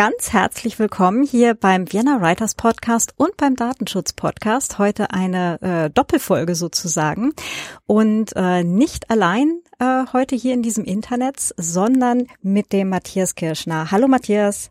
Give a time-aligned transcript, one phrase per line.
[0.00, 4.78] ganz herzlich willkommen hier beim Vienna Writers Podcast und beim Datenschutz Podcast.
[4.78, 7.34] Heute eine äh, Doppelfolge sozusagen
[7.84, 13.90] und äh, nicht allein äh, heute hier in diesem Internet, sondern mit dem Matthias Kirschner.
[13.90, 14.70] Hallo Matthias.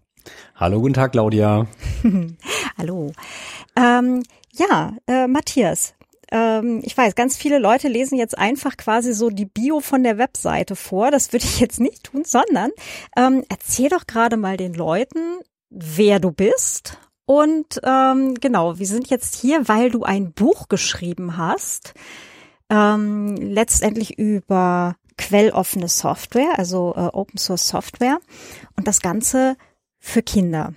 [0.56, 1.68] Hallo, guten Tag, Claudia.
[2.80, 3.12] Hallo.
[3.76, 4.24] Ähm,
[4.54, 5.94] ja, äh, Matthias,
[6.32, 10.18] ähm, ich weiß, ganz viele Leute lesen jetzt einfach quasi so die Bio von der
[10.18, 11.12] Webseite vor.
[11.12, 12.72] Das würde ich jetzt nicht tun, sondern
[13.18, 15.40] ähm, erzähl doch gerade mal den Leuten,
[15.70, 16.98] wer du bist.
[17.26, 21.94] Und ähm, genau, wir sind jetzt hier, weil du ein Buch geschrieben hast,
[22.70, 28.20] ähm, letztendlich über quelloffene Software, also äh, Open Source Software
[28.76, 29.58] und das Ganze
[30.00, 30.74] für Kinder.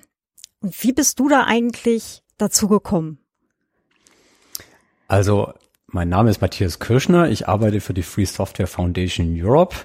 [0.61, 3.22] Und wie bist du da eigentlich dazu gekommen?
[5.13, 5.53] Also,
[5.89, 7.29] mein Name ist Matthias Kirschner.
[7.29, 9.77] Ich arbeite für die Free Software Foundation Europe.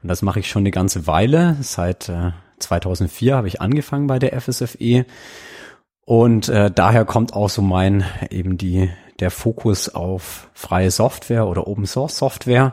[0.00, 1.56] Und das mache ich schon eine ganze Weile.
[1.60, 5.06] Seit äh, 2004 habe ich angefangen bei der FSFE.
[6.06, 11.66] Und äh, daher kommt auch so mein, eben die, der Fokus auf freie Software oder
[11.66, 12.72] Open Source Software.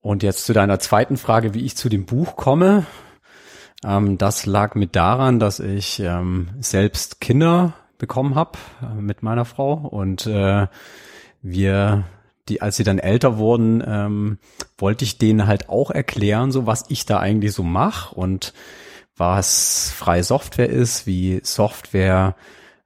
[0.00, 2.86] Und jetzt zu deiner zweiten Frage, wie ich zu dem Buch komme.
[3.84, 9.44] Ähm, das lag mit daran, dass ich ähm, selbst Kinder bekommen habe äh, mit meiner
[9.44, 10.66] Frau und äh,
[11.42, 12.04] wir
[12.48, 14.38] die, als sie dann älter wurden, ähm,
[14.78, 18.52] wollte ich denen halt auch erklären, so was ich da eigentlich so mache und
[19.16, 22.36] was freie Software ist, wie Software,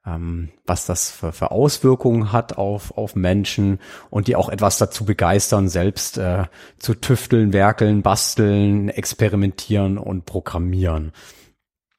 [0.07, 5.05] ähm, was das für, für Auswirkungen hat auf, auf Menschen und die auch etwas dazu
[5.05, 6.45] begeistern, selbst äh,
[6.79, 11.13] zu tüfteln, werkeln, basteln, experimentieren und programmieren.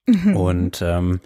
[0.07, 0.35] Mhm.
[0.35, 1.19] Und ähm,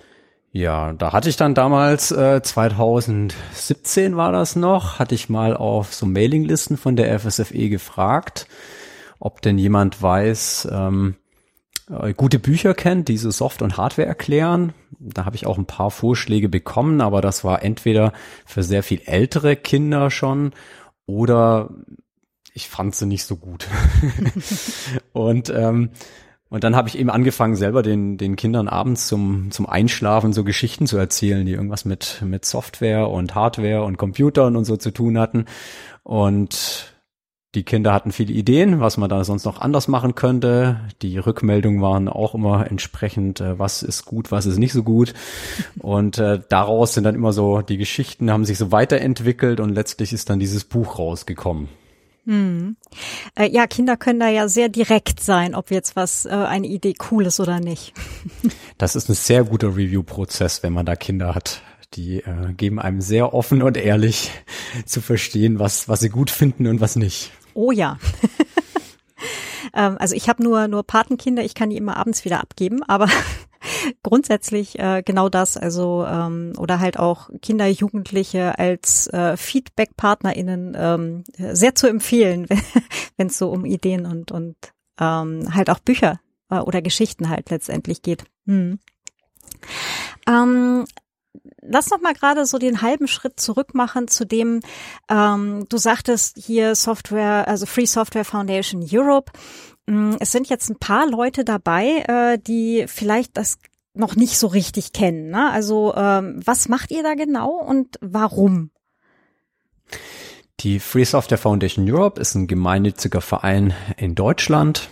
[0.55, 5.93] ja, da hatte ich dann damals, äh, 2017 war das noch, hatte ich mal auf
[5.93, 8.47] so Mailinglisten von der FSFE gefragt,
[9.19, 11.15] ob denn jemand weiß, ähm,
[11.89, 14.71] äh, gute Bücher kennt, die so Soft- und Hardware erklären.
[14.97, 18.13] Da habe ich auch ein paar Vorschläge bekommen, aber das war entweder
[18.45, 20.53] für sehr viel ältere Kinder schon
[21.05, 21.69] oder
[22.53, 23.67] ich fand sie nicht so gut.
[25.11, 25.89] und ähm,
[26.49, 30.43] und dann habe ich eben angefangen, selber den, den Kindern abends zum, zum Einschlafen so
[30.43, 34.91] Geschichten zu erzählen, die irgendwas mit, mit Software und Hardware und Computern und so zu
[34.91, 35.45] tun hatten.
[36.03, 36.95] Und
[37.55, 40.81] die Kinder hatten viele Ideen, was man da sonst noch anders machen könnte.
[41.01, 45.13] Die Rückmeldungen waren auch immer entsprechend, äh, was ist gut, was ist nicht so gut.
[45.79, 50.13] Und äh, daraus sind dann immer so, die Geschichten haben sich so weiterentwickelt und letztlich
[50.13, 51.69] ist dann dieses Buch rausgekommen.
[52.25, 52.75] Hm.
[53.35, 56.95] Äh, ja, Kinder können da ja sehr direkt sein, ob jetzt was äh, eine Idee
[57.11, 57.93] cool ist oder nicht.
[58.77, 61.61] das ist ein sehr guter Review-Prozess, wenn man da Kinder hat.
[61.93, 64.31] Die äh, geben einem sehr offen und ehrlich
[64.85, 67.31] zu verstehen, was, was sie gut finden und was nicht.
[67.53, 67.97] Oh ja.
[69.73, 73.07] ähm, also ich habe nur nur Patenkinder, ich kann die immer abends wieder abgeben, aber
[74.03, 81.23] grundsätzlich äh, genau das, also ähm, oder halt auch Kinder, Jugendliche als äh, Feedback-PartnerInnen ähm,
[81.37, 82.47] sehr zu empfehlen,
[83.17, 84.55] wenn es so um Ideen und und
[84.99, 88.23] ähm, halt auch Bücher äh, oder Geschichten halt letztendlich geht.
[88.45, 88.79] Hm.
[90.27, 90.85] Ähm,
[91.61, 94.61] lass noch mal gerade so den halben Schritt zurück machen zu dem,
[95.09, 99.31] ähm, du sagtest hier Software, also Free Software Foundation Europe.
[99.87, 103.57] Mm, es sind jetzt ein paar Leute dabei, äh, die vielleicht das
[103.93, 105.29] noch nicht so richtig kennen.
[105.29, 105.51] Ne?
[105.51, 108.71] Also ähm, was macht ihr da genau und warum?
[110.61, 114.89] Die Free Software Foundation Europe ist ein gemeinnütziger Verein in Deutschland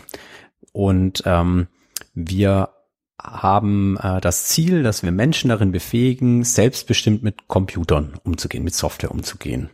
[0.72, 1.68] und ähm,
[2.14, 2.70] wir
[3.24, 9.12] haben äh, das Ziel, dass wir Menschen darin befähigen, selbstbestimmt mit Computern umzugehen, mit Software
[9.12, 9.70] umzugehen.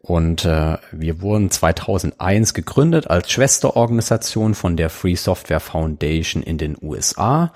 [0.00, 6.76] Und äh, wir wurden 2001 gegründet als Schwesterorganisation von der Free Software Foundation in den
[6.82, 7.52] USA.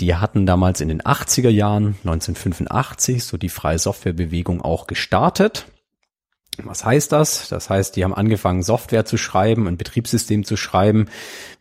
[0.00, 5.66] Die hatten damals in den 80er Jahren, 1985, so die freie Softwarebewegung auch gestartet.
[6.62, 7.48] Was heißt das?
[7.48, 11.06] Das heißt, die haben angefangen, Software zu schreiben, ein Betriebssystem zu schreiben,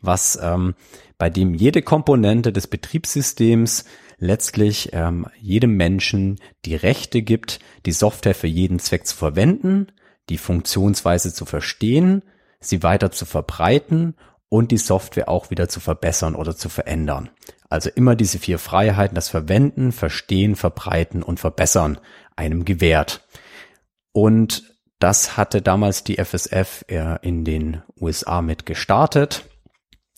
[0.02, 0.74] was ähm,
[1.18, 3.86] bei dem jede Komponente des Betriebssystems
[4.18, 9.88] letztlich ähm, jedem Menschen die Rechte gibt, die Software für jeden Zweck zu verwenden
[10.30, 12.24] die Funktionsweise zu verstehen,
[12.60, 14.16] sie weiter zu verbreiten
[14.50, 17.30] und die Software auch wieder zu verbessern oder zu verändern.
[17.70, 22.00] Also immer diese vier Freiheiten, das Verwenden, Verstehen, Verbreiten und Verbessern
[22.36, 23.28] einem gewährt.
[24.12, 24.64] Und
[25.00, 29.46] das hatte damals die FSF äh, in den USA mit gestartet,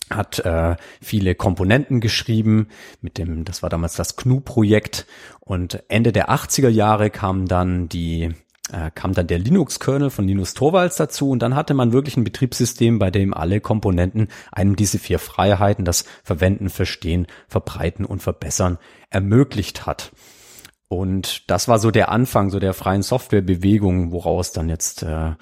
[0.10, 2.68] hat äh, viele Komponenten geschrieben
[3.02, 5.06] mit dem, das war damals das GNU-Projekt
[5.40, 8.34] und Ende der 80er Jahre kam dann die
[8.72, 12.24] äh, kam dann der Linux-Kernel von Linus Torvalds dazu und dann hatte man wirklich ein
[12.24, 18.80] Betriebssystem, bei dem alle Komponenten einem diese vier Freiheiten, das Verwenden, Verstehen, Verbreiten und Verbessern
[19.10, 20.12] ermöglicht hat.
[20.88, 25.34] Und das war so der Anfang so der freien Softwarebewegung, woraus dann jetzt äh,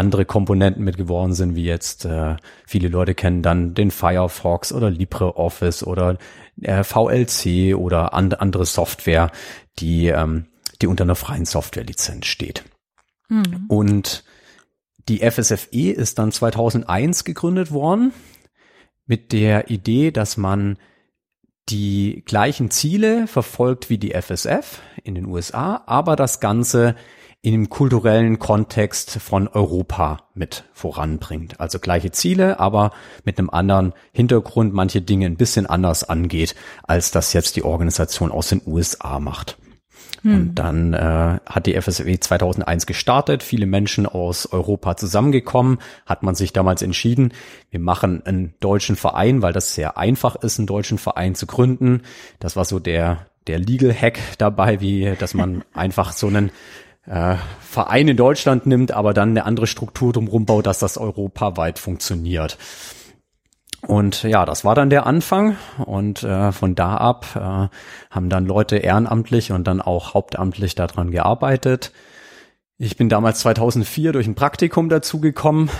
[0.00, 2.36] andere Komponenten mit geworden sind, wie jetzt äh,
[2.66, 6.18] viele Leute kennen dann den Firefox oder LibreOffice oder
[6.60, 9.30] äh, VLC oder and andere Software,
[9.78, 10.46] die ähm,
[10.82, 12.64] die unter einer freien Softwarelizenz steht.
[13.28, 13.66] Mhm.
[13.68, 14.24] Und
[15.08, 18.12] die FSFE ist dann 2001 gegründet worden
[19.06, 20.78] mit der Idee, dass man
[21.68, 26.96] die gleichen Ziele verfolgt wie die FSF in den USA, aber das Ganze
[27.42, 31.58] in dem kulturellen Kontext von Europa mit voranbringt.
[31.58, 32.92] Also gleiche Ziele, aber
[33.24, 38.30] mit einem anderen Hintergrund, manche Dinge ein bisschen anders angeht, als das jetzt die Organisation
[38.30, 39.56] aus den USA macht.
[40.22, 40.34] Hm.
[40.34, 46.34] Und dann äh, hat die FSW 2001 gestartet, viele Menschen aus Europa zusammengekommen, hat man
[46.34, 47.32] sich damals entschieden,
[47.70, 52.02] wir machen einen deutschen Verein, weil das sehr einfach ist, einen deutschen Verein zu gründen.
[52.38, 56.50] Das war so der der Legal Hack dabei, wie dass man einfach so einen
[57.06, 61.78] äh, Verein in Deutschland nimmt, aber dann eine andere Struktur drumherum baut, dass das europaweit
[61.78, 62.58] funktioniert.
[63.86, 67.68] Und ja, das war dann der Anfang und äh, von da ab äh,
[68.10, 71.92] haben dann Leute ehrenamtlich und dann auch hauptamtlich daran gearbeitet.
[72.76, 75.70] Ich bin damals 2004 durch ein Praktikum dazugekommen,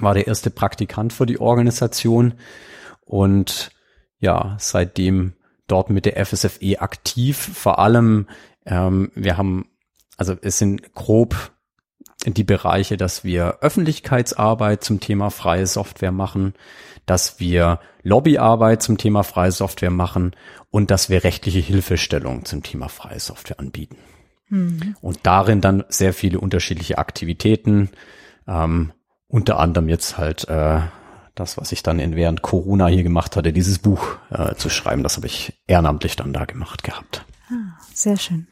[0.00, 2.34] war der erste Praktikant für die Organisation
[3.04, 3.70] und
[4.20, 5.34] ja, seitdem
[5.66, 7.36] dort mit der FSFE aktiv.
[7.54, 8.26] Vor allem,
[8.66, 9.66] ähm, wir haben,
[10.18, 11.52] also es sind grob
[12.26, 16.54] die Bereiche, dass wir Öffentlichkeitsarbeit zum Thema freie Software machen,
[17.06, 20.34] dass wir Lobbyarbeit zum Thema freie Software machen
[20.70, 23.96] und dass wir rechtliche Hilfestellung zum Thema freie Software anbieten.
[24.48, 24.96] Mhm.
[25.00, 27.90] Und darin dann sehr viele unterschiedliche Aktivitäten,
[28.46, 28.92] ähm,
[29.28, 30.80] unter anderem jetzt halt äh,
[31.34, 35.02] das, was ich dann in, während Corona hier gemacht hatte, dieses Buch äh, zu schreiben,
[35.02, 37.24] das habe ich ehrenamtlich dann da gemacht gehabt.
[37.50, 38.48] Ah, sehr schön.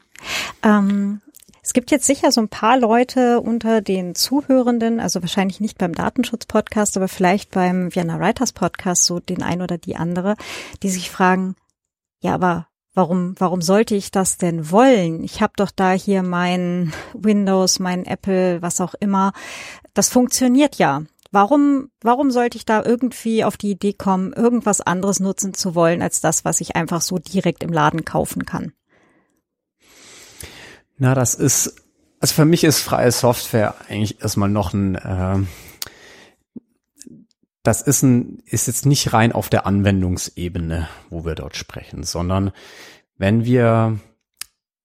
[0.62, 1.20] Ähm,
[1.66, 5.96] es gibt jetzt sicher so ein paar Leute unter den Zuhörenden, also wahrscheinlich nicht beim
[5.96, 10.36] Datenschutz-Podcast, aber vielleicht beim Vienna Writers Podcast, so den ein oder die andere,
[10.84, 11.56] die sich fragen,
[12.20, 15.24] ja, aber warum, warum sollte ich das denn wollen?
[15.24, 19.32] Ich habe doch da hier mein Windows, mein Apple, was auch immer.
[19.92, 21.02] Das funktioniert ja.
[21.32, 26.00] Warum, warum sollte ich da irgendwie auf die Idee kommen, irgendwas anderes nutzen zu wollen,
[26.00, 28.72] als das, was ich einfach so direkt im Laden kaufen kann?
[30.98, 31.82] Na, das ist,
[32.20, 35.38] also für mich ist freie Software eigentlich erstmal noch ein, äh,
[37.62, 42.52] das ist ein, ist jetzt nicht rein auf der Anwendungsebene, wo wir dort sprechen, sondern
[43.18, 43.98] wenn wir,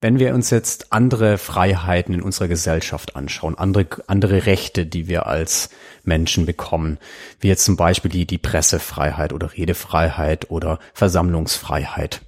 [0.01, 5.27] wenn wir uns jetzt andere Freiheiten in unserer Gesellschaft anschauen, andere, andere Rechte, die wir
[5.27, 5.69] als
[6.03, 6.97] Menschen bekommen,
[7.39, 12.21] wie jetzt zum Beispiel die, die Pressefreiheit oder Redefreiheit oder Versammlungsfreiheit,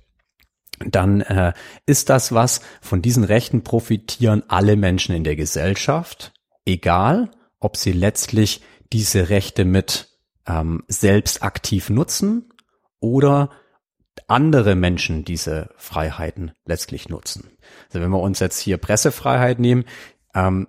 [0.90, 1.54] dann äh,
[1.86, 6.34] ist das was, von diesen Rechten profitieren alle Menschen in der Gesellschaft,
[6.66, 10.10] egal ob sie letztlich diese Rechte mit
[10.48, 12.50] ähm, selbst aktiv nutzen
[13.00, 13.50] oder
[14.28, 17.58] andere Menschen diese Freiheiten letztlich nutzen.
[17.88, 19.86] Also wenn wir uns jetzt hier Pressefreiheit nehmen,
[20.36, 20.68] ähm,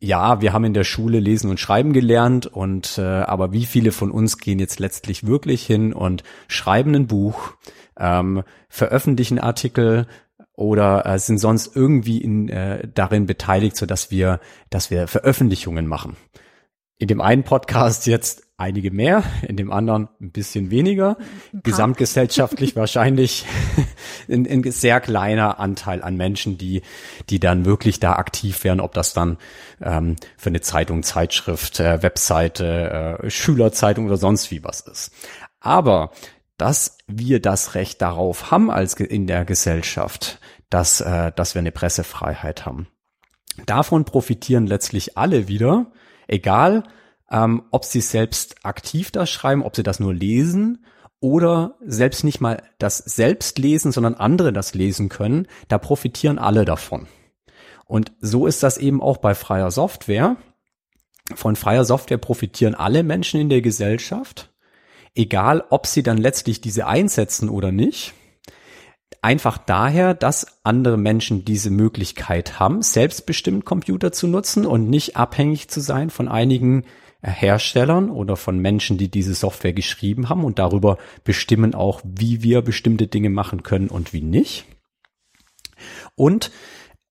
[0.00, 3.90] ja, wir haben in der Schule lesen und schreiben gelernt und äh, aber wie viele
[3.90, 7.54] von uns gehen jetzt letztlich wirklich hin und schreiben ein Buch,
[7.98, 10.06] ähm, veröffentlichen Artikel
[10.54, 15.86] oder äh, sind sonst irgendwie in, äh, darin beteiligt, so dass wir, dass wir Veröffentlichungen
[15.86, 16.16] machen.
[16.98, 21.16] In dem einen Podcast jetzt einige mehr, in dem anderen ein bisschen weniger.
[21.62, 23.46] Gesamtgesellschaftlich wahrscheinlich
[24.28, 26.82] ein, ein, sehr kleiner Anteil an Menschen, die,
[27.30, 29.38] die dann wirklich da aktiv werden, ob das dann
[29.80, 35.12] ähm, für eine Zeitung, Zeitschrift, äh, Webseite, äh, Schülerzeitung oder sonst wie was ist.
[35.60, 36.10] Aber
[36.56, 40.38] dass wir das Recht darauf haben als in der Gesellschaft,
[40.70, 42.86] dass, äh, dass wir eine Pressefreiheit haben.
[43.66, 45.90] Davon profitieren letztlich alle wieder,
[46.28, 46.84] egal
[47.30, 50.84] ähm, ob sie selbst aktiv das schreiben, ob sie das nur lesen
[51.20, 56.64] oder selbst nicht mal das selbst lesen, sondern andere das lesen können, da profitieren alle
[56.64, 57.08] davon.
[57.86, 60.36] Und so ist das eben auch bei freier Software.
[61.34, 64.52] Von freier Software profitieren alle Menschen in der Gesellschaft
[65.18, 68.14] egal ob sie dann letztlich diese einsetzen oder nicht.
[69.20, 75.68] Einfach daher, dass andere Menschen diese Möglichkeit haben, selbstbestimmt Computer zu nutzen und nicht abhängig
[75.68, 76.84] zu sein von einigen
[77.20, 82.62] Herstellern oder von Menschen, die diese Software geschrieben haben und darüber bestimmen auch, wie wir
[82.62, 84.66] bestimmte Dinge machen können und wie nicht.
[86.14, 86.52] Und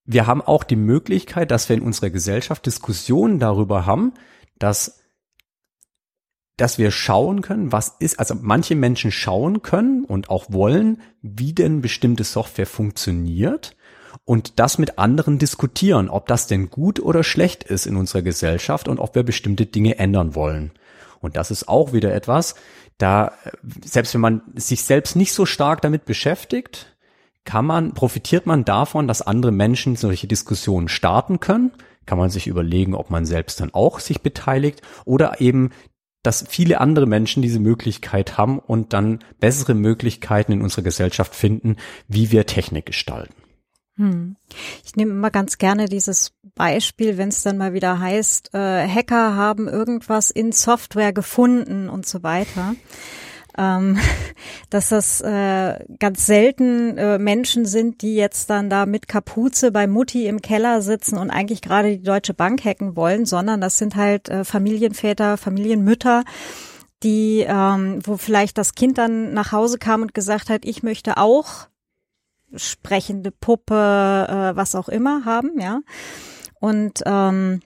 [0.06, 4.14] wir haben auch die Möglichkeit, dass wir in unserer Gesellschaft Diskussionen darüber haben,
[4.60, 5.04] dass
[6.58, 11.54] dass wir schauen können, was ist, also manche Menschen schauen können und auch wollen, wie
[11.54, 13.76] denn bestimmte Software funktioniert
[14.26, 18.88] und das mit anderen diskutieren, ob das denn gut oder schlecht ist in unserer Gesellschaft
[18.88, 20.72] und ob wir bestimmte Dinge ändern wollen.
[21.22, 22.56] Und das ist auch wieder etwas,
[22.98, 23.34] da,
[23.84, 26.98] selbst wenn man sich selbst nicht so stark damit beschäftigt,
[27.44, 31.72] kann man, profitiert man davon, dass andere Menschen solche Diskussionen starten können?
[32.06, 35.70] Kann man sich überlegen, ob man selbst dann auch sich beteiligt oder eben
[36.28, 41.78] dass viele andere Menschen diese Möglichkeit haben und dann bessere Möglichkeiten in unserer Gesellschaft finden,
[42.10, 43.34] wie wir Technik gestalten.
[43.96, 44.36] Hm.
[44.84, 49.36] Ich nehme immer ganz gerne dieses Beispiel, wenn es dann mal wieder heißt, äh, Hacker
[49.36, 52.76] haben irgendwas in Software gefunden und so weiter.
[53.58, 53.98] Ähm,
[54.70, 59.88] dass das äh, ganz selten äh, Menschen sind, die jetzt dann da mit Kapuze bei
[59.88, 63.96] Mutti im Keller sitzen und eigentlich gerade die Deutsche Bank hacken wollen, sondern das sind
[63.96, 66.24] halt äh, Familienväter, Familienmütter,
[67.04, 71.18] die, ähm, wo vielleicht das Kind dann nach Hause kam und gesagt hat, ich möchte
[71.18, 71.68] auch
[72.56, 73.76] sprechende Puppe,
[74.30, 75.82] äh, was auch immer haben, ja.
[76.60, 77.62] Und ähm,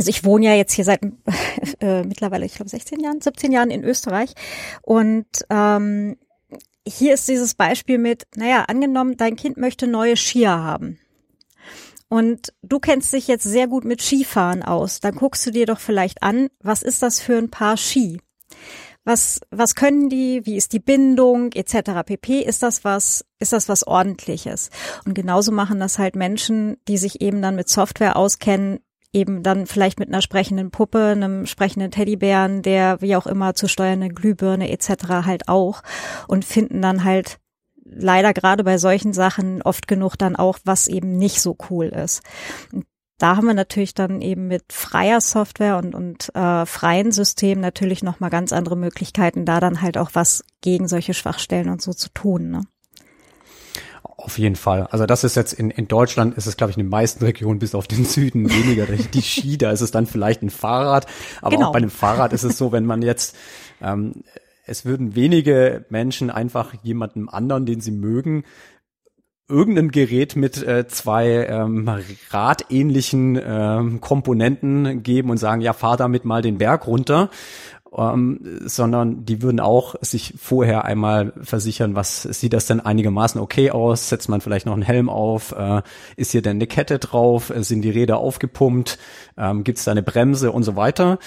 [0.00, 1.02] also ich wohne ja jetzt hier seit
[1.80, 4.32] äh, mittlerweile, ich glaube, 16 Jahren, 17 Jahren in Österreich.
[4.80, 6.16] Und ähm,
[6.88, 10.98] hier ist dieses Beispiel mit, naja, angenommen, dein Kind möchte neue Skier haben.
[12.08, 15.00] Und du kennst dich jetzt sehr gut mit Skifahren aus.
[15.00, 18.22] Dann guckst du dir doch vielleicht an, was ist das für ein Paar Ski?
[19.04, 20.46] Was, was können die?
[20.46, 22.06] Wie ist die Bindung etc.
[22.06, 22.40] pp.
[22.40, 24.70] Ist das was, ist das was ordentliches?
[25.04, 28.80] Und genauso machen das halt Menschen, die sich eben dann mit Software auskennen,
[29.12, 33.68] eben dann vielleicht mit einer sprechenden Puppe, einem sprechenden Teddybären, der wie auch immer zu
[33.68, 34.88] steuernde Glühbirne etc.
[35.24, 35.82] halt auch
[36.28, 37.38] und finden dann halt
[37.84, 42.22] leider gerade bei solchen Sachen oft genug dann auch, was eben nicht so cool ist.
[42.72, 42.86] Und
[43.18, 48.02] da haben wir natürlich dann eben mit freier Software und, und äh, freien Systemen natürlich
[48.02, 52.08] nochmal ganz andere Möglichkeiten, da dann halt auch was gegen solche Schwachstellen und so zu
[52.14, 52.50] tun.
[52.50, 52.62] Ne?
[54.22, 54.86] Auf jeden Fall.
[54.90, 57.58] Also das ist jetzt in, in Deutschland ist es, glaube ich, in den meisten Regionen
[57.58, 59.56] bis auf den Süden weniger die Ski.
[59.56, 61.06] Da ist es dann vielleicht ein Fahrrad.
[61.40, 61.68] Aber genau.
[61.68, 63.36] auch bei einem Fahrrad ist es so, wenn man jetzt
[63.80, 64.22] ähm,
[64.66, 68.44] es würden wenige Menschen einfach jemandem anderen, den sie mögen,
[69.48, 71.90] irgendein Gerät mit äh, zwei ähm,
[72.30, 77.30] radähnlichen ähm, Komponenten geben und sagen, ja, fahr damit mal den Berg runter.
[77.96, 83.72] Ähm, sondern die würden auch sich vorher einmal versichern, was sieht das denn einigermaßen okay
[83.72, 84.08] aus?
[84.08, 85.52] Setzt man vielleicht noch einen Helm auf?
[85.52, 85.82] Äh,
[86.16, 87.52] ist hier denn eine Kette drauf?
[87.56, 88.98] Sind die Räder aufgepumpt?
[89.36, 91.18] Ähm, Gibt es da eine Bremse und so weiter?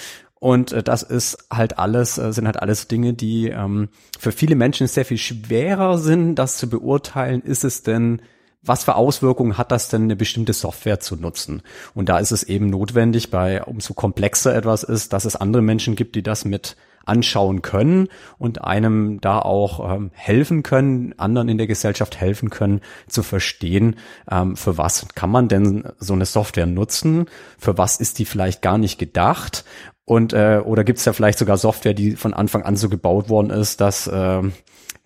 [0.44, 4.56] Und äh, das ist halt alles, äh, sind halt alles Dinge, die ähm, für viele
[4.56, 7.42] Menschen sehr viel schwerer sind, das zu beurteilen.
[7.42, 8.20] Ist es denn,
[8.64, 11.62] was für Auswirkungen hat das denn, eine bestimmte Software zu nutzen?
[11.94, 15.96] Und da ist es eben notwendig, bei umso komplexer etwas ist, dass es andere Menschen
[15.96, 21.58] gibt, die das mit anschauen können und einem da auch ähm, helfen können, anderen in
[21.58, 23.96] der Gesellschaft helfen können, zu verstehen,
[24.30, 27.26] ähm, für was kann man denn so eine Software nutzen,
[27.58, 29.64] für was ist die vielleicht gar nicht gedacht
[30.04, 33.28] und äh, oder gibt es da vielleicht sogar Software, die von Anfang an so gebaut
[33.28, 34.42] worden ist, dass, äh,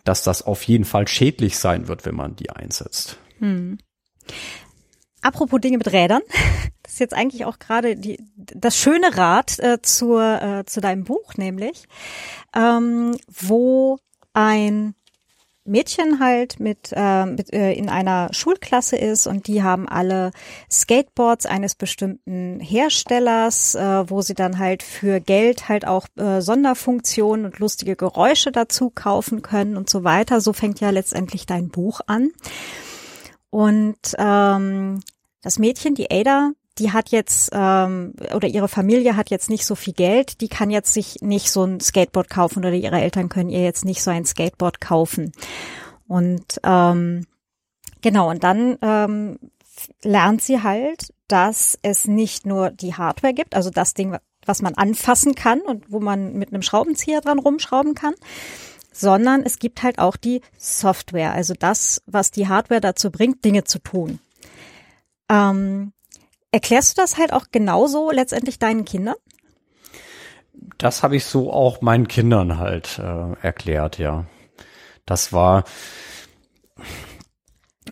[0.04, 3.18] dass das auf jeden Fall schädlich sein wird, wenn man die einsetzt.
[3.38, 3.78] Hm.
[5.20, 6.22] Apropos Dinge mit Rädern,
[6.82, 11.04] das ist jetzt eigentlich auch gerade die, das schöne Rad äh, zur, äh, zu deinem
[11.04, 11.84] Buch, nämlich,
[12.54, 13.98] ähm, wo
[14.32, 14.94] ein
[15.68, 20.32] Mädchen halt mit, äh, mit äh, in einer Schulklasse ist und die haben alle
[20.70, 27.44] Skateboards eines bestimmten Herstellers, äh, wo sie dann halt für Geld halt auch äh, Sonderfunktionen
[27.44, 30.40] und lustige Geräusche dazu kaufen können und so weiter.
[30.40, 32.30] So fängt ja letztendlich dein Buch an.
[33.50, 35.00] Und ähm,
[35.42, 39.74] das Mädchen, die Ada, die hat jetzt ähm, oder ihre Familie hat jetzt nicht so
[39.74, 43.50] viel Geld, die kann jetzt sich nicht so ein Skateboard kaufen oder ihre Eltern können
[43.50, 45.32] ihr jetzt nicht so ein Skateboard kaufen.
[46.06, 47.26] Und ähm,
[48.00, 49.38] genau, und dann ähm,
[50.02, 54.74] lernt sie halt, dass es nicht nur die Hardware gibt, also das Ding, was man
[54.74, 58.14] anfassen kann und wo man mit einem Schraubenzieher dran rumschrauben kann,
[58.98, 63.64] sondern es gibt halt auch die Software, also das, was die Hardware dazu bringt, Dinge
[63.64, 64.18] zu tun.
[65.28, 65.92] Ähm,
[66.50, 69.16] Erklärst du das halt auch genauso letztendlich deinen Kindern?
[70.78, 74.26] Das habe ich so auch meinen Kindern halt äh, erklärt, ja.
[75.04, 75.64] Das war,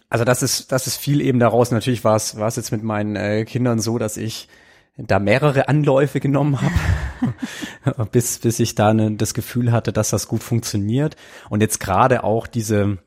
[0.08, 1.70] also das ist, das ist viel eben daraus.
[1.70, 4.48] Natürlich war es, war es jetzt mit meinen äh, Kindern so, dass ich
[4.96, 10.28] da mehrere Anläufe genommen habe, bis, bis ich da ne, das Gefühl hatte, dass das
[10.28, 11.16] gut funktioniert.
[11.50, 12.98] Und jetzt gerade auch diese,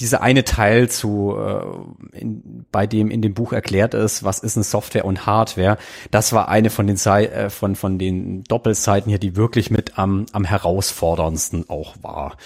[0.00, 4.56] dieser eine Teil zu, äh, in, bei dem in dem Buch erklärt ist, was ist
[4.56, 5.76] eine Software und Hardware,
[6.10, 10.24] das war eine von den äh, von von den Doppelseiten hier, die wirklich mit am
[10.32, 12.36] am herausforderndsten auch war.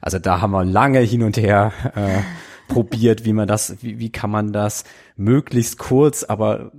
[0.00, 2.22] Also da haben wir lange hin und her äh,
[2.68, 4.84] probiert, wie man das, wie, wie kann man das
[5.16, 6.72] möglichst kurz, aber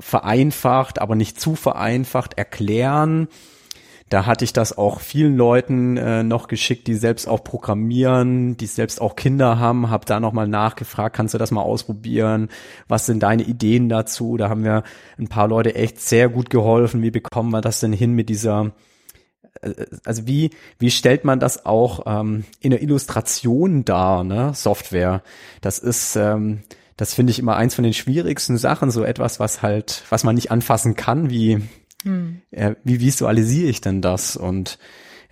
[0.00, 3.28] vereinfacht, aber nicht zu vereinfacht erklären
[4.12, 8.66] da hatte ich das auch vielen Leuten äh, noch geschickt, die selbst auch programmieren, die
[8.66, 12.50] selbst auch Kinder haben, habe da nochmal nachgefragt, kannst du das mal ausprobieren?
[12.88, 14.36] Was sind deine Ideen dazu?
[14.36, 14.82] Da haben wir
[15.18, 17.00] ein paar Leute echt sehr gut geholfen.
[17.00, 18.72] Wie bekommen wir das denn hin mit dieser
[20.04, 24.52] also wie, wie stellt man das auch ähm, in der Illustration dar, ne?
[24.54, 25.22] Software.
[25.60, 26.62] Das ist, ähm,
[26.96, 30.34] das finde ich immer eins von den schwierigsten Sachen, so etwas, was halt, was man
[30.34, 31.60] nicht anfassen kann, wie
[32.04, 32.42] hm.
[32.50, 34.36] Ja, wie visualisiere ich denn das?
[34.36, 34.78] Und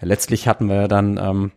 [0.00, 1.52] ja, letztlich hatten wir dann ähm,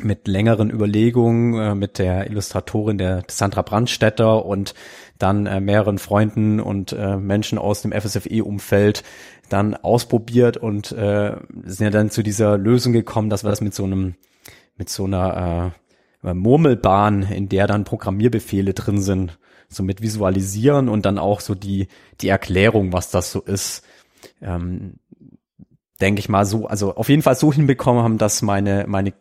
[0.00, 4.74] mit längeren Überlegungen äh, mit der Illustratorin der Sandra Brandstätter und
[5.18, 9.04] dann äh, mehreren Freunden und äh, Menschen aus dem FSFE-Umfeld
[9.54, 13.72] dann ausprobiert und äh, sind ja dann zu dieser Lösung gekommen, dass wir das mit
[13.72, 14.16] so einem
[14.76, 15.72] mit so einer
[16.24, 21.54] äh, Murmelbahn, in der dann Programmierbefehle drin sind, so mit visualisieren und dann auch so
[21.54, 21.86] die
[22.20, 23.84] die Erklärung, was das so ist,
[24.42, 24.94] ähm,
[26.00, 29.14] denke ich mal so, also auf jeden Fall so hinbekommen haben, dass meine, meine,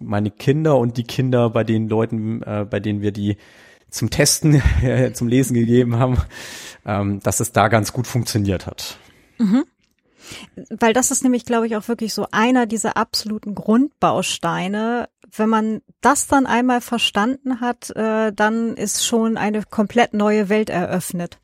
[0.00, 3.36] meine Kinder und die Kinder bei den Leuten, äh, bei denen wir die
[3.90, 4.60] zum Testen,
[5.14, 6.18] zum Lesen gegeben haben,
[6.84, 8.98] ähm, dass es da ganz gut funktioniert hat.
[9.38, 9.64] Mhm.
[10.70, 15.08] Weil das ist nämlich, glaube ich, auch wirklich so einer dieser absoluten Grundbausteine.
[15.34, 20.70] Wenn man das dann einmal verstanden hat, äh, dann ist schon eine komplett neue Welt
[20.70, 21.38] eröffnet.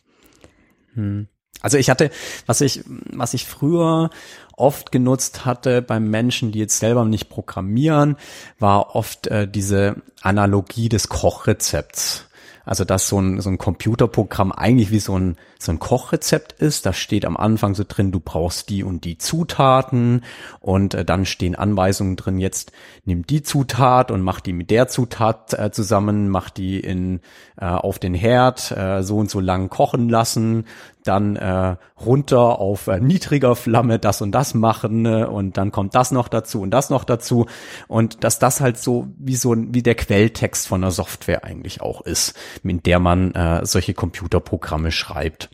[0.95, 1.29] Hm.
[1.61, 2.11] Also ich hatte,
[2.45, 4.11] was ich, was ich früher
[4.57, 8.17] oft genutzt hatte beim Menschen, die jetzt selber nicht programmieren,
[8.59, 12.27] war oft äh, diese Analogie des Kochrezepts.
[12.67, 16.87] Also dass so ein, so ein Computerprogramm eigentlich wie so ein, so ein Kochrezept ist.
[16.87, 20.23] Da steht am Anfang so drin, du brauchst die und die Zutaten
[20.61, 22.73] und äh, dann stehen Anweisungen drin, jetzt
[23.05, 27.21] nimm die Zutat und mach die mit der Zutat äh, zusammen, mach die in
[27.57, 30.65] äh, auf den Herd äh, so und so lang kochen lassen,
[31.05, 35.95] dann äh, runter auf äh, niedriger Flamme das und das machen äh, und dann kommt
[35.95, 37.47] das noch dazu und das noch dazu
[37.89, 42.01] und dass das halt so wie so wie der Quelltext von der Software eigentlich auch
[42.01, 45.51] ist, mit der man äh, solche Computerprogramme schreibt.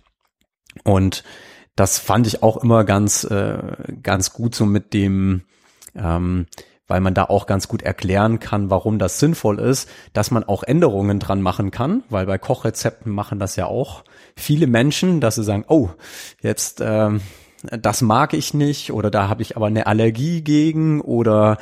[0.84, 1.24] Und
[1.76, 3.58] das fand ich auch immer ganz äh,
[4.02, 5.42] ganz gut so mit dem
[5.94, 6.46] ähm,
[6.90, 10.64] weil man da auch ganz gut erklären kann, warum das sinnvoll ist, dass man auch
[10.64, 14.02] Änderungen dran machen kann, weil bei Kochrezepten machen das ja auch
[14.34, 15.90] viele Menschen, dass sie sagen, oh,
[16.42, 17.20] jetzt ähm,
[17.62, 21.58] das mag ich nicht oder da habe ich aber eine Allergie gegen oder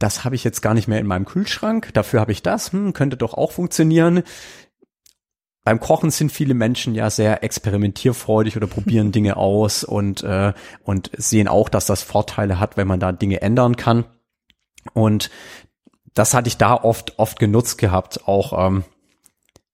[0.00, 2.92] das habe ich jetzt gar nicht mehr in meinem Kühlschrank, dafür habe ich das, hm,
[2.92, 4.24] könnte doch auch funktionieren.
[5.62, 10.52] Beim Kochen sind viele Menschen ja sehr experimentierfreudig oder probieren Dinge aus und, äh,
[10.84, 14.04] und sehen auch, dass das Vorteile hat, wenn man da Dinge ändern kann.
[14.94, 15.30] Und
[16.14, 18.26] das hatte ich da oft, oft genutzt gehabt.
[18.26, 18.84] Auch, ähm,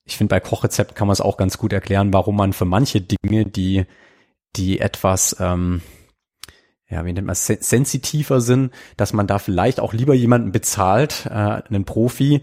[0.05, 3.01] ich finde, bei Kochrezepten kann man es auch ganz gut erklären, warum man für manche
[3.01, 3.87] Dinge, die,
[4.57, 5.83] die etwas, ähm,
[6.89, 11.27] ja, wie nennt man es, sensitiver sind, dass man da vielleicht auch lieber jemanden bezahlt,
[11.27, 12.43] äh, einen Profi.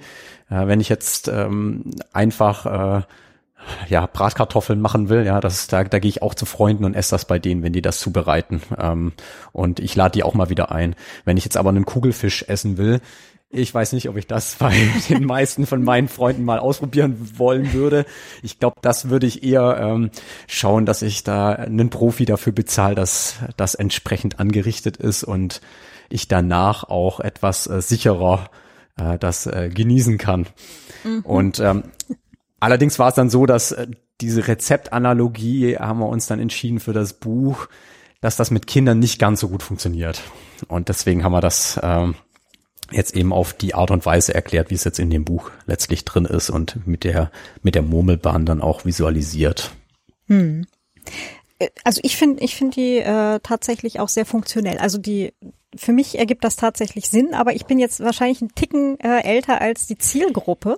[0.50, 3.04] Äh, wenn ich jetzt ähm, einfach äh,
[3.90, 7.12] ja, Bratkartoffeln machen will, ja, das da, da gehe ich auch zu Freunden und esse
[7.12, 8.62] das bei denen, wenn die das zubereiten.
[8.78, 9.14] Ähm,
[9.52, 10.96] und ich lade die auch mal wieder ein.
[11.26, 13.02] Wenn ich jetzt aber einen Kugelfisch essen will,
[13.56, 14.74] ich weiß nicht, ob ich das bei
[15.10, 18.06] den meisten von meinen Freunden mal ausprobieren wollen würde.
[18.42, 20.10] Ich glaube, das würde ich eher ähm,
[20.48, 25.62] schauen, dass ich da einen Profi dafür bezahle, dass das entsprechend angerichtet ist und
[26.10, 28.50] ich danach auch etwas äh, sicherer
[28.98, 30.48] äh, das äh, genießen kann.
[31.04, 31.20] Mhm.
[31.22, 31.84] Und ähm,
[32.64, 33.88] Allerdings war es dann so, dass äh,
[34.22, 37.68] diese Rezeptanalogie haben wir uns dann entschieden für das Buch,
[38.22, 40.22] dass das mit Kindern nicht ganz so gut funktioniert.
[40.70, 42.16] Und deswegen haben wir das ähm,
[42.90, 46.06] jetzt eben auf die Art und Weise erklärt, wie es jetzt in dem Buch letztlich
[46.06, 47.32] drin ist und mit der
[47.64, 49.72] mit der Murmelbahn dann auch visualisiert.
[50.28, 50.66] Hm.
[51.60, 54.78] Äh, also ich finde ich finde die äh, tatsächlich auch sehr funktionell.
[54.78, 55.34] Also die
[55.76, 59.60] für mich ergibt das tatsächlich Sinn, aber ich bin jetzt wahrscheinlich einen Ticken äh, älter
[59.60, 60.78] als die Zielgruppe.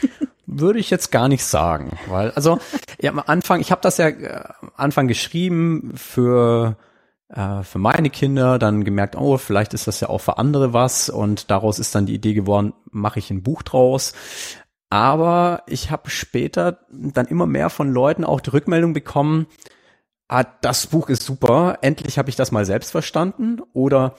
[0.46, 2.58] Würde ich jetzt gar nicht sagen, weil also
[3.00, 6.76] ja, am Anfang, ich habe das ja äh, am Anfang geschrieben für
[7.28, 11.10] äh, für meine Kinder, dann gemerkt, oh, vielleicht ist das ja auch für andere was
[11.10, 14.12] und daraus ist dann die Idee geworden, mache ich ein Buch draus.
[14.88, 19.46] Aber ich habe später dann immer mehr von Leuten auch die Rückmeldung bekommen,
[20.28, 24.14] ah, das Buch ist super, endlich habe ich das mal selbst verstanden oder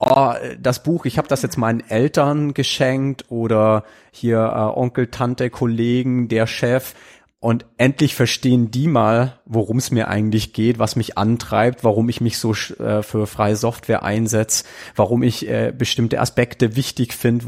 [0.00, 5.50] oh, das Buch, ich habe das jetzt meinen Eltern geschenkt oder hier äh, Onkel, Tante,
[5.50, 6.94] Kollegen, der Chef.
[7.42, 12.20] Und endlich verstehen die mal, worum es mir eigentlich geht, was mich antreibt, warum ich
[12.20, 17.46] mich so äh, für freie Software einsetze, warum ich äh, bestimmte Aspekte wichtig finde,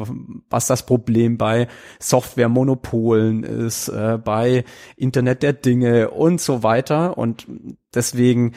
[0.48, 4.64] was das Problem bei Softwaremonopolen ist, äh, bei
[4.96, 7.18] Internet der Dinge und so weiter.
[7.18, 7.46] Und
[7.94, 8.52] deswegen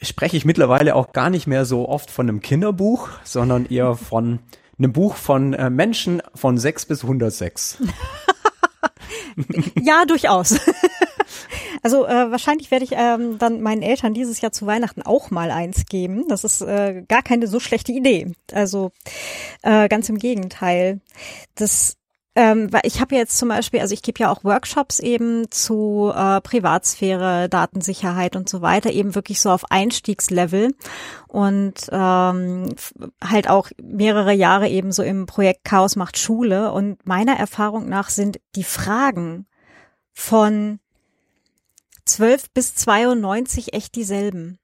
[0.00, 4.40] spreche ich mittlerweile auch gar nicht mehr so oft von einem Kinderbuch, sondern eher von
[4.78, 7.78] einem Buch von äh, Menschen von 6 bis 106.
[9.82, 10.60] ja, durchaus.
[11.82, 15.52] Also äh, wahrscheinlich werde ich ähm, dann meinen Eltern dieses Jahr zu Weihnachten auch mal
[15.52, 16.26] eins geben.
[16.26, 18.32] Das ist äh, gar keine so schlechte Idee.
[18.52, 18.90] Also
[19.62, 21.00] äh, ganz im Gegenteil.
[21.54, 21.96] Das
[22.36, 26.12] ähm, weil ich habe jetzt zum Beispiel, also ich gebe ja auch Workshops eben zu
[26.14, 30.74] äh, Privatsphäre, Datensicherheit und so weiter, eben wirklich so auf Einstiegslevel
[31.28, 32.74] und ähm,
[33.24, 36.72] halt auch mehrere Jahre eben so im Projekt Chaos macht Schule.
[36.72, 39.46] Und meiner Erfahrung nach sind die Fragen
[40.12, 40.78] von
[42.04, 44.58] 12 bis 92 echt dieselben.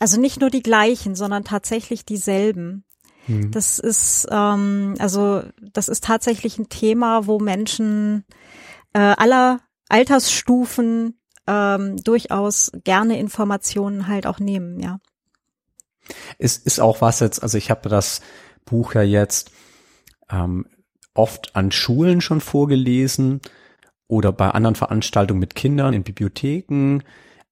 [0.00, 2.84] Also nicht nur die gleichen, sondern tatsächlich dieselben.
[3.26, 3.50] Mhm.
[3.50, 8.24] Das ist ähm, also das ist tatsächlich ein Thema, wo Menschen
[8.92, 14.98] äh, aller Altersstufen ähm, durchaus gerne Informationen halt auch nehmen, ja.
[16.38, 18.20] Ist, ist auch was jetzt, also ich habe das
[18.64, 19.50] Buch ja jetzt
[20.30, 20.66] ähm,
[21.14, 23.40] oft an Schulen schon vorgelesen
[24.06, 27.00] oder bei anderen Veranstaltungen mit Kindern in Bibliotheken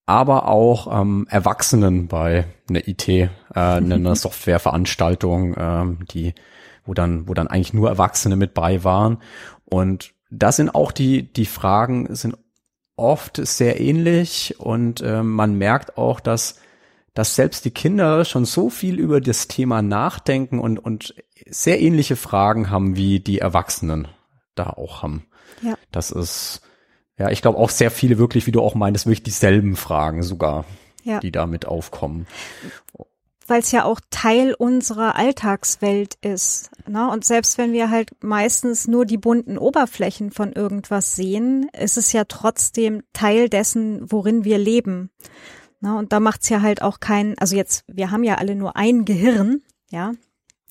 [0.07, 6.35] aber auch ähm, Erwachsenen bei einer IT, äh, einer Softwareveranstaltung, ähm, die,
[6.85, 9.19] wo dann, wo dann eigentlich nur Erwachsene mit bei waren.
[9.65, 12.37] Und da sind auch die, die Fragen sind
[12.97, 16.61] oft sehr ähnlich und äh, man merkt auch, dass,
[17.13, 21.15] dass selbst die Kinder schon so viel über das Thema nachdenken und, und
[21.47, 24.09] sehr ähnliche Fragen haben, wie die Erwachsenen
[24.55, 25.27] da auch haben.
[25.63, 25.75] Ja.
[25.91, 26.63] Das ist,
[27.19, 30.65] ja, ich glaube auch sehr viele wirklich, wie du auch meintest, wirklich dieselben Fragen sogar,
[31.05, 31.21] ja.
[31.21, 32.27] die damit aufkommen.
[33.47, 36.71] Weil es ja auch Teil unserer Alltagswelt ist.
[36.89, 37.09] Ne?
[37.11, 42.13] Und selbst wenn wir halt meistens nur die bunten Oberflächen von irgendwas sehen, ist es
[42.13, 45.11] ja trotzdem Teil dessen, worin wir leben.
[45.81, 45.95] Ne?
[45.97, 49.05] Und da macht's ja halt auch kein, also jetzt, wir haben ja alle nur ein
[49.05, 50.13] Gehirn, ja,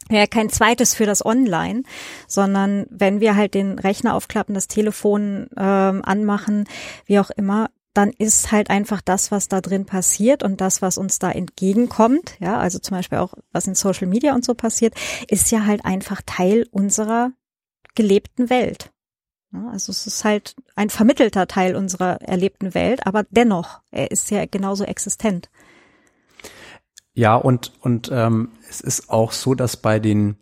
[0.10, 1.84] ja kein zweites für das Online,
[2.28, 6.66] sondern wenn wir halt den Rechner aufklappen, das Telefon ähm, anmachen,
[7.06, 10.98] wie auch immer, dann ist halt einfach das, was da drin passiert und das, was
[10.98, 14.96] uns da entgegenkommt, ja, also zum Beispiel auch was in Social Media und so passiert,
[15.30, 17.32] ist ja halt einfach Teil unserer
[17.96, 18.92] gelebten Welt.
[19.54, 24.32] Ja, also es ist halt ein vermittelter Teil unserer erlebten Welt, aber dennoch, er ist
[24.32, 25.52] ja genauso existent.
[27.14, 30.38] Ja, und, und ähm, es ist auch so, dass bei den,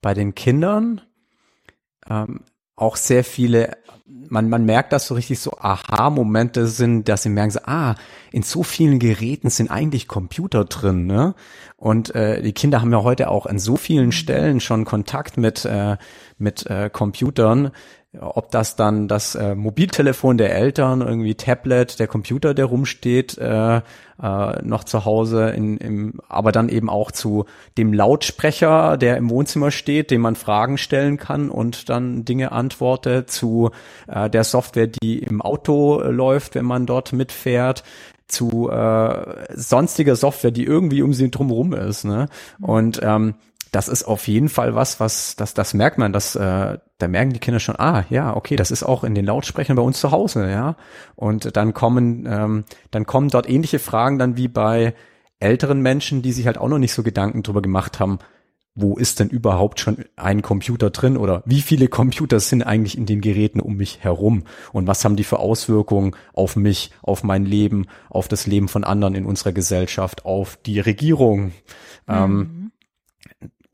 [0.00, 1.02] bei den Kindern
[2.08, 2.40] ähm,
[2.74, 7.52] auch sehr viele, man, man merkt, dass so richtig so Aha-Momente sind, dass sie merken,
[7.52, 7.94] so, ah,
[8.32, 11.34] in so vielen Geräten sind eigentlich Computer drin, ne?
[11.76, 15.64] Und äh, die Kinder haben ja heute auch an so vielen Stellen schon Kontakt mit,
[15.64, 15.96] äh,
[16.38, 17.72] mit äh, Computern,
[18.20, 23.76] ob das dann das äh, Mobiltelefon der Eltern, irgendwie Tablet, der Computer, der rumsteht, äh,
[24.22, 27.44] äh, noch zu Hause, in, im, aber dann eben auch zu
[27.76, 33.30] dem Lautsprecher, der im Wohnzimmer steht, dem man Fragen stellen kann und dann Dinge antwortet,
[33.30, 33.70] zu
[34.06, 37.82] äh, der Software, die im Auto äh, läuft, wenn man dort mitfährt,
[38.28, 42.04] zu äh, sonstiger Software, die irgendwie um sie drumherum ist.
[42.04, 42.28] Ne?
[42.60, 43.34] Und ähm,
[43.72, 47.32] das ist auf jeden Fall was, was das, das merkt man, dass äh, da merken
[47.32, 50.10] die Kinder schon, ah, ja, okay, das ist auch in den Lautsprechern bei uns zu
[50.10, 50.76] Hause, ja.
[51.14, 54.94] Und dann kommen, ähm, dann kommen dort ähnliche Fragen dann wie bei
[55.40, 58.18] älteren Menschen, die sich halt auch noch nicht so Gedanken drüber gemacht haben,
[58.76, 63.06] wo ist denn überhaupt schon ein Computer drin oder wie viele Computer sind eigentlich in
[63.06, 67.46] den Geräten um mich herum und was haben die für Auswirkungen auf mich, auf mein
[67.46, 71.52] Leben, auf das Leben von anderen in unserer Gesellschaft, auf die Regierung.
[72.06, 72.40] Ähm, mhm.
[72.40, 72.72] Ähm,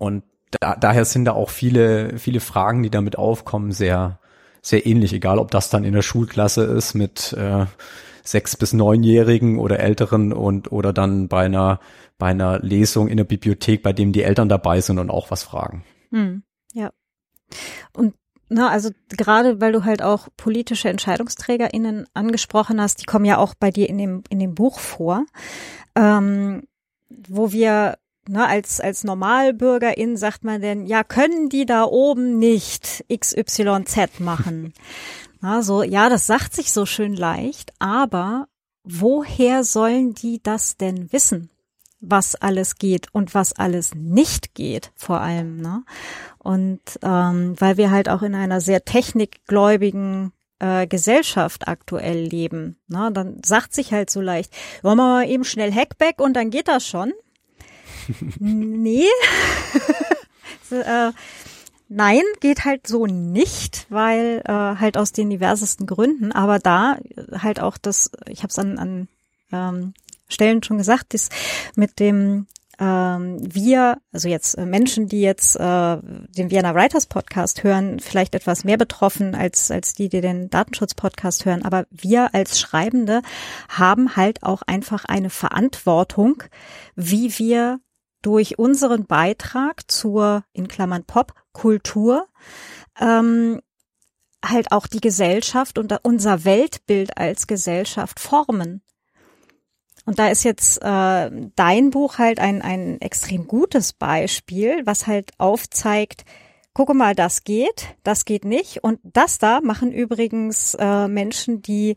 [0.02, 4.18] und da, daher sind da auch viele, viele Fragen, die damit aufkommen, sehr,
[4.60, 7.66] sehr ähnlich, egal ob das dann in der Schulklasse ist mit äh,
[8.24, 11.78] sechs bis neunjährigen oder älteren und oder dann bei einer
[12.18, 15.44] bei einer Lesung in der Bibliothek, bei dem die Eltern dabei sind und auch was
[15.44, 15.84] fragen.
[16.10, 16.42] Hm,
[16.74, 16.90] ja.
[17.96, 18.14] Und
[18.48, 23.54] na, also gerade weil du halt auch politische EntscheidungsträgerInnen angesprochen hast, die kommen ja auch
[23.54, 25.24] bei dir in dem, in dem Buch vor,
[25.94, 26.64] ähm,
[27.08, 27.98] wo wir
[28.32, 34.72] Ne, als, als Normalbürgerin sagt man denn, ja, können die da oben nicht XYZ machen?
[35.42, 38.48] Na, so, ja, das sagt sich so schön leicht, aber
[38.84, 41.50] woher sollen die das denn wissen?
[42.04, 45.60] was alles geht und was alles nicht geht, vor allem.
[45.60, 45.84] Ne?
[46.38, 53.10] Und ähm, weil wir halt auch in einer sehr technikgläubigen äh, Gesellschaft aktuell leben, ne?
[53.12, 56.66] dann sagt sich halt so leicht, wollen wir mal eben schnell Hackback und dann geht
[56.66, 57.12] das schon.
[58.38, 59.06] Nee.
[60.70, 61.12] so, äh,
[61.94, 66.32] Nein, geht halt so nicht, weil äh, halt aus den diversesten Gründen.
[66.32, 66.96] Aber da
[67.32, 69.08] halt auch das, ich habe es an, an
[69.52, 69.92] ähm,
[70.26, 71.28] Stellen schon gesagt, das
[71.76, 72.46] mit dem
[72.78, 78.34] ähm, wir, also jetzt äh, Menschen, die jetzt äh, den Vienna Writers Podcast hören, vielleicht
[78.34, 81.62] etwas mehr betroffen als, als die, die den Datenschutz Podcast hören.
[81.62, 83.20] Aber wir als Schreibende
[83.68, 86.42] haben halt auch einfach eine Verantwortung,
[86.96, 87.80] wie wir
[88.22, 92.26] durch unseren Beitrag zur, in Klammern Popkultur,
[93.00, 93.60] ähm,
[94.44, 98.82] halt auch die Gesellschaft und unser Weltbild als Gesellschaft formen.
[100.04, 105.30] Und da ist jetzt äh, dein Buch halt ein, ein extrem gutes Beispiel, was halt
[105.38, 106.24] aufzeigt,
[106.74, 108.82] gucke mal, das geht, das geht nicht.
[108.82, 111.96] Und das da machen übrigens äh, Menschen, die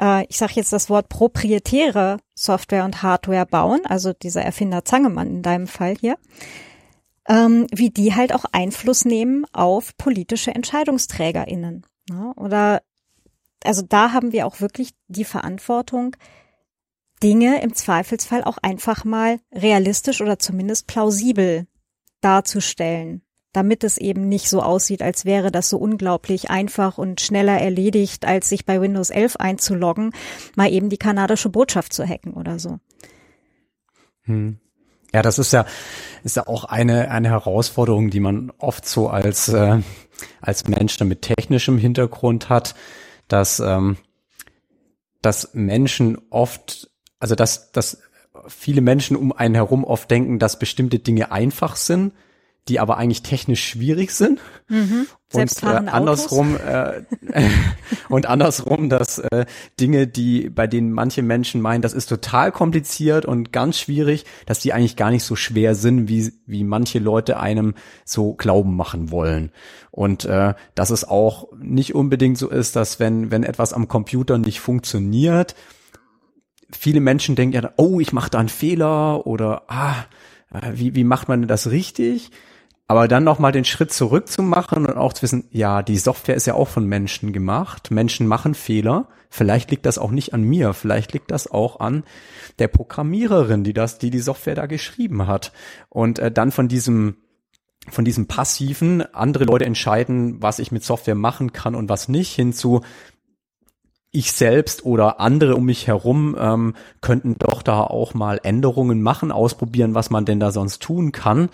[0.00, 5.28] äh, ich sage jetzt das Wort proprietäre Software und Hardware bauen, also dieser Erfinder Zangemann
[5.28, 6.16] in deinem Fall hier,
[7.28, 11.86] ähm, wie die halt auch Einfluss nehmen auf politische EntscheidungsträgerInnen.
[12.10, 12.32] Ne?
[12.36, 12.82] Oder
[13.64, 16.16] also da haben wir auch wirklich die Verantwortung,
[17.22, 21.66] Dinge im Zweifelsfall auch einfach mal realistisch oder zumindest plausibel
[22.20, 23.22] darzustellen
[23.58, 28.24] damit es eben nicht so aussieht, als wäre das so unglaublich einfach und schneller erledigt,
[28.24, 30.12] als sich bei Windows 11 einzuloggen,
[30.54, 32.78] mal eben die kanadische Botschaft zu hacken oder so.
[34.22, 34.60] Hm.
[35.12, 35.66] Ja, das ist ja,
[36.22, 39.80] ist ja auch eine, eine Herausforderung, die man oft so als, äh,
[40.40, 42.76] als Mensch mit technischem Hintergrund hat,
[43.26, 43.96] dass, ähm,
[45.20, 48.02] dass Menschen oft, also dass, dass
[48.46, 52.12] viele Menschen um einen herum oft denken, dass bestimmte Dinge einfach sind
[52.68, 54.40] die aber eigentlich technisch schwierig sind.
[54.68, 55.06] Mhm.
[55.32, 57.02] Und äh, andersrum äh,
[58.08, 59.46] und andersrum, dass äh,
[59.78, 64.60] Dinge, die bei denen manche Menschen meinen, das ist total kompliziert und ganz schwierig, dass
[64.60, 69.10] die eigentlich gar nicht so schwer sind, wie wie manche Leute einem so glauben machen
[69.10, 69.50] wollen.
[69.90, 74.38] Und äh, dass es auch nicht unbedingt so ist, dass wenn wenn etwas am Computer
[74.38, 75.54] nicht funktioniert,
[76.70, 80.06] viele Menschen denken ja, oh, ich mache da einen Fehler oder ah,
[80.54, 82.30] äh, wie wie macht man das richtig?
[82.90, 86.34] Aber dann nochmal den Schritt zurück zu machen und auch zu wissen, ja, die Software
[86.34, 87.90] ist ja auch von Menschen gemacht.
[87.90, 89.08] Menschen machen Fehler.
[89.28, 90.72] Vielleicht liegt das auch nicht an mir.
[90.72, 92.04] Vielleicht liegt das auch an
[92.58, 95.52] der Programmiererin, die das, die die Software da geschrieben hat.
[95.90, 97.18] Und äh, dann von diesem
[97.90, 102.34] von diesem passiven, andere Leute entscheiden, was ich mit Software machen kann und was nicht,
[102.34, 102.82] hinzu,
[104.10, 109.30] ich selbst oder andere um mich herum ähm, könnten doch da auch mal Änderungen machen,
[109.30, 111.50] ausprobieren, was man denn da sonst tun kann.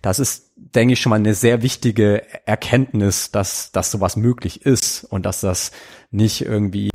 [0.00, 5.04] Das ist, denke ich, schon mal eine sehr wichtige Erkenntnis, dass, dass sowas möglich ist
[5.04, 5.70] und dass das
[6.10, 6.90] nicht irgendwie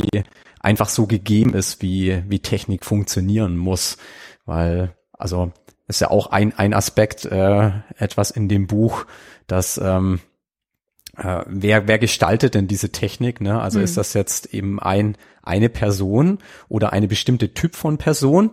[0.60, 3.97] einfach so gegeben ist, wie, wie Technik funktionieren muss.
[4.45, 5.52] Weil, also,
[5.88, 9.06] ist ja auch ein, ein Aspekt, äh, etwas in dem Buch,
[9.45, 10.21] dass ähm,
[11.17, 13.39] äh, wer, wer gestaltet denn diese Technik?
[13.41, 13.62] Ne?
[13.62, 13.86] Also mhm.
[13.86, 18.52] ist das jetzt eben ein, eine Person oder eine bestimmte Typ von Person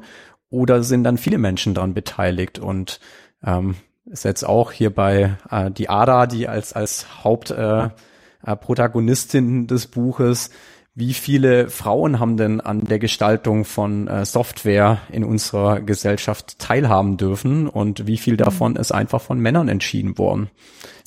[0.50, 2.58] oder sind dann viele Menschen daran beteiligt?
[2.58, 3.00] Und
[3.44, 9.86] ähm, ist jetzt auch hier bei äh, die Ada, die als, als Hauptprotagonistin äh, des
[9.86, 10.50] Buches,
[10.94, 17.16] wie viele Frauen haben denn an der Gestaltung von äh, Software in unserer Gesellschaft teilhaben
[17.16, 18.38] dürfen und wie viel mhm.
[18.38, 20.50] davon ist einfach von Männern entschieden worden,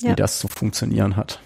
[0.00, 0.10] ja.
[0.10, 1.40] wie das zu funktionieren hat.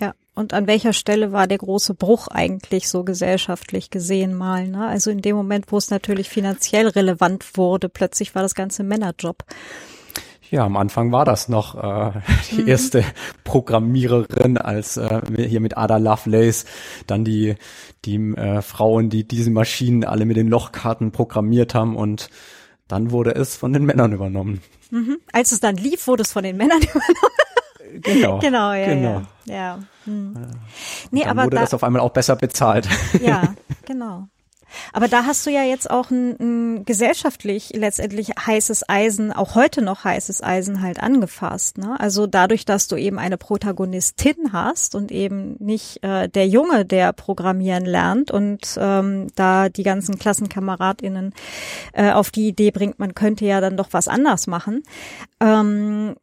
[0.00, 4.66] Ja, und an welcher Stelle war der große Bruch eigentlich so gesellschaftlich gesehen mal?
[4.66, 4.86] Ne?
[4.86, 9.44] Also in dem Moment, wo es natürlich finanziell relevant wurde, plötzlich war das ganze Männerjob.
[10.54, 12.12] Ja, am Anfang war das noch äh,
[12.52, 12.68] die mhm.
[12.68, 13.04] erste
[13.42, 16.64] Programmiererin als äh, hier mit Ada Lovelace,
[17.08, 17.56] dann die
[18.04, 22.30] die äh, Frauen, die diese Maschinen alle mit den Lochkarten programmiert haben und
[22.86, 24.62] dann wurde es von den Männern übernommen.
[24.92, 25.18] Mhm.
[25.32, 28.02] Als es dann lief, wurde es von den Männern übernommen.
[28.02, 28.38] Genau.
[28.38, 28.86] genau, ja.
[28.86, 29.22] Genau.
[29.46, 29.54] Ja.
[29.54, 29.78] ja.
[30.04, 30.34] Hm.
[31.10, 32.88] Nee, dann aber wurde da, das auf einmal auch besser bezahlt.
[33.20, 33.54] Ja,
[33.86, 34.28] genau.
[34.92, 39.82] Aber da hast du ja jetzt auch ein, ein gesellschaftlich letztendlich heißes Eisen, auch heute
[39.82, 41.78] noch heißes Eisen halt angefasst.
[41.78, 41.98] Ne?
[41.98, 47.12] Also dadurch, dass du eben eine Protagonistin hast und eben nicht äh, der Junge, der
[47.12, 51.34] programmieren lernt und ähm, da die ganzen KlassenkameradInnen
[51.92, 54.82] äh, auf die Idee bringt, man könnte ja dann doch was anders machen.
[55.40, 56.16] Ähm,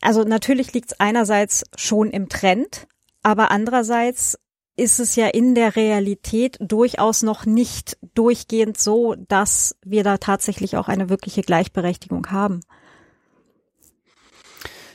[0.00, 2.86] also natürlich liegt es einerseits schon im Trend,
[3.22, 4.38] aber andererseits
[4.78, 10.76] ist es ja in der Realität durchaus noch nicht durchgehend so, dass wir da tatsächlich
[10.76, 12.60] auch eine wirkliche Gleichberechtigung haben.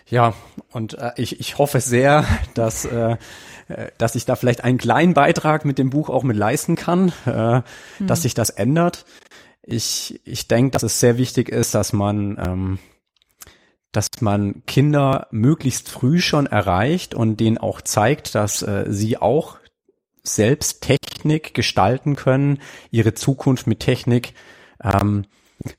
[0.07, 0.33] Ja,
[0.71, 3.17] und äh, ich, ich hoffe sehr, dass, äh,
[3.67, 7.11] äh dass ich da vielleicht einen kleinen Beitrag mit dem Buch auch mit leisten kann,
[7.25, 7.61] äh,
[7.97, 8.07] hm.
[8.07, 9.05] dass sich das ändert.
[9.63, 12.79] Ich, ich denke, dass es sehr wichtig ist, dass man ähm,
[13.93, 19.57] dass man Kinder möglichst früh schon erreicht und denen auch zeigt, dass äh, sie auch
[20.23, 22.59] selbst Technik gestalten können,
[22.91, 24.33] ihre Zukunft mit Technik
[24.81, 25.25] ähm,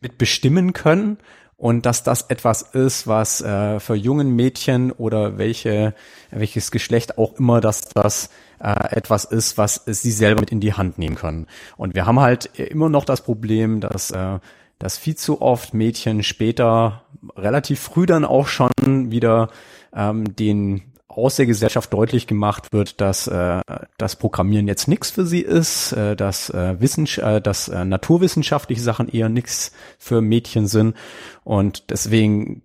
[0.00, 1.18] mit bestimmen können
[1.56, 5.94] und dass das etwas ist, was äh, für jungen Mädchen oder welche
[6.30, 8.30] welches Geschlecht auch immer, dass das
[8.60, 11.46] äh, etwas ist, was sie selber mit in die Hand nehmen können.
[11.76, 14.38] Und wir haben halt immer noch das Problem, dass äh,
[14.78, 17.04] dass viel zu oft Mädchen später
[17.36, 18.70] relativ früh dann auch schon
[19.10, 19.48] wieder
[19.94, 23.60] ähm, den aus der Gesellschaft deutlich gemacht wird, dass äh,
[23.98, 28.82] das Programmieren jetzt nichts für sie ist, äh, dass, äh, Wissens äh, dass äh, naturwissenschaftliche
[28.82, 30.96] Sachen eher nichts für Mädchen sind
[31.44, 32.62] und deswegen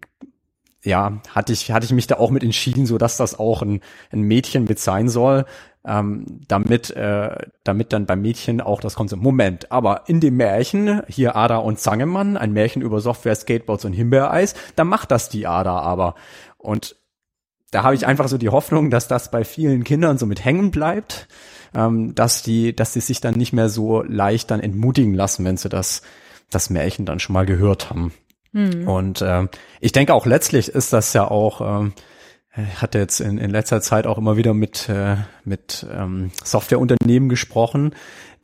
[0.84, 3.82] ja, hatte ich, hatte ich mich da auch mit entschieden, so dass das auch ein,
[4.12, 5.45] ein Mädchen mit sein soll,
[5.86, 11.02] ähm, damit, äh, damit dann beim Mädchen auch das so, Moment, aber in dem Märchen,
[11.08, 15.47] hier Ada und Zangemann, ein Märchen über Software, Skateboards und Himbeereis, da macht das die
[15.47, 16.15] Ada aber.
[16.58, 16.95] Und
[17.72, 20.72] da habe ich einfach so die Hoffnung, dass das bei vielen Kindern so mit hängen
[20.72, 21.28] bleibt,
[21.74, 25.58] ähm, dass die, dass sie sich dann nicht mehr so leicht dann entmutigen lassen, wenn
[25.58, 26.02] sie das,
[26.50, 28.12] das Märchen dann schon mal gehört haben.
[28.52, 28.88] Mhm.
[28.88, 29.48] Und äh,
[29.80, 31.94] ich denke auch letztlich ist das ja auch, ähm,
[32.56, 37.30] ich hatte jetzt in, in letzter Zeit auch immer wieder mit, äh, mit ähm, Softwareunternehmen
[37.30, 37.94] gesprochen,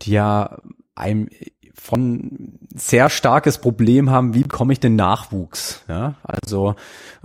[0.03, 0.59] die ja
[0.93, 1.29] einem
[1.75, 5.83] von sehr starkes Problem haben, wie bekomme ich den Nachwuchs?
[5.87, 6.15] Ja?
[6.23, 6.75] Also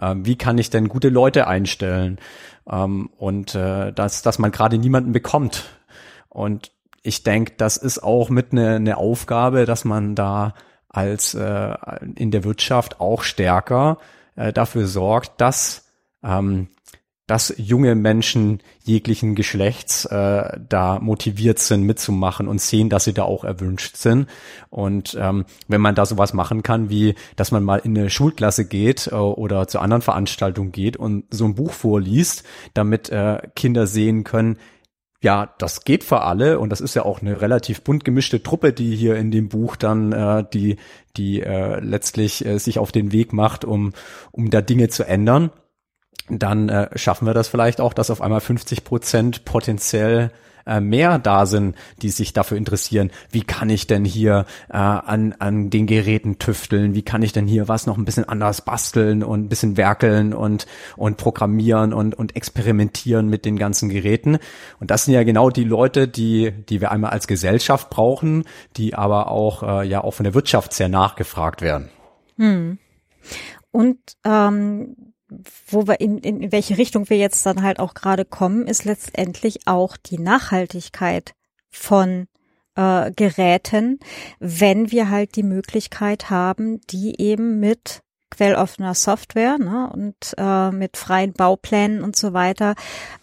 [0.00, 2.18] äh, wie kann ich denn gute Leute einstellen?
[2.70, 5.64] Ähm, und äh, dass, dass man gerade niemanden bekommt.
[6.28, 10.54] Und ich denke, das ist auch mit eine ne Aufgabe, dass man da
[10.88, 11.74] als äh,
[12.16, 13.98] in der Wirtschaft auch stärker
[14.36, 15.88] äh, dafür sorgt, dass
[16.22, 16.68] ähm,
[17.30, 23.22] dass junge Menschen jeglichen Geschlechts äh, da motiviert sind mitzumachen und sehen, dass sie da
[23.22, 24.26] auch erwünscht sind.
[24.68, 28.64] Und ähm, wenn man da sowas machen kann, wie dass man mal in eine Schulklasse
[28.64, 32.42] geht äh, oder zu anderen Veranstaltungen geht und so ein Buch vorliest,
[32.74, 34.58] damit äh, Kinder sehen können,
[35.22, 38.72] ja, das geht für alle und das ist ja auch eine relativ bunt gemischte Truppe,
[38.72, 40.78] die hier in dem Buch dann äh, die
[41.16, 43.92] die äh, letztlich äh, sich auf den Weg macht, um
[44.32, 45.52] um da Dinge zu ändern
[46.30, 50.30] dann äh, schaffen wir das vielleicht auch, dass auf einmal 50 Prozent potenziell
[50.66, 53.10] äh, mehr da sind, die sich dafür interessieren.
[53.30, 56.94] Wie kann ich denn hier äh, an, an den Geräten tüfteln?
[56.94, 60.32] Wie kann ich denn hier was noch ein bisschen anders basteln und ein bisschen werkeln
[60.32, 60.66] und,
[60.96, 64.38] und programmieren und, und experimentieren mit den ganzen Geräten?
[64.78, 68.44] Und das sind ja genau die Leute, die, die wir einmal als Gesellschaft brauchen,
[68.76, 71.88] die aber auch, äh, ja auch von der Wirtschaft sehr nachgefragt werden.
[72.36, 72.78] Hm.
[73.72, 74.96] Und ähm,
[75.66, 79.66] wo wir in, in welche Richtung wir jetzt dann halt auch gerade kommen, ist letztendlich
[79.66, 81.32] auch die Nachhaltigkeit
[81.70, 82.26] von
[82.74, 84.00] äh, Geräten,
[84.38, 90.96] wenn wir halt die Möglichkeit haben, die eben mit quelloffener Software ne, und äh, mit
[90.96, 92.74] freien Bauplänen und so weiter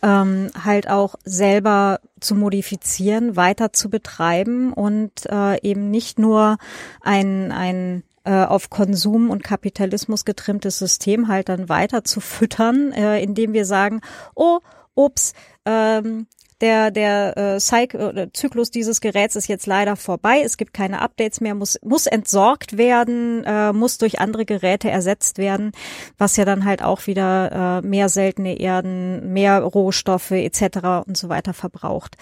[0.03, 6.57] ähm, halt auch selber zu modifizieren, weiter zu betreiben und äh, eben nicht nur
[7.01, 13.21] ein, ein äh, auf Konsum und Kapitalismus getrimmtes System halt dann weiter zu füttern, äh,
[13.23, 14.01] indem wir sagen,
[14.35, 14.59] oh,
[14.95, 15.31] ups,
[15.65, 16.27] ähm,
[16.59, 20.41] der der äh, Cycle, Zyklus dieses Geräts ist jetzt leider vorbei.
[20.43, 25.37] Es gibt keine Updates mehr, muss muss entsorgt werden, äh, muss durch andere Geräte ersetzt
[25.37, 25.71] werden,
[26.17, 31.05] was ja dann halt auch wieder äh, mehr seltene Erden, mehr Rohstoffe etc.
[31.05, 32.17] und so weiter verbraucht.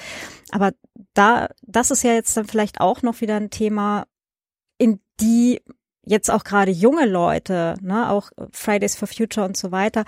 [0.52, 0.72] Aber
[1.14, 4.06] da das ist ja jetzt dann vielleicht auch noch wieder ein Thema,
[4.78, 5.62] in die
[6.06, 10.06] jetzt auch gerade junge Leute, ne, auch Fridays for Future und so weiter,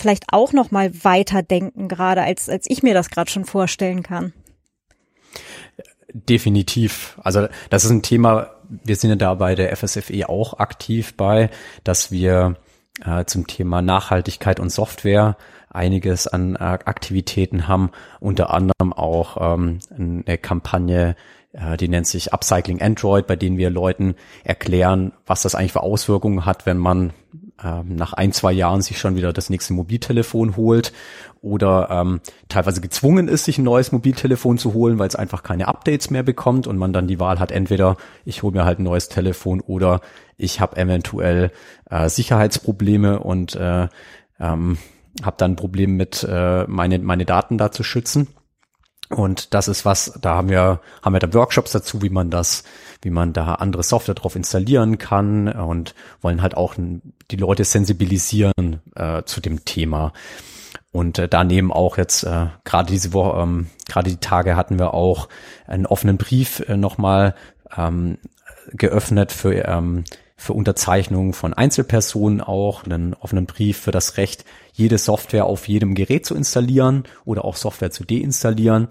[0.00, 4.32] vielleicht auch noch mal weiterdenken gerade als als ich mir das gerade schon vorstellen kann.
[6.12, 7.18] Definitiv.
[7.22, 8.50] Also das ist ein Thema.
[8.68, 11.50] Wir sind ja da bei der FSFE auch aktiv bei,
[11.82, 12.56] dass wir
[13.04, 15.36] äh, zum Thema Nachhaltigkeit und Software
[15.70, 21.16] einiges an äh, Aktivitäten haben, unter anderem auch ähm, eine Kampagne,
[21.78, 26.44] die nennt sich Upcycling Android, bei denen wir Leuten erklären, was das eigentlich für Auswirkungen
[26.44, 27.12] hat, wenn man
[27.62, 30.92] ähm, nach ein, zwei Jahren sich schon wieder das nächste Mobiltelefon holt
[31.40, 35.68] oder ähm, teilweise gezwungen ist, sich ein neues Mobiltelefon zu holen, weil es einfach keine
[35.68, 38.84] Updates mehr bekommt und man dann die Wahl hat, entweder ich hole mir halt ein
[38.84, 40.00] neues Telefon oder
[40.36, 41.52] ich habe eventuell
[41.90, 43.88] äh, Sicherheitsprobleme und äh,
[44.40, 44.78] ähm,
[45.22, 48.28] habe dann ein Problem mit äh, meine, meine Daten da zu schützen.
[49.10, 52.64] Und das ist was, da haben wir, haben wir da Workshops dazu, wie man das,
[53.02, 56.74] wie man da andere Software drauf installieren kann und wollen halt auch
[57.30, 60.12] die Leute sensibilisieren äh, zu dem Thema.
[60.90, 64.94] Und äh, daneben auch jetzt äh, gerade diese Woche, ähm, gerade die Tage hatten wir
[64.94, 65.28] auch
[65.66, 67.34] einen offenen Brief äh, nochmal
[67.76, 68.18] ähm,
[68.72, 70.04] geöffnet für ähm,
[70.36, 75.94] für Unterzeichnung von Einzelpersonen auch, einen offenen Brief für das Recht, jede Software auf jedem
[75.94, 78.88] Gerät zu installieren oder auch Software zu deinstallieren,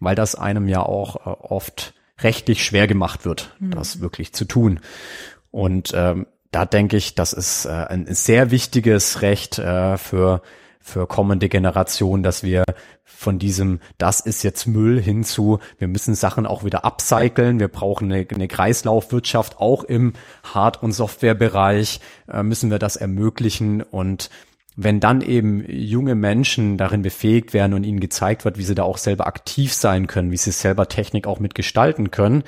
[0.00, 3.72] weil das einem ja auch äh, oft rechtlich schwer gemacht wird, mhm.
[3.72, 4.80] das wirklich zu tun.
[5.50, 10.42] Und ähm, da denke ich, das ist äh, ein sehr wichtiges Recht äh, für
[10.86, 12.62] für kommende Generationen, dass wir
[13.24, 18.12] von diesem, das ist jetzt Müll hinzu, wir müssen Sachen auch wieder upcyclen, wir brauchen
[18.12, 20.12] eine, eine Kreislaufwirtschaft, auch im
[20.44, 23.82] Hard- und Softwarebereich äh, müssen wir das ermöglichen.
[23.82, 24.28] Und
[24.76, 28.82] wenn dann eben junge Menschen darin befähigt werden und ihnen gezeigt wird, wie sie da
[28.82, 32.44] auch selber aktiv sein können, wie sie selber Technik auch mitgestalten können,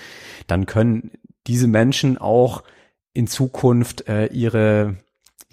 [0.46, 1.12] dann können
[1.46, 2.62] diese Menschen auch
[3.14, 4.96] in Zukunft äh, ihre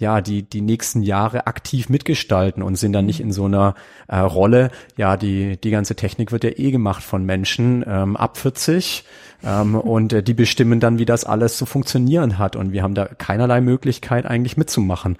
[0.04, 3.74] ja, die, die nächsten Jahre aktiv mitgestalten und sind dann nicht in so einer
[4.06, 8.36] äh, Rolle, ja, die, die ganze Technik wird ja eh gemacht von Menschen ähm, ab
[8.36, 9.04] 40
[9.42, 12.94] ähm, und äh, die bestimmen dann, wie das alles zu funktionieren hat und wir haben
[12.94, 15.16] da keinerlei Möglichkeit eigentlich mitzumachen.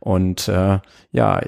[0.00, 0.80] Und äh,
[1.12, 1.40] ja,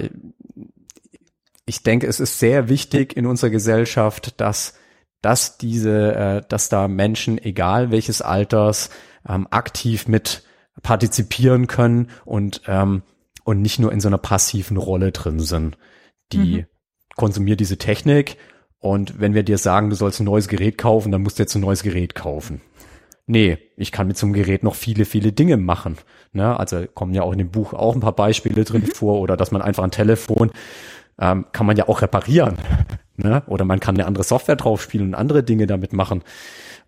[1.66, 4.72] ich denke, es ist sehr wichtig in unserer Gesellschaft, dass
[5.20, 8.88] dass diese, äh, dass da Menschen, egal welches Alters,
[9.28, 10.44] ähm, aktiv mit
[10.82, 13.02] partizipieren können und, ähm,
[13.44, 15.78] und nicht nur in so einer passiven Rolle drin sind.
[16.32, 16.66] Die mhm.
[17.16, 18.36] konsumiert diese Technik
[18.78, 21.54] und wenn wir dir sagen, du sollst ein neues Gerät kaufen, dann musst du jetzt
[21.54, 22.60] ein neues Gerät kaufen.
[23.26, 25.98] Nee, ich kann mit so einem Gerät noch viele, viele Dinge machen.
[26.32, 26.58] Ne?
[26.58, 28.92] Also kommen ja auch in dem Buch auch ein paar Beispiele drin mhm.
[28.92, 30.50] vor oder dass man einfach ein Telefon
[31.20, 32.58] ähm, kann man ja auch reparieren.
[33.20, 33.42] Ne?
[33.48, 36.22] Oder man kann eine andere Software drauf spielen und andere Dinge damit machen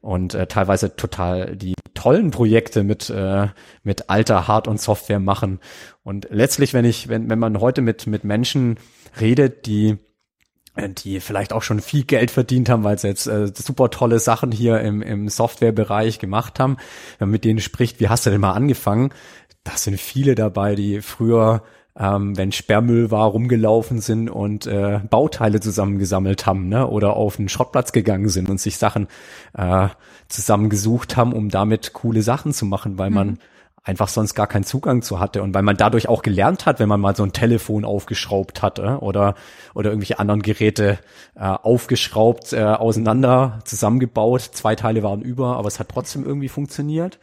[0.01, 3.49] und äh, teilweise total die tollen Projekte mit äh,
[3.83, 5.61] mit alter Hard- und Software machen.
[6.03, 8.79] Und letztlich, wenn ich, wenn wenn man heute mit mit Menschen
[9.21, 9.99] redet, die
[10.77, 14.19] äh, die vielleicht auch schon viel Geld verdient haben, weil sie jetzt äh, super tolle
[14.19, 16.77] Sachen hier im, im Softwarebereich gemacht haben.
[17.19, 19.13] Wenn man mit denen spricht, wie hast du denn mal angefangen?
[19.65, 21.63] Da sind viele dabei, die früher
[22.01, 26.89] ähm, wenn Sperrmüll war, rumgelaufen sind und äh, Bauteile zusammengesammelt haben, ne?
[26.89, 29.07] Oder auf einen Schrottplatz gegangen sind und sich Sachen
[29.53, 29.89] äh,
[30.29, 33.15] zusammengesucht haben, um damit coole Sachen zu machen, weil mhm.
[33.15, 33.39] man
[33.83, 36.89] einfach sonst gar keinen Zugang zu hatte und weil man dadurch auch gelernt hat, wenn
[36.89, 39.35] man mal so ein Telefon aufgeschraubt hat äh, oder
[39.75, 40.99] oder irgendwelche anderen Geräte
[41.35, 47.19] äh, aufgeschraubt, äh, auseinander zusammengebaut, zwei Teile waren über, aber es hat trotzdem irgendwie funktioniert.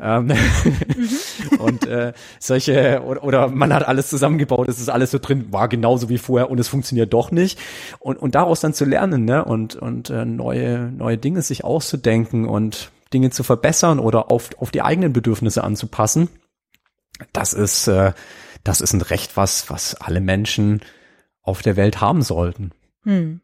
[0.00, 1.58] Ähm mhm.
[1.58, 5.68] und äh, solche oder, oder man hat alles zusammengebaut, es ist alles so drin, war
[5.68, 7.58] genauso wie vorher und es funktioniert doch nicht
[7.98, 12.48] und und daraus dann zu lernen, ne und und äh, neue neue Dinge sich auszudenken
[12.48, 16.28] und Dinge zu verbessern oder auf, auf die eigenen Bedürfnisse anzupassen.
[17.32, 18.12] Das ist, äh,
[18.64, 20.80] das ist ein Recht, was, was alle Menschen
[21.42, 22.72] auf der Welt haben sollten.
[23.04, 23.40] Hm.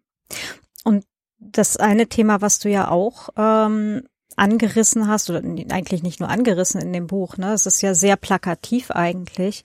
[0.85, 1.05] Und
[1.39, 4.03] das eine Thema, was du ja auch ähm,
[4.37, 7.53] angerissen hast, oder eigentlich nicht nur angerissen in dem Buch, ne?
[7.53, 9.63] Es ist ja sehr plakativ eigentlich.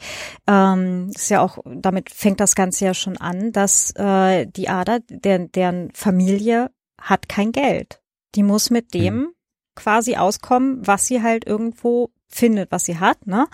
[0.48, 5.00] Ähm, ist ja auch, damit fängt das Ganze ja schon an, dass äh, die Ader,
[5.10, 8.02] der, deren Familie hat kein Geld.
[8.36, 9.34] Die muss mit dem, hm
[9.80, 13.48] quasi auskommen, was sie halt irgendwo findet, was sie hat, ne?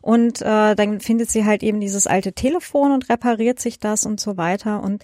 [0.00, 4.20] Und äh, dann findet sie halt eben dieses alte Telefon und repariert sich das und
[4.20, 4.82] so weiter.
[4.82, 5.02] Und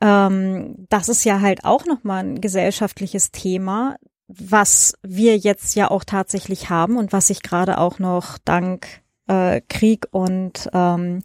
[0.00, 3.96] ähm, das ist ja halt auch nochmal ein gesellschaftliches Thema,
[4.28, 8.86] was wir jetzt ja auch tatsächlich haben und was sich gerade auch noch dank
[9.26, 11.22] äh, Krieg und ähm,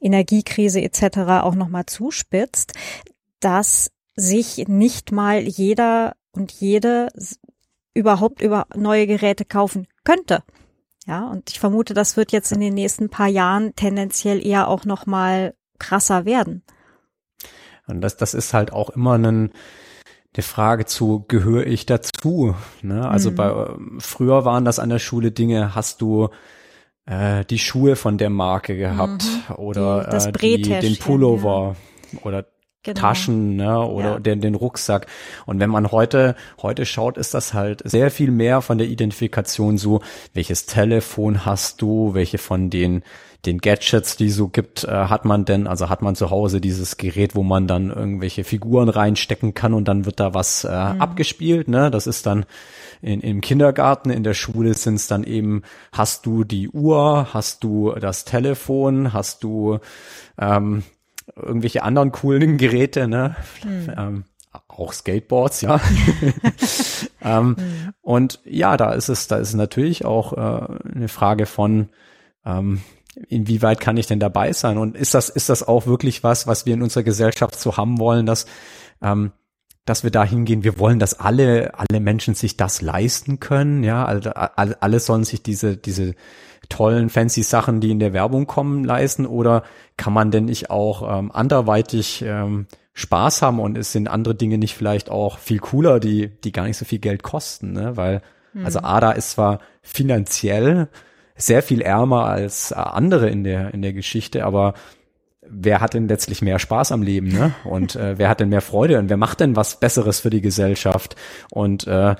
[0.00, 1.18] Energiekrise etc.
[1.42, 2.74] auch nochmal zuspitzt,
[3.40, 7.08] dass sich nicht mal jeder und jede
[7.94, 10.42] überhaupt über neue Geräte kaufen könnte.
[11.06, 14.84] Ja, und ich vermute, das wird jetzt in den nächsten paar Jahren tendenziell eher auch
[14.84, 16.62] noch mal krasser werden.
[17.86, 19.52] Und das, das ist halt auch immer ein,
[20.36, 22.54] die Frage zu, gehöre ich dazu?
[22.82, 23.08] Ne?
[23.08, 23.34] Also mhm.
[23.34, 23.66] bei
[23.98, 26.28] früher waren das an der Schule Dinge, hast du
[27.06, 29.54] äh, die Schuhe von der Marke gehabt mhm.
[29.56, 31.74] oder die, äh, die, den Pullover
[32.12, 32.18] ja.
[32.22, 32.46] oder
[32.82, 32.98] Genau.
[32.98, 34.18] Taschen ne, oder ja.
[34.20, 35.06] den, den Rucksack.
[35.44, 39.76] Und wenn man heute, heute schaut, ist das halt sehr viel mehr von der Identifikation
[39.76, 40.00] so,
[40.32, 43.02] welches Telefon hast du, welche von den
[43.46, 46.96] den Gadgets, die so gibt, äh, hat man denn, also hat man zu Hause dieses
[46.98, 51.00] Gerät, wo man dann irgendwelche Figuren reinstecken kann und dann wird da was äh, mhm.
[51.00, 51.90] abgespielt, ne?
[51.90, 52.44] Das ist dann
[53.00, 55.62] in, im Kindergarten, in der Schule sind es dann eben,
[55.92, 59.78] hast du die Uhr, hast du das Telefon, hast du
[60.38, 60.82] ähm,
[61.36, 63.36] irgendwelche anderen coolen Geräte, ne?
[63.62, 63.92] Hm.
[63.96, 64.24] Ähm,
[64.68, 65.80] auch Skateboards, ja.
[67.22, 67.94] ähm, mhm.
[68.00, 71.90] Und ja, da ist es, da ist natürlich auch äh, eine Frage von,
[72.44, 72.80] ähm,
[73.28, 74.78] inwieweit kann ich denn dabei sein?
[74.78, 77.98] Und ist das, ist das auch wirklich was, was wir in unserer Gesellschaft so haben
[77.98, 78.46] wollen, dass,
[79.02, 79.32] ähm,
[79.84, 84.04] dass wir da hingehen, wir wollen, dass alle, alle Menschen sich das leisten können, ja,
[84.04, 86.14] also alle, alle sollen sich diese, diese
[86.70, 89.64] tollen, fancy Sachen, die in der Werbung kommen, leisten oder
[89.98, 94.56] kann man denn nicht auch ähm, anderweitig ähm, Spaß haben und es sind andere Dinge
[94.56, 97.96] nicht vielleicht auch viel cooler, die, die gar nicht so viel Geld kosten, ne?
[97.96, 98.22] Weil,
[98.54, 98.64] mhm.
[98.64, 100.88] also Ada ist zwar finanziell
[101.36, 104.74] sehr viel ärmer als andere in der, in der Geschichte, aber
[105.50, 107.54] wer hat denn letztlich mehr Spaß am Leben, ne?
[107.64, 110.40] Und äh, wer hat denn mehr Freude und wer macht denn was Besseres für die
[110.40, 111.16] Gesellschaft?
[111.50, 112.14] Und äh,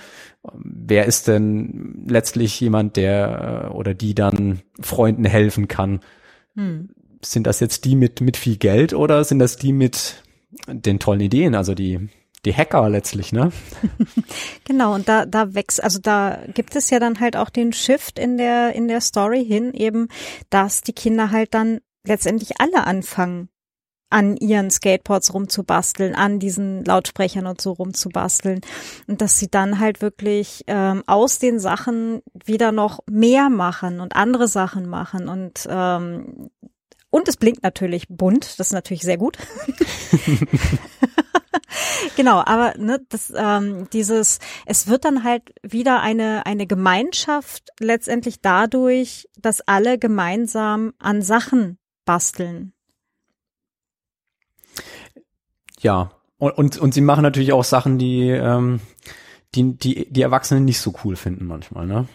[0.53, 6.01] wer ist denn letztlich jemand, der äh, oder die dann Freunden helfen kann?
[6.55, 6.91] Hm.
[7.25, 10.23] Sind das jetzt die mit mit viel Geld oder sind das die mit
[10.67, 12.09] den tollen Ideen, also die
[12.45, 13.53] die Hacker letztlich, ne?
[14.65, 18.19] genau, und da, da wächst, also da gibt es ja dann halt auch den Shift
[18.19, 20.09] in der, in der Story hin, eben,
[20.49, 23.49] dass die Kinder halt dann letztendlich alle anfangen,
[24.11, 28.61] an ihren Skateboards rumzubasteln, an diesen Lautsprechern und so rumzubasteln.
[29.07, 34.17] Und dass sie dann halt wirklich ähm, aus den Sachen wieder noch mehr machen und
[34.17, 36.51] andere Sachen machen und ähm,
[37.13, 39.37] und es blinkt natürlich bunt, das ist natürlich sehr gut.
[42.17, 48.41] genau, aber ne, das, ähm, dieses, es wird dann halt wieder eine eine Gemeinschaft letztendlich
[48.41, 51.80] dadurch, dass alle gemeinsam an Sachen
[52.11, 52.73] basteln.
[55.79, 58.81] Ja, und, und, und sie machen natürlich auch Sachen, die, ähm,
[59.55, 62.09] die, die, die Erwachsenen nicht so cool finden manchmal, ne?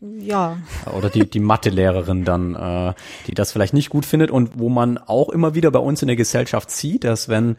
[0.00, 0.56] Ja.
[0.96, 2.94] Oder die, die Mathelehrerin dann, äh,
[3.26, 6.08] die das vielleicht nicht gut findet und wo man auch immer wieder bei uns in
[6.08, 7.56] der Gesellschaft sieht, dass wenn,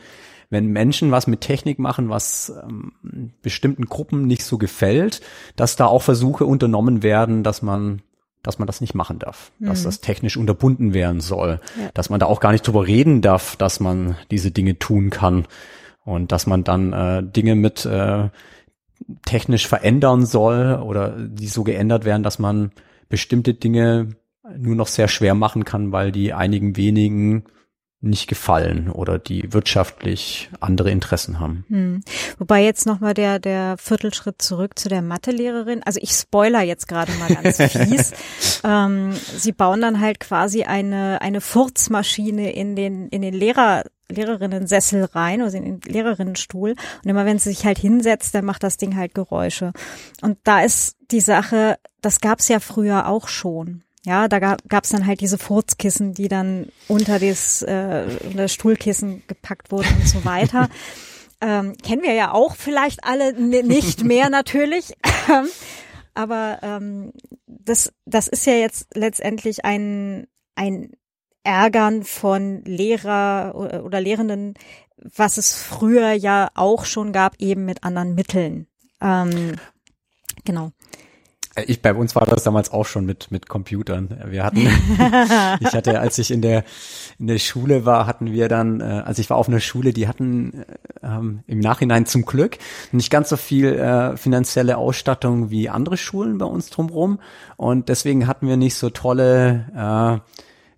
[0.50, 2.94] wenn Menschen was mit Technik machen, was ähm,
[3.44, 5.22] bestimmten Gruppen nicht so gefällt,
[5.56, 8.02] dass da auch Versuche unternommen werden, dass man
[8.44, 9.68] dass man das nicht machen darf, mhm.
[9.68, 11.90] dass das technisch unterbunden werden soll, ja.
[11.94, 15.46] dass man da auch gar nicht drüber reden darf, dass man diese Dinge tun kann
[16.04, 18.30] und dass man dann äh, Dinge mit äh,
[19.26, 22.72] technisch verändern soll oder die so geändert werden, dass man
[23.10, 24.16] bestimmte Dinge
[24.58, 27.46] nur noch sehr schwer machen kann, weil die einigen wenigen
[28.04, 31.66] nicht gefallen oder die wirtschaftlich andere Interessen haben.
[31.70, 32.04] Hm.
[32.38, 35.82] Wobei jetzt nochmal der, der Viertelschritt zurück zu der Mathelehrerin.
[35.84, 38.12] Also ich spoiler jetzt gerade mal ganz fies.
[38.64, 45.06] ähm, sie bauen dann halt quasi eine, eine Furzmaschine in den, in den Lehrer, Lehrerinnensessel
[45.06, 46.72] rein, also in den Lehrerinnenstuhl.
[47.04, 49.72] Und immer wenn sie sich halt hinsetzt, dann macht das Ding halt Geräusche.
[50.22, 53.83] Und da ist die Sache, das gab's ja früher auch schon.
[54.06, 59.24] Ja, da gab es dann halt diese Furzkissen, die dann unter das, äh, das Stuhlkissen
[59.28, 60.70] gepackt wurden und so weiter.
[61.42, 64.94] ähm, kennen wir ja auch vielleicht alle nicht mehr natürlich.
[66.16, 67.14] Aber ähm,
[67.48, 70.92] das, das ist ja jetzt letztendlich ein, ein
[71.44, 74.54] Ärgern von Lehrer oder Lehrenden,
[74.98, 78.68] was es früher ja auch schon gab, eben mit anderen Mitteln.
[79.02, 79.56] Ähm,
[80.46, 80.72] genau.
[81.56, 84.10] Ich, bei uns war das damals auch schon mit, mit Computern.
[84.26, 84.62] Wir hatten,
[85.60, 86.64] ich hatte, als ich in der,
[87.20, 90.08] in der Schule war, hatten wir dann, äh, also ich war auf einer Schule, die
[90.08, 90.66] hatten
[91.04, 92.58] ähm, im Nachhinein zum Glück
[92.92, 97.20] nicht ganz so viel äh, finanzielle Ausstattung wie andere Schulen bei uns drumherum.
[97.56, 100.22] Und deswegen hatten wir nicht so tolle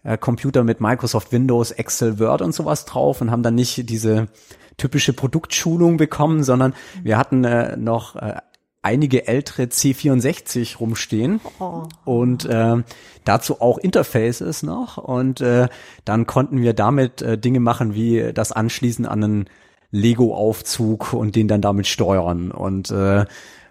[0.04, 3.90] äh, äh, Computer mit Microsoft Windows, Excel, Word und sowas drauf und haben dann nicht
[3.90, 4.28] diese
[4.78, 8.36] typische Produktschulung bekommen, sondern wir hatten äh, noch äh,
[8.86, 11.84] einige ältere C64 rumstehen oh.
[12.06, 12.84] und äh,
[13.24, 15.68] dazu auch Interfaces noch und äh,
[16.06, 19.46] dann konnten wir damit äh, Dinge machen wie das Anschließen an einen
[19.90, 23.26] Lego-Aufzug und den dann damit steuern und äh,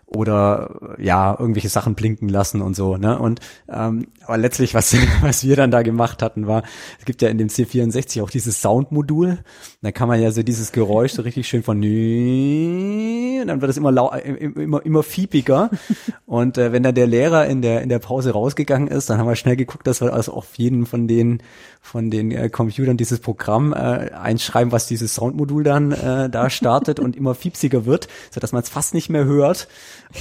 [0.06, 5.44] oder ja irgendwelche Sachen blinken lassen und so ne und ähm, aber letztlich was was
[5.44, 6.64] wir dann da gemacht hatten war
[6.98, 9.38] es gibt ja in dem C64 auch dieses Soundmodul
[9.84, 13.76] da kann man ja so dieses Geräusch so richtig schön von und dann wird es
[13.76, 15.70] immer lau immer immer fiepiger.
[16.26, 19.28] Und äh, wenn dann der Lehrer in der in der Pause rausgegangen ist dann haben
[19.28, 21.42] wir schnell geguckt dass wir also auf jeden von den
[21.82, 26.98] von den äh, Computern dieses Programm äh, einschreiben was dieses Soundmodul dann äh, da startet
[26.98, 29.68] und immer fiepsiger wird so dass man es fast nicht mehr hört.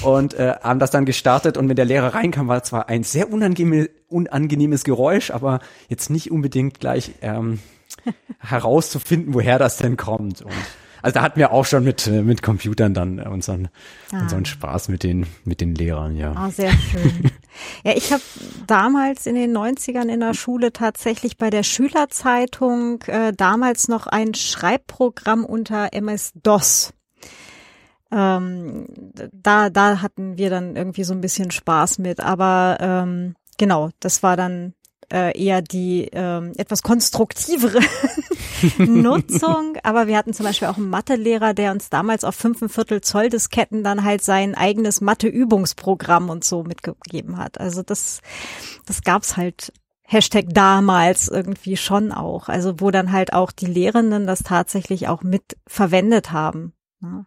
[0.03, 3.32] Und äh, haben das dann gestartet und wenn der Lehrer reinkam, war zwar ein sehr
[3.32, 7.59] unangenehm, unangenehmes Geräusch, aber jetzt nicht unbedingt gleich ähm,
[8.39, 10.41] herauszufinden, woher das denn kommt.
[10.41, 10.53] Und
[11.01, 13.69] also da hatten wir auch schon mit mit Computern dann unseren
[14.11, 14.21] ah.
[14.21, 16.33] unseren Spaß mit den mit den Lehrern, ja.
[16.35, 17.31] Ah, sehr schön.
[17.83, 18.23] ja, ich habe
[18.67, 24.33] damals in den 90ern in der Schule tatsächlich bei der Schülerzeitung äh, damals noch ein
[24.33, 26.93] Schreibprogramm unter MS DOS
[28.13, 28.85] ähm,
[29.31, 32.19] da, da hatten wir dann irgendwie so ein bisschen Spaß mit.
[32.19, 34.73] Aber ähm, genau, das war dann
[35.14, 37.80] äh, eher die ähm, etwas konstruktivere
[38.80, 39.78] Nutzung.
[39.84, 43.84] Aber wir hatten zum Beispiel auch einen Mathelehrer, der uns damals auf fünfeinviertel Zoll Disketten
[43.84, 47.59] dann halt sein eigenes Mathe-Übungsprogramm und so mitgegeben hat.
[47.59, 48.22] Also das,
[48.88, 52.49] das gab's halt Hashtag damals irgendwie schon auch.
[52.49, 56.74] Also wo dann halt auch die Lehrenden das tatsächlich auch mit verwendet haben.
[56.99, 57.26] Ne?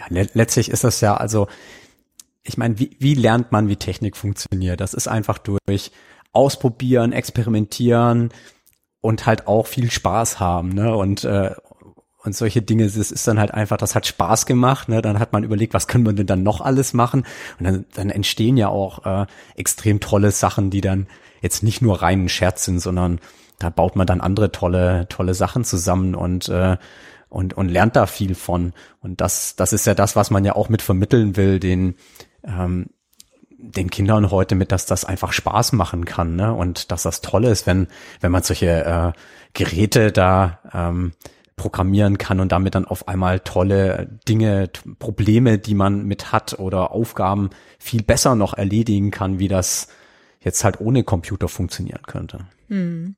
[0.00, 1.46] Ja, letztlich ist das ja also,
[2.42, 4.80] ich meine, wie, wie lernt man, wie Technik funktioniert?
[4.80, 5.92] Das ist einfach durch
[6.36, 8.30] ausprobieren, experimentieren
[9.00, 10.94] und halt auch viel Spaß haben, ne?
[10.94, 11.54] Und äh,
[12.22, 15.00] und solche Dinge, das ist dann halt einfach, das hat Spaß gemacht, ne?
[15.00, 17.24] Dann hat man überlegt, was können wir denn dann noch alles machen?
[17.58, 21.06] Und dann, dann entstehen ja auch äh, extrem tolle Sachen, die dann
[21.40, 23.20] jetzt nicht nur reinen Scherz sind, sondern
[23.60, 26.76] da baut man dann andere tolle, tolle Sachen zusammen und äh,
[27.28, 28.72] und, und lernt da viel von.
[29.00, 31.96] Und das, das ist ja das, was man ja auch mit vermitteln will, den,
[32.44, 32.86] ähm,
[33.58, 36.52] den Kindern heute mit, dass das einfach Spaß machen kann, ne?
[36.52, 37.88] Und dass das toll ist, wenn,
[38.20, 39.12] wenn man solche äh,
[39.54, 41.12] Geräte da ähm,
[41.56, 46.90] programmieren kann und damit dann auf einmal tolle Dinge, Probleme, die man mit hat oder
[46.90, 49.88] Aufgaben viel besser noch erledigen kann, wie das
[50.40, 52.40] jetzt halt ohne Computer funktionieren könnte.
[52.68, 53.16] Hm.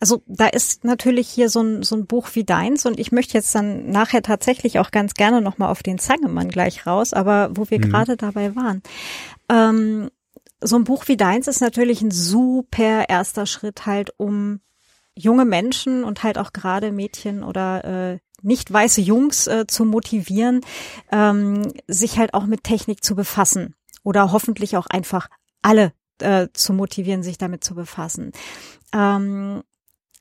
[0.00, 3.34] Also da ist natürlich hier so ein, so ein Buch wie deins und ich möchte
[3.34, 7.70] jetzt dann nachher tatsächlich auch ganz gerne nochmal auf den Zangemann gleich raus, aber wo
[7.70, 7.90] wir mhm.
[7.90, 8.82] gerade dabei waren.
[9.48, 10.10] Ähm,
[10.60, 14.60] so ein Buch wie deins ist natürlich ein super erster Schritt halt, um
[15.14, 20.60] junge Menschen und halt auch gerade Mädchen oder äh, nicht weiße Jungs äh, zu motivieren,
[21.10, 25.28] ähm, sich halt auch mit Technik zu befassen oder hoffentlich auch einfach
[25.62, 25.92] alle
[26.22, 28.32] äh, zu motivieren, sich damit zu befassen.
[28.94, 29.62] Ähm,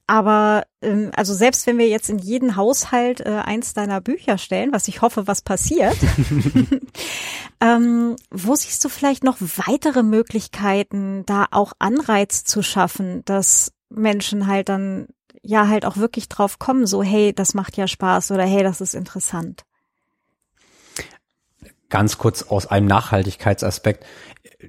[0.07, 4.73] aber ähm, also selbst wenn wir jetzt in jeden Haushalt äh, eins deiner Bücher stellen,
[4.73, 5.95] was ich hoffe, was passiert,
[7.61, 14.47] ähm, wo siehst du vielleicht noch weitere Möglichkeiten, da auch Anreiz zu schaffen, dass Menschen
[14.47, 15.07] halt dann
[15.43, 18.81] ja halt auch wirklich drauf kommen, so hey, das macht ja Spaß oder hey, das
[18.81, 19.63] ist interessant.
[21.89, 24.05] Ganz kurz aus einem Nachhaltigkeitsaspekt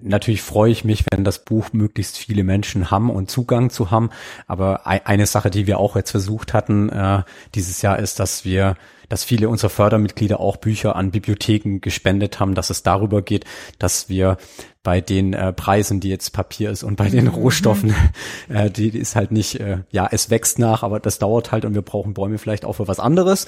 [0.01, 4.11] natürlich freue ich mich, wenn das Buch möglichst viele Menschen haben und Zugang zu haben.
[4.47, 7.23] Aber eine Sache, die wir auch jetzt versucht hatten äh,
[7.55, 8.77] dieses Jahr, ist, dass wir,
[9.09, 13.45] dass viele unserer Fördermitglieder auch Bücher an Bibliotheken gespendet haben, dass es darüber geht,
[13.79, 14.39] dass wir
[14.83, 17.33] bei den äh, Preisen, die jetzt Papier ist und bei den mhm.
[17.33, 17.95] Rohstoffen,
[18.49, 21.65] äh, die, die ist halt nicht, äh, ja, es wächst nach, aber das dauert halt
[21.65, 23.47] und wir brauchen Bäume vielleicht auch für was anderes.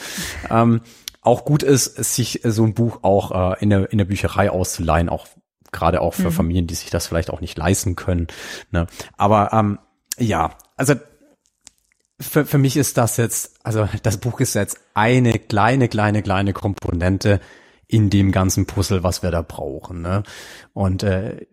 [0.51, 0.82] Ähm,
[1.22, 5.09] auch gut ist, sich so ein Buch auch äh, in, der, in der Bücherei auszuleihen,
[5.09, 5.26] auch
[5.75, 6.33] gerade auch für mhm.
[6.33, 8.29] Familien, die sich das vielleicht auch nicht leisten können.
[8.70, 8.87] Ne?
[9.16, 9.79] Aber ähm,
[10.18, 10.95] ja, also
[12.20, 16.53] für, für mich ist das jetzt, also das Buch ist jetzt eine kleine, kleine, kleine
[16.53, 17.41] Komponente
[17.87, 20.01] in dem ganzen Puzzle, was wir da brauchen.
[20.01, 20.22] Ne?
[20.72, 21.47] Und äh,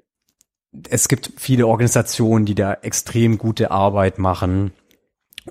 [0.90, 4.72] es gibt viele Organisationen, die da extrem gute Arbeit machen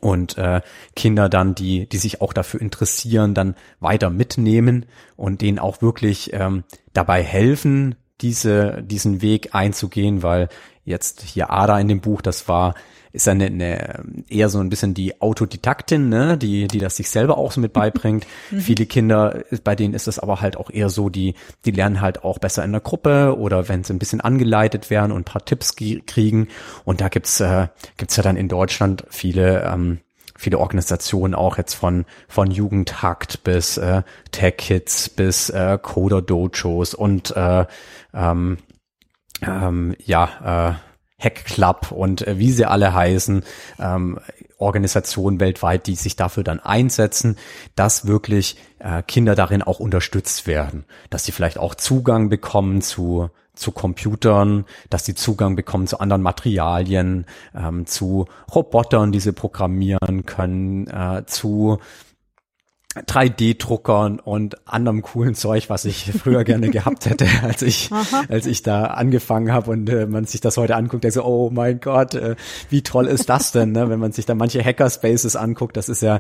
[0.01, 0.63] und äh,
[0.95, 6.33] Kinder dann, die, die sich auch dafür interessieren, dann weiter mitnehmen und denen auch wirklich
[6.33, 10.49] ähm, dabei helfen, diese, diesen Weg einzugehen, weil
[10.85, 12.75] jetzt hier Ada in dem Buch, das war,
[13.13, 17.39] ist eine, eine eher so ein bisschen die Autodidaktin, ne, die, die das sich selber
[17.39, 18.27] auch so mit beibringt.
[18.51, 18.61] Mhm.
[18.61, 22.25] Viele Kinder, bei denen ist es aber halt auch eher so, die, die lernen halt
[22.25, 25.45] auch besser in der Gruppe oder wenn sie ein bisschen angeleitet werden und ein paar
[25.45, 26.49] Tipps kriegen.
[26.85, 29.99] Und da gibt's, äh, gibt's ja dann in Deutschland viele, ähm,
[30.41, 36.95] viele Organisationen auch jetzt von von Jugendhakt bis äh, Tech Kids bis äh, Coder Dojos
[36.95, 37.67] und äh,
[38.15, 38.59] ähm,
[39.43, 40.75] ähm, ja äh,
[41.23, 43.45] Hack Club und äh, wie sie alle heißen,
[43.79, 44.19] ähm,
[44.59, 47.37] Organisationen weltweit, die sich dafür dann einsetzen,
[47.77, 53.31] dass wirklich äh, Kinder darin auch unterstützt werden, dass sie vielleicht auch Zugang bekommen zu
[53.53, 60.25] zu Computern, dass sie Zugang bekommen zu anderen Materialien, ähm, zu Robotern, die sie programmieren
[60.25, 61.79] können, äh, zu
[62.97, 67.91] 3D-Druckern und anderem coolen Zeug, was ich früher gerne gehabt hätte, als ich,
[68.29, 71.51] als ich da angefangen habe und äh, man sich das heute anguckt, der so, oh
[71.51, 72.35] mein Gott, äh,
[72.69, 73.89] wie toll ist das denn, ne?
[73.91, 76.19] wenn man sich da manche Hackerspaces anguckt, das ist ja,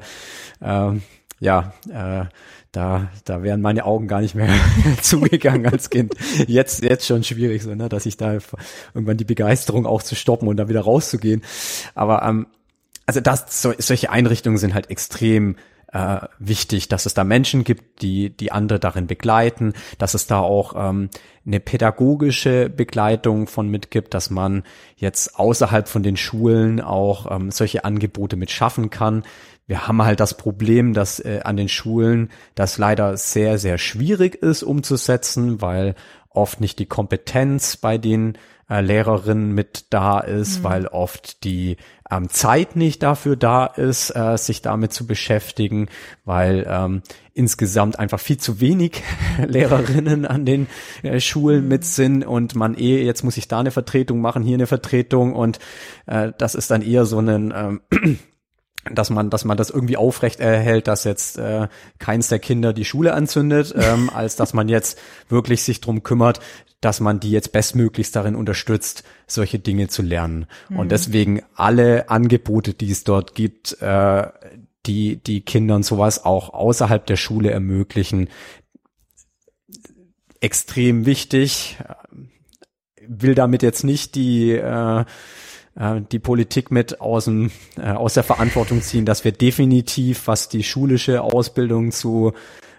[0.60, 0.92] äh,
[1.40, 2.26] ja, äh,
[2.72, 4.48] da, da wären meine Augen gar nicht mehr
[5.02, 6.14] zugegangen als Kind.
[6.46, 8.38] Jetzt, jetzt schon schwierig, so, ne, dass ich da
[8.94, 11.42] irgendwann die Begeisterung auch zu stoppen und da wieder rauszugehen.
[11.96, 12.46] Aber ähm,
[13.06, 15.56] also das, so, solche Einrichtungen sind halt extrem
[15.92, 20.40] äh, wichtig, dass es da Menschen gibt, die die andere darin begleiten, dass es da
[20.40, 21.10] auch ähm,
[21.44, 24.62] eine pädagogische Begleitung von mitgibt, dass man
[24.96, 29.24] jetzt außerhalb von den Schulen auch ähm, solche Angebote mit schaffen kann.
[29.66, 34.36] Wir haben halt das Problem, dass äh, an den Schulen das leider sehr, sehr schwierig
[34.36, 35.94] ist umzusetzen, weil
[36.28, 38.38] oft nicht die Kompetenz bei den
[38.70, 40.64] äh, Lehrerinnen mit da ist, mhm.
[40.64, 41.76] weil oft die
[42.10, 45.88] ähm, Zeit nicht dafür da ist, äh, sich damit zu beschäftigen,
[46.24, 47.02] weil ähm,
[47.34, 49.02] insgesamt einfach viel zu wenig
[49.46, 50.68] Lehrerinnen an den
[51.02, 51.86] äh, Schulen mit mhm.
[51.86, 55.58] sind und man eh, jetzt muss ich da eine Vertretung machen, hier eine Vertretung und
[56.06, 57.80] äh, das ist dann eher so ein ähm,
[58.84, 61.68] dass man, dass man das irgendwie aufrecht erhält, dass jetzt äh,
[61.98, 66.40] keins der Kinder die Schule anzündet, ähm, als dass man jetzt wirklich sich drum kümmert,
[66.80, 70.46] dass man die jetzt bestmöglichst darin unterstützt, solche Dinge zu lernen.
[70.68, 70.78] Mhm.
[70.78, 74.28] Und deswegen alle Angebote, die es dort gibt, äh,
[74.86, 78.28] die die Kindern sowas auch außerhalb der Schule ermöglichen,
[80.40, 81.76] extrem wichtig.
[83.06, 85.04] Will damit jetzt nicht die äh,
[85.76, 90.48] äh die Politik mit aus, dem, äh, aus der Verantwortung ziehen, dass wir definitiv, was
[90.48, 92.32] die schulische Ausbildung zu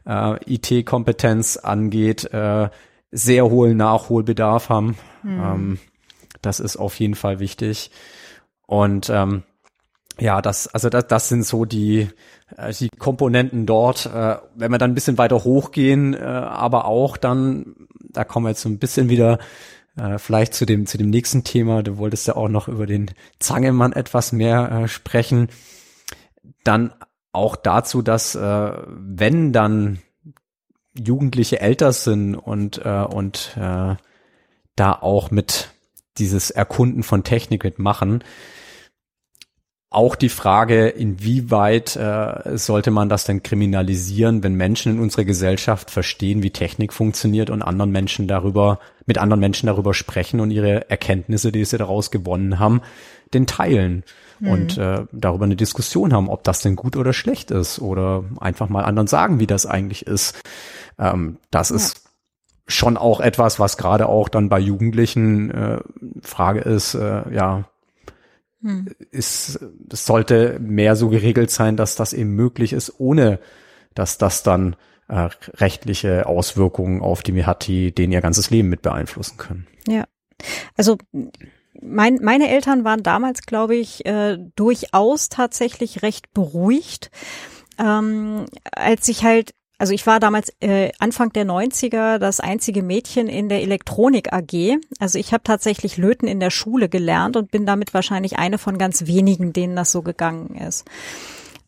[0.05, 2.69] äh, IT-Kompetenz angeht, äh,
[3.11, 4.97] sehr hohen Nachholbedarf haben.
[5.23, 5.41] Mhm.
[5.41, 5.79] Ähm,
[6.41, 7.91] das ist auf jeden Fall wichtig.
[8.65, 9.43] Und ähm,
[10.19, 12.07] ja, das, also das, das sind so die,
[12.57, 14.05] äh, die Komponenten dort.
[14.05, 18.51] Äh, wenn wir dann ein bisschen weiter hochgehen, äh, aber auch dann, da kommen wir
[18.51, 19.39] jetzt so ein bisschen wieder
[20.01, 21.83] äh, vielleicht zu dem, zu dem nächsten Thema.
[21.83, 25.49] Du wolltest ja auch noch über den Zangemann etwas mehr äh, sprechen.
[26.63, 26.93] Dann
[27.31, 29.99] auch dazu, dass äh, wenn dann
[30.93, 33.95] Jugendliche älter sind und, äh, und äh,
[34.75, 35.69] da auch mit
[36.17, 38.23] dieses Erkunden von Technik mitmachen.
[39.93, 45.91] Auch die Frage, inwieweit äh, sollte man das denn kriminalisieren, wenn Menschen in unserer Gesellschaft
[45.91, 50.89] verstehen, wie Technik funktioniert und anderen Menschen darüber, mit anderen Menschen darüber sprechen und ihre
[50.89, 52.79] Erkenntnisse, die sie daraus gewonnen haben,
[53.33, 54.05] den teilen
[54.39, 54.47] mhm.
[54.49, 58.69] und äh, darüber eine Diskussion haben, ob das denn gut oder schlecht ist oder einfach
[58.69, 60.41] mal anderen sagen, wie das eigentlich ist.
[60.99, 61.75] Ähm, das ja.
[61.75, 62.09] ist
[62.65, 65.79] schon auch etwas, was gerade auch dann bei Jugendlichen äh,
[66.21, 67.65] Frage ist, äh, ja,
[68.61, 68.87] hm.
[69.11, 73.39] ist, das sollte mehr so geregelt sein, dass das eben möglich ist, ohne
[73.93, 74.75] dass das dann
[75.07, 79.67] äh, rechtliche Auswirkungen auf die Mihati, den ihr ganzes Leben mit beeinflussen können.
[79.87, 80.05] Ja.
[80.77, 80.97] Also
[81.81, 87.11] mein, meine Eltern waren damals, glaube ich, äh, durchaus tatsächlich recht beruhigt,
[87.77, 93.27] ähm, als ich halt also ich war damals äh, Anfang der 90er das einzige Mädchen
[93.27, 94.77] in der Elektronik AG.
[94.99, 98.77] Also ich habe tatsächlich Löten in der Schule gelernt und bin damit wahrscheinlich eine von
[98.77, 100.85] ganz wenigen, denen das so gegangen ist.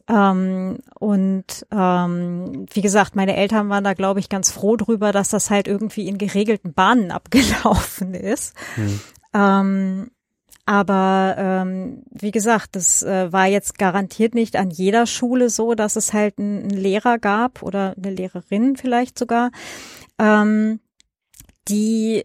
[0.08, 5.30] Ähm, und ähm, wie gesagt, meine Eltern waren da, glaube ich, ganz froh drüber, dass
[5.30, 8.56] das halt irgendwie in geregelten Bahnen abgelaufen ist.
[8.76, 9.00] Hm.
[9.34, 10.12] Ähm,
[10.66, 15.96] aber ähm, wie gesagt, das äh, war jetzt garantiert nicht an jeder Schule so, dass
[15.96, 19.52] es halt einen Lehrer gab oder eine Lehrerin vielleicht sogar,
[20.20, 20.80] ähm,
[21.68, 22.24] die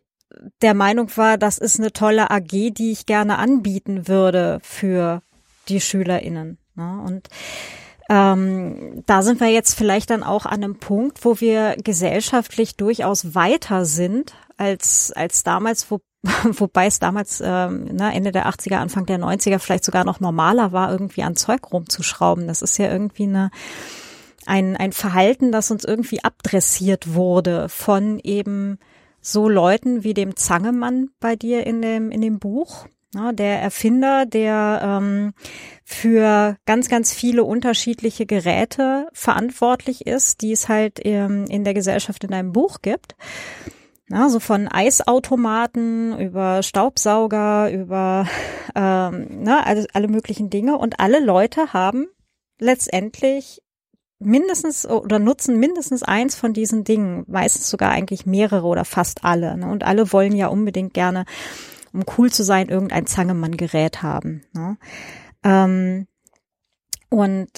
[0.62, 5.22] der Meinung war, das ist eine tolle AG, die ich gerne anbieten würde für
[5.68, 6.58] die SchülerInnen.
[6.76, 7.02] Ne?
[7.06, 7.28] Und
[8.08, 13.34] ähm, da sind wir jetzt vielleicht dann auch an einem Punkt, wo wir gesellschaftlich durchaus
[13.34, 16.00] weiter sind als, als damals, wo
[16.44, 20.72] wobei es damals ähm, ne, Ende der 80er, Anfang der 90er vielleicht sogar noch normaler
[20.72, 22.46] war, irgendwie an Zeug rumzuschrauben.
[22.48, 23.50] Das ist ja irgendwie eine
[24.48, 28.78] ein, ein Verhalten, das uns irgendwie abdressiert wurde von eben
[29.20, 32.86] so Leuten wie dem Zangemann bei dir in dem, in dem Buch.
[33.14, 35.32] Ja, der Erfinder, der ähm,
[35.84, 42.24] für ganz, ganz viele unterschiedliche Geräte verantwortlich ist, die es halt ähm, in der Gesellschaft
[42.24, 43.16] in einem Buch gibt.
[44.10, 48.26] Na, so von Eisautomaten über Staubsauger, über
[48.74, 50.78] ähm, ne, alle, alle möglichen Dinge.
[50.78, 52.06] Und alle Leute haben
[52.58, 53.62] letztendlich
[54.18, 59.56] mindestens oder nutzen mindestens eins von diesen Dingen, meistens sogar eigentlich mehrere oder fast alle.
[59.56, 59.70] Ne?
[59.70, 61.24] Und alle wollen ja unbedingt gerne,
[61.92, 64.42] um cool zu sein, irgendein Zangemann-Gerät haben.
[64.54, 64.76] Ne?
[65.44, 66.06] Ähm,
[67.10, 67.48] und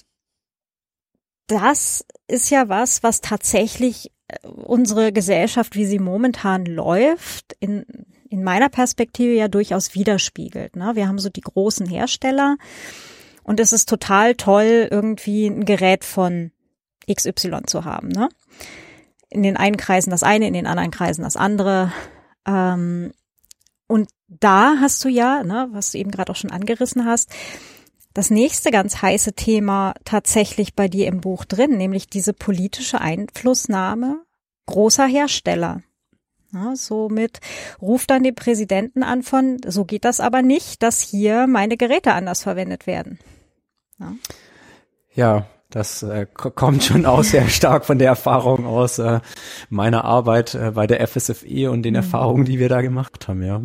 [1.46, 4.12] das ist ja was, was tatsächlich
[4.42, 7.84] unsere Gesellschaft, wie sie momentan läuft, in,
[8.28, 10.76] in meiner Perspektive ja durchaus widerspiegelt.
[10.76, 10.92] Ne?
[10.94, 12.56] Wir haben so die großen Hersteller
[13.42, 16.52] und es ist total toll, irgendwie ein Gerät von
[17.12, 18.08] XY zu haben.
[18.08, 18.28] Ne?
[19.28, 21.92] In den einen Kreisen das eine, in den anderen Kreisen das andere.
[22.46, 23.12] Ähm,
[23.86, 27.30] und da hast du ja, ne, was du eben gerade auch schon angerissen hast,
[28.14, 34.22] das nächste ganz heiße Thema tatsächlich bei dir im Buch drin, nämlich diese politische Einflussnahme
[34.66, 35.82] großer Hersteller.
[36.52, 37.40] Ja, somit
[37.80, 42.12] ruft dann den Präsidenten an von, so geht das aber nicht, dass hier meine Geräte
[42.12, 43.20] anders verwendet werden.
[44.00, 44.14] Ja,
[45.14, 49.20] ja das äh, kommt schon auch sehr stark von der Erfahrung aus äh,
[49.68, 52.00] meiner Arbeit äh, bei der FSFE und den mhm.
[52.00, 53.62] Erfahrungen, die wir da gemacht haben, ja.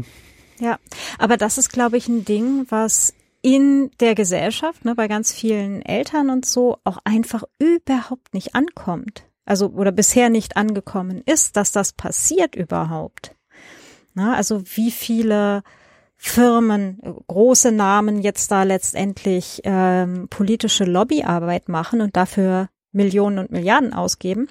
[0.59, 0.77] Ja,
[1.17, 3.13] aber das ist, glaube ich, ein Ding, was
[3.45, 9.27] in der Gesellschaft, ne, bei ganz vielen Eltern und so, auch einfach überhaupt nicht ankommt.
[9.45, 13.35] Also, oder bisher nicht angekommen ist, dass das passiert überhaupt.
[14.15, 15.61] Na, also wie viele
[16.17, 23.93] Firmen, große Namen jetzt da letztendlich ähm, politische Lobbyarbeit machen und dafür Millionen und Milliarden
[23.93, 24.47] ausgeben,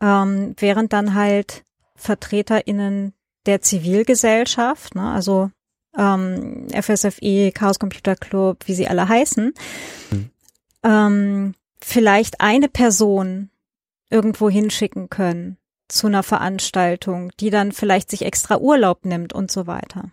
[0.00, 1.64] ähm, während dann halt
[1.96, 3.14] VertreterInnen
[3.46, 5.50] der Zivilgesellschaft, ne, also
[5.96, 9.52] ähm, FSFE, Chaos Computer Club, wie sie alle heißen,
[10.10, 10.30] mhm.
[10.82, 13.50] ähm, vielleicht eine Person
[14.10, 15.56] irgendwo hinschicken können
[15.88, 20.10] zu einer Veranstaltung, die dann vielleicht sich extra Urlaub nimmt und so weiter.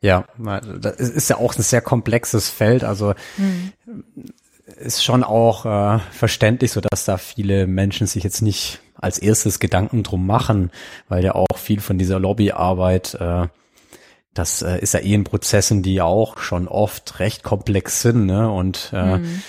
[0.00, 2.84] Ja, das ist ja auch ein sehr komplexes Feld.
[2.84, 3.72] Also mhm.
[4.76, 9.60] ist schon auch äh, verständlich, so dass da viele Menschen sich jetzt nicht als erstes
[9.60, 10.70] Gedanken drum machen,
[11.08, 13.48] weil ja auch viel von dieser Lobbyarbeit äh,
[14.34, 18.50] das äh, ist ja eh in Prozessen, die auch schon oft recht komplex sind, ne?
[18.50, 19.42] Und äh, mhm.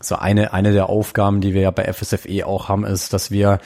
[0.00, 3.60] so eine eine der Aufgaben, die wir ja bei FSFE auch haben, ist, dass wir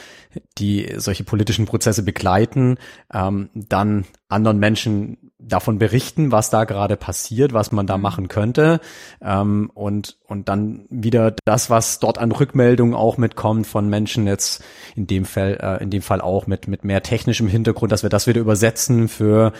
[0.57, 2.77] die solche politischen Prozesse begleiten,
[3.13, 8.03] ähm, dann anderen Menschen davon berichten, was da gerade passiert, was man da mhm.
[8.03, 8.79] machen könnte
[9.21, 14.63] ähm, und und dann wieder das, was dort an Rückmeldungen auch mitkommt von Menschen jetzt
[14.95, 18.09] in dem Fall äh, in dem Fall auch mit mit mehr technischem Hintergrund, dass wir
[18.09, 19.51] das wieder übersetzen für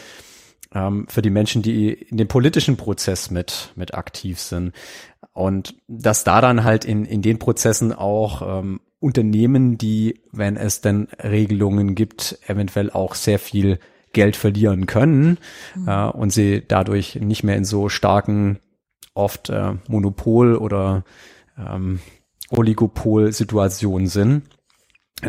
[0.73, 4.73] ähm, für die Menschen, die in dem politischen Prozess mit, mit aktiv sind.
[5.33, 10.81] Und dass da dann halt in, in den Prozessen auch ähm, Unternehmen, die, wenn es
[10.81, 13.79] denn Regelungen gibt, eventuell auch sehr viel
[14.13, 15.37] Geld verlieren können
[15.75, 15.87] mhm.
[15.87, 18.59] äh, und sie dadurch nicht mehr in so starken,
[19.13, 21.03] oft äh, Monopol- oder
[21.57, 21.99] ähm,
[22.49, 24.43] Oligopol-Situationen sind,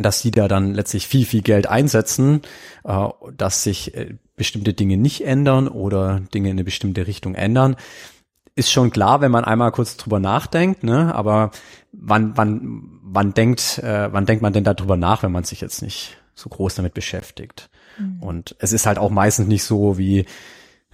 [0.01, 2.43] dass sie da dann letztlich viel, viel Geld einsetzen,
[2.85, 7.77] äh, dass sich äh, bestimmte Dinge nicht ändern oder Dinge in eine bestimmte Richtung ändern.
[8.55, 11.15] Ist schon klar, wenn man einmal kurz drüber nachdenkt, ne?
[11.15, 11.53] Aber
[11.93, 15.83] wann, wann, wann denkt, äh, wann denkt man denn darüber nach, wenn man sich jetzt
[15.83, 17.71] nicht so groß damit beschäftigt?
[17.99, 18.23] Mhm.
[18.23, 20.27] Und es ist halt auch meistens nicht so wie,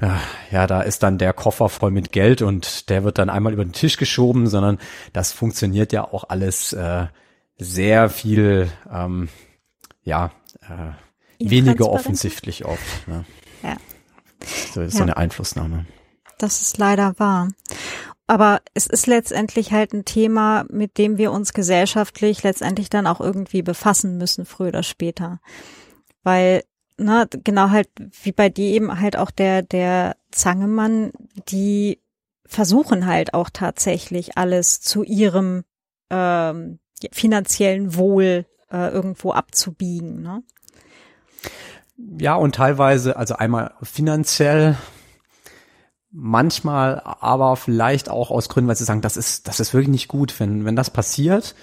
[0.00, 0.20] ja,
[0.52, 3.64] ja, da ist dann der Koffer voll mit Geld und der wird dann einmal über
[3.64, 4.78] den Tisch geschoben, sondern
[5.12, 7.06] das funktioniert ja auch alles äh,
[7.58, 9.28] sehr viel, ähm,
[10.02, 10.30] ja,
[10.62, 10.92] äh,
[11.44, 13.08] weniger offensichtlich oft.
[13.08, 13.24] Ne?
[13.62, 13.76] Ja.
[14.72, 14.90] So ja.
[14.90, 15.86] so eine Einflussnahme.
[16.38, 17.48] Das ist leider wahr.
[18.26, 23.20] Aber es ist letztendlich halt ein Thema, mit dem wir uns gesellschaftlich letztendlich dann auch
[23.20, 25.40] irgendwie befassen müssen, früher oder später.
[26.22, 26.62] Weil,
[26.98, 27.88] ne, genau halt,
[28.22, 31.12] wie bei dir eben halt auch der, der Zangemann,
[31.48, 32.00] die
[32.44, 35.64] versuchen halt auch tatsächlich alles zu ihrem
[36.10, 36.80] ähm,
[37.12, 40.22] finanziellen Wohl äh, irgendwo abzubiegen.
[40.22, 40.42] Ne?
[42.18, 44.76] Ja, und teilweise, also einmal finanziell,
[46.10, 50.08] manchmal aber vielleicht auch aus Gründen, weil sie sagen, das ist, das ist wirklich nicht
[50.08, 51.54] gut, wenn, wenn das passiert,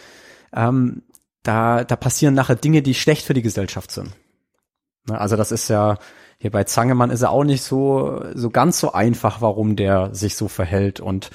[0.54, 1.04] ähm,
[1.44, 4.12] da, da passieren nachher Dinge, die schlecht für die Gesellschaft sind.
[5.08, 5.98] Ne, also das ist ja,
[6.38, 10.36] hier bei Zangemann ist er auch nicht so, so ganz so einfach, warum der sich
[10.36, 11.30] so verhält und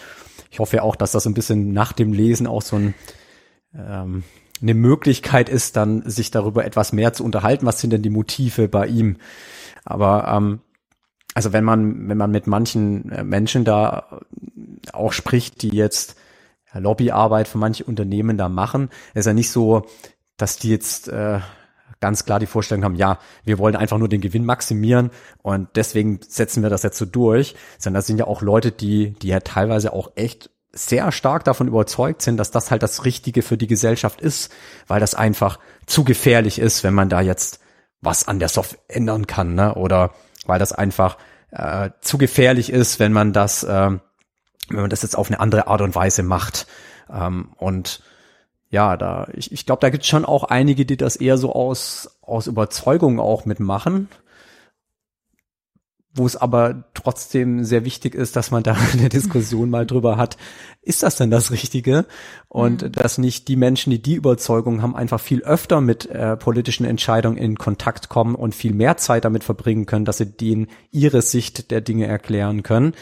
[0.51, 2.95] ich hoffe ja auch, dass das ein bisschen nach dem Lesen auch so ein,
[3.75, 4.25] ähm,
[4.63, 7.67] eine Möglichkeit ist, dann sich darüber etwas mehr zu unterhalten.
[7.67, 9.17] Was sind denn die Motive bei ihm?
[9.85, 10.61] Aber ähm,
[11.35, 14.21] also wenn man wenn man mit manchen äh, Menschen da
[14.93, 16.17] auch spricht, die jetzt
[16.75, 19.87] Lobbyarbeit für manche Unternehmen da machen, ist ja nicht so,
[20.37, 21.41] dass die jetzt äh,
[22.01, 25.11] ganz klar die Vorstellung haben, ja, wir wollen einfach nur den Gewinn maximieren
[25.43, 29.13] und deswegen setzen wir das jetzt so durch, sondern das sind ja auch Leute, die,
[29.13, 33.43] die ja teilweise auch echt sehr stark davon überzeugt sind, dass das halt das Richtige
[33.43, 34.53] für die Gesellschaft ist,
[34.87, 37.61] weil das einfach zu gefährlich ist, wenn man da jetzt
[38.01, 39.75] was an der Software ändern kann, ne?
[39.75, 40.13] Oder
[40.47, 41.19] weil das einfach
[41.51, 43.91] äh, zu gefährlich ist, wenn man das, äh,
[44.69, 46.67] wenn man das jetzt auf eine andere Art und Weise macht.
[47.13, 48.03] Ähm, und
[48.71, 51.53] ja, da ich, ich glaube, da gibt es schon auch einige, die das eher so
[51.53, 54.09] aus aus Überzeugung auch mitmachen
[56.13, 60.37] wo es aber trotzdem sehr wichtig ist, dass man da eine Diskussion mal drüber hat,
[60.83, 62.07] ist das denn das Richtige?
[62.49, 62.93] Und mhm.
[62.93, 67.37] dass nicht die Menschen, die die Überzeugung haben, einfach viel öfter mit äh, politischen Entscheidungen
[67.37, 71.71] in Kontakt kommen und viel mehr Zeit damit verbringen können, dass sie denen ihre Sicht
[71.71, 72.95] der Dinge erklären können.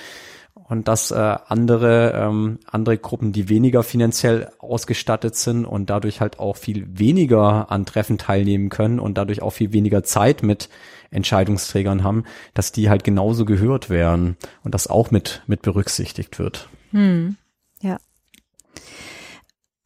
[0.69, 6.39] und dass äh, andere ähm, andere Gruppen, die weniger finanziell ausgestattet sind und dadurch halt
[6.39, 10.69] auch viel weniger an Treffen teilnehmen können und dadurch auch viel weniger Zeit mit
[11.11, 16.69] Entscheidungsträgern haben, dass die halt genauso gehört werden und das auch mit mit berücksichtigt wird.
[16.91, 17.37] Hm.
[17.81, 17.99] Ja.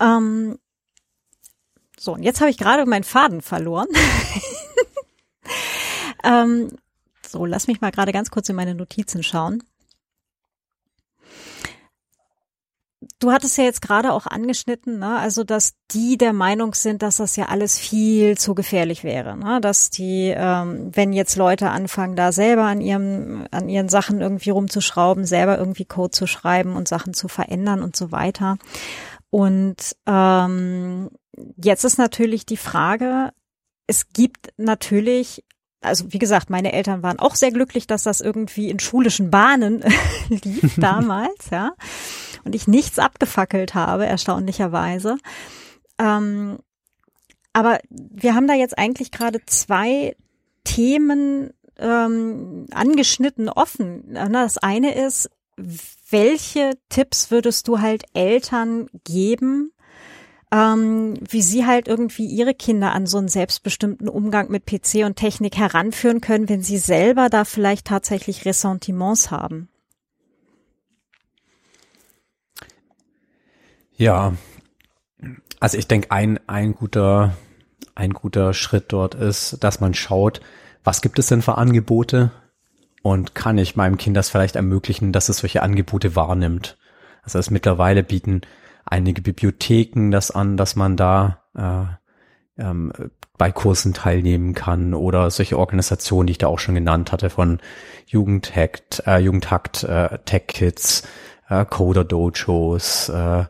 [0.00, 0.58] Ähm,
[1.98, 3.86] so, und jetzt habe ich gerade meinen Faden verloren.
[6.24, 6.70] ähm,
[7.26, 9.62] so, lass mich mal gerade ganz kurz in meine Notizen schauen.
[13.22, 15.16] Du hattest ja jetzt gerade auch angeschnitten, ne?
[15.16, 19.60] also dass die der Meinung sind, dass das ja alles viel zu gefährlich wäre, ne?
[19.60, 24.50] dass die, ähm, wenn jetzt Leute anfangen, da selber an ihrem, an ihren Sachen irgendwie
[24.50, 28.58] rumzuschrauben, selber irgendwie Code zu schreiben und Sachen zu verändern und so weiter.
[29.30, 31.08] Und ähm,
[31.62, 33.30] jetzt ist natürlich die Frage,
[33.86, 35.44] es gibt natürlich
[35.80, 39.84] also wie gesagt, meine Eltern waren auch sehr glücklich, dass das irgendwie in schulischen Bahnen
[40.28, 41.72] lief damals, ja
[42.44, 45.16] und ich nichts abgefackelt habe, erstaunlicherweise.
[45.98, 46.58] Ähm,
[47.52, 50.16] aber wir haben da jetzt eigentlich gerade zwei
[50.64, 54.14] Themen ähm, angeschnitten offen.
[54.14, 55.30] Das eine ist,
[56.10, 59.72] welche Tipps würdest du halt Eltern geben,
[60.52, 65.16] ähm, wie sie halt irgendwie ihre Kinder an so einen selbstbestimmten Umgang mit PC und
[65.16, 69.68] Technik heranführen können, wenn sie selber da vielleicht tatsächlich Ressentiments haben?
[74.02, 74.32] Ja,
[75.60, 77.36] also ich denke, ein, ein guter,
[77.94, 80.40] ein guter Schritt dort ist, dass man schaut,
[80.82, 82.32] was gibt es denn für Angebote
[83.02, 86.78] und kann ich meinem Kind das vielleicht ermöglichen, dass es solche Angebote wahrnimmt.
[87.22, 88.40] Also es mittlerweile bieten
[88.84, 92.92] einige Bibliotheken das an, dass man da äh, ähm,
[93.38, 97.60] bei Kursen teilnehmen kann oder solche Organisationen, die ich da auch schon genannt hatte, von
[98.06, 101.04] Jugendhackt, äh, Jugendhackt, äh, Tech Kids,
[101.48, 103.44] äh, Coder Dojos, äh,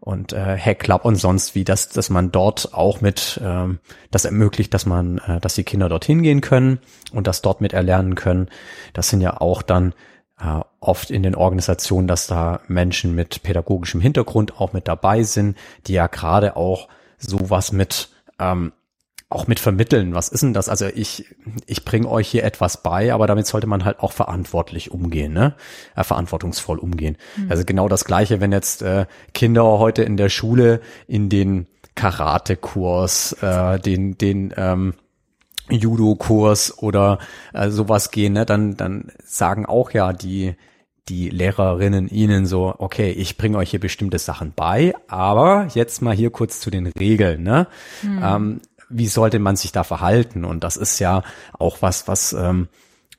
[0.00, 3.78] und äh, Hack Club und sonst wie, dass, dass man dort auch mit ähm,
[4.10, 6.78] das ermöglicht, dass man, äh, dass die Kinder dorthin gehen können
[7.12, 8.48] und das dort mit erlernen können.
[8.92, 9.92] Das sind ja auch dann
[10.40, 15.56] äh, oft in den Organisationen, dass da Menschen mit pädagogischem Hintergrund auch mit dabei sind,
[15.86, 16.88] die ja gerade auch
[17.18, 18.72] sowas mit ähm,
[19.30, 20.14] auch mit vermitteln.
[20.14, 20.68] Was ist denn das?
[20.68, 21.26] Also ich,
[21.66, 25.54] ich bringe euch hier etwas bei, aber damit sollte man halt auch verantwortlich umgehen, ne?
[25.94, 27.16] Äh, verantwortungsvoll umgehen.
[27.36, 27.50] Mhm.
[27.50, 33.34] Also genau das Gleiche, wenn jetzt äh, Kinder heute in der Schule in den Karate-Kurs,
[33.42, 34.94] äh, den, den ähm,
[35.68, 37.18] Judo-Kurs oder
[37.52, 40.54] äh, sowas gehen, ne, dann, dann sagen auch ja die,
[41.08, 46.14] die Lehrerinnen ihnen so, okay, ich bringe euch hier bestimmte Sachen bei, aber jetzt mal
[46.14, 47.42] hier kurz zu den Regeln.
[47.42, 47.66] Ne?
[48.00, 48.20] Hm.
[48.22, 50.44] Ähm, wie sollte man sich da verhalten?
[50.44, 51.22] Und das ist ja
[51.58, 52.68] auch was, was, ähm,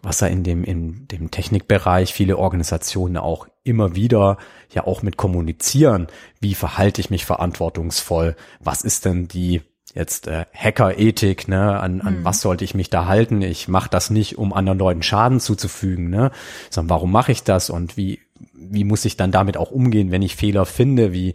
[0.01, 4.37] was ja in dem, in dem Technikbereich viele Organisationen auch immer wieder
[4.71, 6.07] ja auch mit kommunizieren.
[6.39, 8.35] Wie verhalte ich mich verantwortungsvoll?
[8.59, 9.61] Was ist denn die
[9.93, 12.23] jetzt äh, Hacker-Ethik, ne, an, an mhm.
[12.23, 13.41] was sollte ich mich da halten?
[13.41, 16.31] Ich mache das nicht, um anderen Leuten Schaden zuzufügen, ne,
[16.69, 18.19] sondern warum mache ich das und wie
[18.53, 21.11] wie muss ich dann damit auch umgehen, wenn ich Fehler finde?
[21.11, 21.33] Wie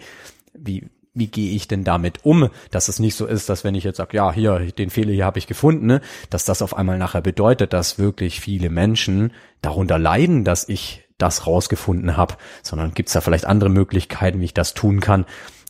[0.55, 3.85] wie wie gehe ich denn damit um, dass es nicht so ist, dass wenn ich
[3.85, 6.99] jetzt sage, ja, hier, den Fehler hier habe ich gefunden, ne, dass das auf einmal
[6.99, 13.09] nachher bedeutet, dass wirklich viele Menschen darunter leiden, dass ich das rausgefunden habe, sondern gibt
[13.09, 15.25] es da vielleicht andere Möglichkeiten, wie ich das tun kann,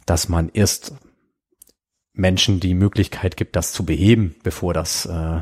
[0.07, 0.95] dass man erst
[2.15, 5.39] Menschen die Möglichkeit gibt, das zu beheben, bevor das äh,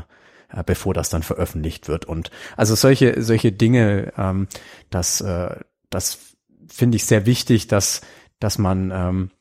[0.49, 2.05] äh bevor das dann veröffentlicht wird.
[2.05, 4.47] Und also solche solche Dinge, ähm,
[4.89, 5.55] das äh,
[5.89, 6.19] das
[6.67, 8.01] finde ich sehr wichtig, dass
[8.39, 9.31] dass man ähm,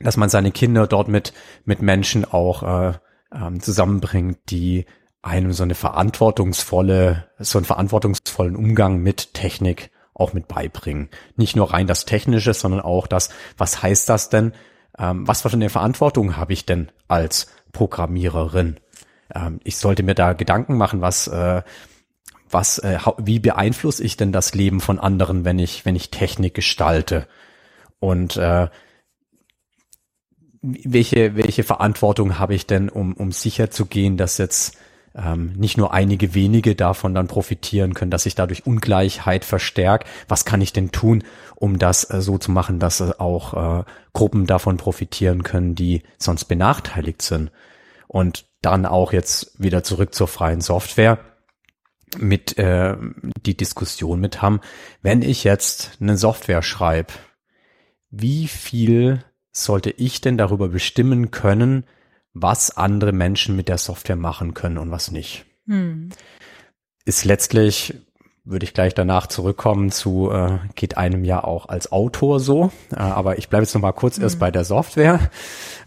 [0.00, 1.32] dass man seine Kinder dort mit,
[1.64, 2.92] mit Menschen auch äh,
[3.32, 4.86] ähm, zusammenbringt, die
[5.22, 11.08] einem so eine verantwortungsvolle, so einen verantwortungsvollen Umgang mit Technik auch mit beibringen.
[11.36, 14.52] Nicht nur rein das Technische, sondern auch das, was heißt das denn?
[14.98, 18.78] Ähm, was für eine Verantwortung habe ich denn als Programmiererin?
[19.34, 21.62] Ähm, ich sollte mir da Gedanken machen, was, äh,
[22.50, 26.54] was, äh, wie beeinflusse ich denn das Leben von anderen, wenn ich, wenn ich Technik
[26.54, 27.28] gestalte?
[28.00, 28.68] Und äh,
[30.62, 34.76] welche, welche Verantwortung habe ich denn, um, um sicher zu gehen, dass jetzt
[35.14, 40.06] ähm, nicht nur einige wenige davon dann profitieren können, dass sich dadurch Ungleichheit verstärkt.
[40.28, 41.24] Was kann ich denn tun,
[41.56, 46.02] um das äh, so zu machen, dass äh, auch äh, Gruppen davon profitieren können, die
[46.18, 47.50] sonst benachteiligt sind?
[48.06, 51.18] Und dann auch jetzt wieder zurück zur freien Software
[52.16, 52.96] mit äh,
[53.44, 54.60] die Diskussion mit haben,
[55.02, 57.12] wenn ich jetzt eine Software schreibe,
[58.10, 59.22] wie viel
[59.64, 61.84] sollte ich denn darüber bestimmen können,
[62.32, 65.44] was andere Menschen mit der Software machen können und was nicht?
[65.66, 66.10] Hm.
[67.04, 67.94] Ist letztlich
[68.50, 72.72] würde ich gleich danach zurückkommen zu, äh, geht einem ja auch als Autor so.
[72.90, 74.24] Äh, aber ich bleibe jetzt noch mal kurz mhm.
[74.24, 75.30] erst bei der Software.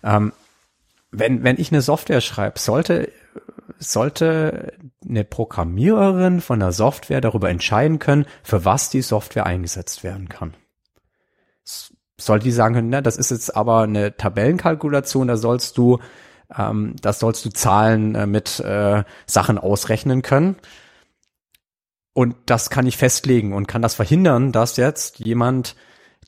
[0.04, 0.32] Ähm,
[1.12, 3.12] wenn, wenn ich eine Software schreibe, sollte,
[3.80, 4.74] sollte
[5.08, 10.54] eine Programmiererin von der Software darüber entscheiden können, für was die Software eingesetzt werden kann.
[12.22, 16.00] Sollte die sagen können, na, das ist jetzt aber eine Tabellenkalkulation, da sollst du,
[16.56, 20.56] ähm, das sollst du Zahlen äh, mit äh, Sachen ausrechnen können
[22.14, 25.76] und das kann ich festlegen und kann das verhindern, dass jetzt jemand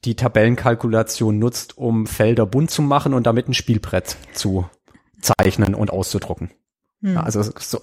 [0.05, 4.69] die Tabellenkalkulation nutzt, um Felder bunt zu machen und damit ein Spielbrett zu
[5.21, 6.51] zeichnen und auszudrucken.
[7.01, 7.17] Hm.
[7.17, 7.81] Also so,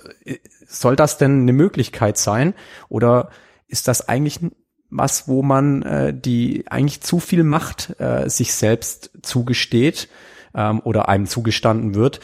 [0.66, 2.54] soll das denn eine Möglichkeit sein
[2.88, 3.30] oder
[3.68, 4.40] ist das eigentlich
[4.90, 10.08] was, wo man äh, die eigentlich zu viel Macht äh, sich selbst zugesteht
[10.54, 12.20] ähm, oder einem zugestanden wird,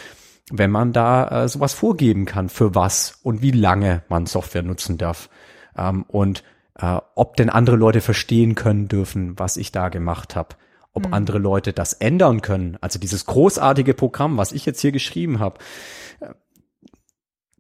[0.50, 4.98] wenn man da äh, sowas vorgeben kann, für was und wie lange man Software nutzen
[4.98, 5.28] darf
[5.76, 6.42] ähm, und
[6.78, 10.56] äh, ob denn andere Leute verstehen können dürfen, was ich da gemacht habe.
[10.92, 11.14] Ob mhm.
[11.14, 12.78] andere Leute das ändern können.
[12.80, 15.58] Also dieses großartige Programm, was ich jetzt hier geschrieben habe,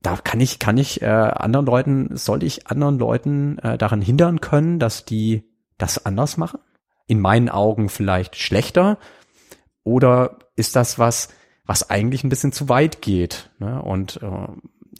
[0.06, 4.40] da kann ich, kann ich äh, anderen Leuten, soll ich anderen Leuten äh, daran hindern
[4.40, 5.42] können, dass die
[5.78, 6.60] das anders machen?
[7.08, 8.98] In meinen Augen vielleicht schlechter?
[9.82, 11.30] Oder ist das was,
[11.64, 13.50] was eigentlich ein bisschen zu weit geht?
[13.58, 13.82] Ne?
[13.82, 14.46] Und äh,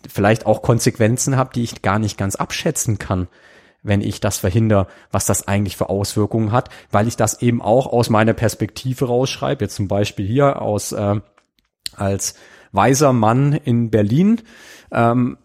[0.09, 3.29] vielleicht auch Konsequenzen habe, die ich gar nicht ganz abschätzen kann,
[3.85, 7.87] wenn ich das verhindere, was das eigentlich für Auswirkungen hat, weil ich das eben auch
[7.87, 11.21] aus meiner Perspektive rausschreibe, jetzt zum Beispiel hier aus äh,
[11.95, 12.35] als
[12.77, 14.43] weiser Mann in Berlin.
[14.93, 15.39] Ähm,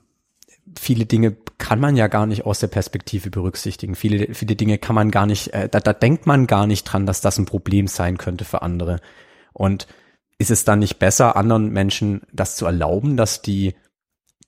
[0.78, 3.96] viele Dinge kann man ja gar nicht aus der Perspektive berücksichtigen.
[3.96, 7.06] Viele, viele Dinge kann man gar nicht, äh, da, da denkt man gar nicht dran,
[7.06, 9.00] dass das ein Problem sein könnte für andere.
[9.54, 9.88] Und
[10.38, 13.76] ist es dann nicht besser, anderen Menschen das zu erlauben, dass die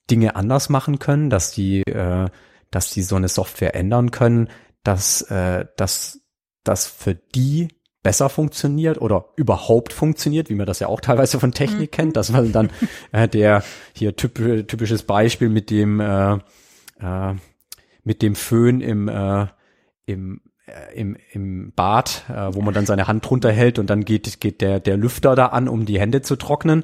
[0.10, 2.30] Dinge anders machen können, dass die, äh,
[2.72, 4.50] dass die so eine Software ändern können,
[4.84, 6.22] dass, äh, dass
[6.64, 7.68] das für die
[8.04, 11.96] besser funktioniert oder überhaupt funktioniert, wie man das ja auch teilweise von Technik mhm.
[11.96, 12.70] kennt, dass man dann
[13.12, 16.34] äh, der hier typ, typisches Beispiel mit dem äh,
[17.00, 17.36] äh,
[18.04, 19.48] mit dem Föhn im äh,
[20.06, 24.06] im äh, im, im Bad, äh, wo man dann seine Hand drunter hält und dann
[24.06, 26.84] geht, geht der, der Lüfter da an, um die Hände zu trocknen.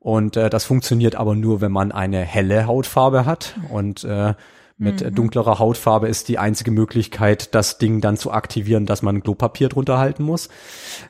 [0.00, 3.54] Und äh, das funktioniert aber nur, wenn man eine helle Hautfarbe hat.
[3.70, 4.34] Und äh,
[4.82, 5.14] mit mhm.
[5.14, 9.98] dunklerer Hautfarbe ist die einzige Möglichkeit, das Ding dann zu aktivieren, dass man Klopapier drunter
[9.98, 10.48] halten muss.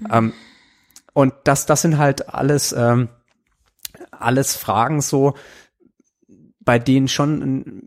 [0.01, 0.09] Mhm.
[0.12, 0.33] Ähm,
[1.14, 3.09] und das, das sind halt alles, ähm,
[4.11, 5.35] alles Fragen so,
[6.61, 7.83] bei denen schon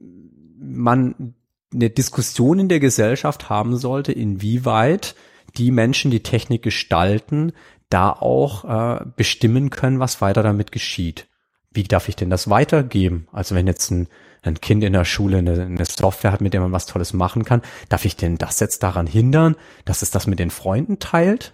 [0.60, 1.36] man
[1.74, 5.16] eine Diskussion in der Gesellschaft haben sollte, inwieweit
[5.58, 7.54] die Menschen, die Technik gestalten,
[7.90, 11.28] da auch äh, bestimmen können, was weiter damit geschieht.
[11.72, 13.28] Wie darf ich denn das weitergeben?
[13.32, 14.08] Also wenn jetzt ein,
[14.46, 17.46] ein Kind in der Schule eine, eine Software hat, mit der man was Tolles machen
[17.46, 21.54] kann, darf ich denn das jetzt daran hindern, dass es das mit den Freunden teilt?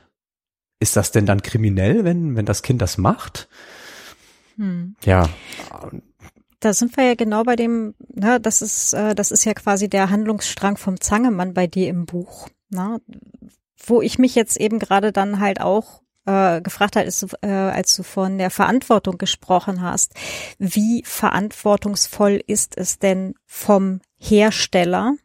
[0.80, 3.48] Ist das denn dann kriminell, wenn, wenn das Kind das macht?
[4.58, 4.96] Hm.
[5.04, 5.30] Ja.
[6.60, 9.90] Da sind wir ja genau bei dem, ne, das ist, äh, das ist ja quasi
[9.90, 13.00] der Handlungsstrang vom Zangemann bei dir im Buch, ne,
[13.86, 17.96] wo ich mich jetzt eben gerade dann halt auch äh, gefragt hat, ist, äh, als
[17.96, 20.14] du von der Verantwortung gesprochen hast.
[20.60, 25.16] Wie verantwortungsvoll ist es denn vom Hersteller?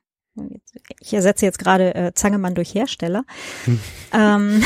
[1.01, 3.25] Ich ersetze jetzt gerade äh, Zangemann durch Hersteller,
[3.65, 3.81] hm.
[4.13, 4.65] ähm,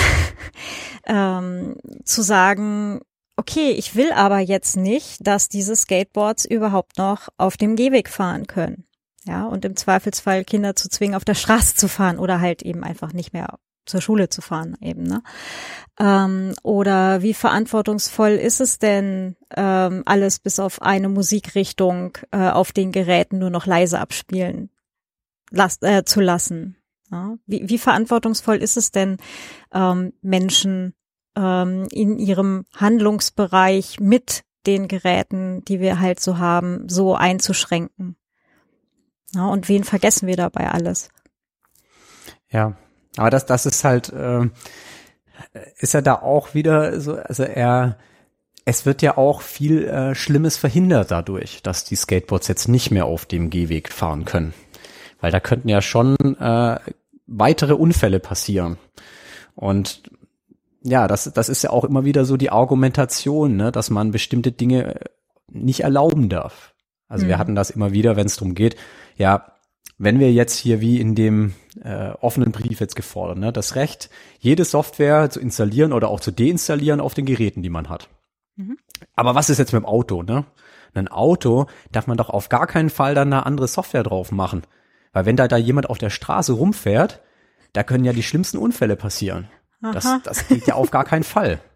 [1.07, 3.01] ähm, zu sagen,
[3.37, 8.47] okay, ich will aber jetzt nicht, dass diese Skateboards überhaupt noch auf dem Gehweg fahren
[8.47, 8.85] können.
[9.25, 12.83] Ja, und im Zweifelsfall Kinder zu zwingen, auf der Straße zu fahren oder halt eben
[12.83, 13.59] einfach nicht mehr
[13.91, 15.03] zur Schule zu fahren eben.
[15.03, 15.23] Ne?
[15.99, 22.73] Ähm, oder wie verantwortungsvoll ist es denn, ähm, alles bis auf eine Musikrichtung äh, auf
[22.73, 24.71] den Geräten nur noch leise abspielen
[25.51, 26.77] las äh, zu lassen?
[27.11, 27.37] Ja?
[27.47, 29.19] Wie, wie verantwortungsvoll ist es denn,
[29.73, 30.95] ähm, Menschen
[31.37, 38.17] ähm, in ihrem Handlungsbereich mit den Geräten, die wir halt so haben, so einzuschränken?
[39.35, 41.09] Ja, und wen vergessen wir dabei alles?
[42.49, 42.77] Ja,
[43.17, 44.49] aber das, das ist halt, äh,
[45.79, 47.97] ist er da auch wieder so, also er,
[48.65, 53.07] es wird ja auch viel äh, Schlimmes verhindert dadurch, dass die Skateboards jetzt nicht mehr
[53.07, 54.55] auf dem Gehweg fahren können.
[55.21, 56.79] Weil da könnten ja schon äh,
[57.27, 58.79] weitere Unfälle passieren.
[59.55, 60.03] Und
[60.83, 64.53] ja, das, das ist ja auch immer wieder so die Argumentation, ne, dass man bestimmte
[64.53, 65.01] Dinge
[65.49, 66.75] nicht erlauben darf.
[67.09, 67.31] Also mhm.
[67.31, 68.77] wir hatten das immer wieder, wenn es darum geht,
[69.17, 69.53] ja,
[69.99, 74.11] wenn wir jetzt hier wie in dem äh, offenen Brief jetzt gefordert, ne, das Recht,
[74.39, 78.09] jede Software zu installieren oder auch zu deinstallieren auf den Geräten, die man hat.
[78.57, 78.79] Mhm.
[79.15, 80.45] Aber was ist jetzt mit dem Auto, ne?
[80.93, 84.63] Ein Auto darf man doch auf gar keinen Fall dann eine andere Software drauf machen.
[85.13, 87.21] Weil wenn da da jemand auf der Straße rumfährt,
[87.73, 89.49] da können ja die schlimmsten Unfälle passieren.
[89.81, 91.61] Das, das geht ja auf gar keinen Fall.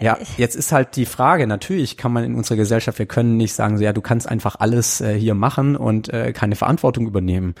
[0.00, 3.52] Ja, jetzt ist halt die Frage, natürlich kann man in unserer Gesellschaft, wir können nicht
[3.52, 7.54] sagen, so ja, du kannst einfach alles äh, hier machen und äh, keine Verantwortung übernehmen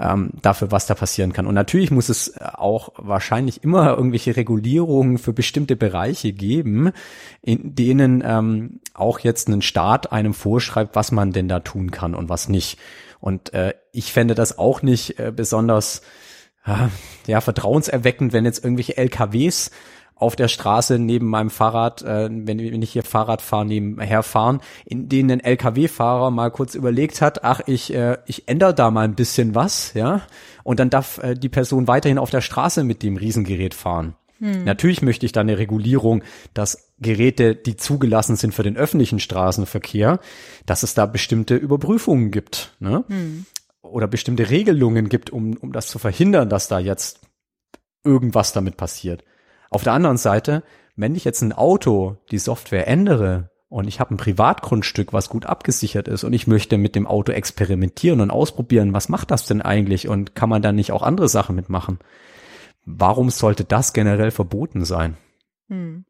[0.00, 1.46] ähm, dafür, was da passieren kann.
[1.46, 6.90] Und natürlich muss es auch wahrscheinlich immer irgendwelche Regulierungen für bestimmte Bereiche geben,
[7.42, 12.16] in denen ähm, auch jetzt ein Staat einem vorschreibt, was man denn da tun kann
[12.16, 12.78] und was nicht.
[13.20, 16.02] Und äh, ich fände das auch nicht äh, besonders
[16.66, 16.88] äh,
[17.28, 19.70] ja, vertrauenserweckend, wenn jetzt irgendwelche LKWs
[20.18, 24.60] auf der Straße neben meinem Fahrrad, äh, wenn, wenn ich hier Fahrrad fahre, nebenher fahren,
[24.84, 29.04] in denen ein LKW-Fahrer mal kurz überlegt hat, ach, ich, äh, ich ändere da mal
[29.04, 30.22] ein bisschen was, ja,
[30.64, 34.14] und dann darf äh, die Person weiterhin auf der Straße mit dem Riesengerät fahren.
[34.40, 34.64] Hm.
[34.64, 36.22] Natürlich möchte ich da eine Regulierung,
[36.54, 40.20] dass Geräte, die zugelassen sind für den öffentlichen Straßenverkehr,
[40.66, 43.04] dass es da bestimmte Überprüfungen gibt, ne?
[43.08, 43.46] Hm.
[43.82, 47.20] Oder bestimmte Regelungen gibt, um, um das zu verhindern, dass da jetzt
[48.04, 49.24] irgendwas damit passiert.
[49.70, 50.62] Auf der anderen Seite,
[50.96, 55.46] wenn ich jetzt ein Auto die Software ändere und ich habe ein Privatgrundstück, was gut
[55.46, 59.62] abgesichert ist und ich möchte mit dem Auto experimentieren und ausprobieren, was macht das denn
[59.62, 61.98] eigentlich und kann man da nicht auch andere Sachen mitmachen?
[62.84, 65.16] Warum sollte das generell verboten sein?
[65.68, 66.04] Hm.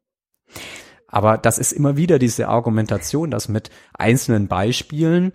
[1.07, 5.33] Aber das ist immer wieder diese Argumentation, dass mit einzelnen Beispielen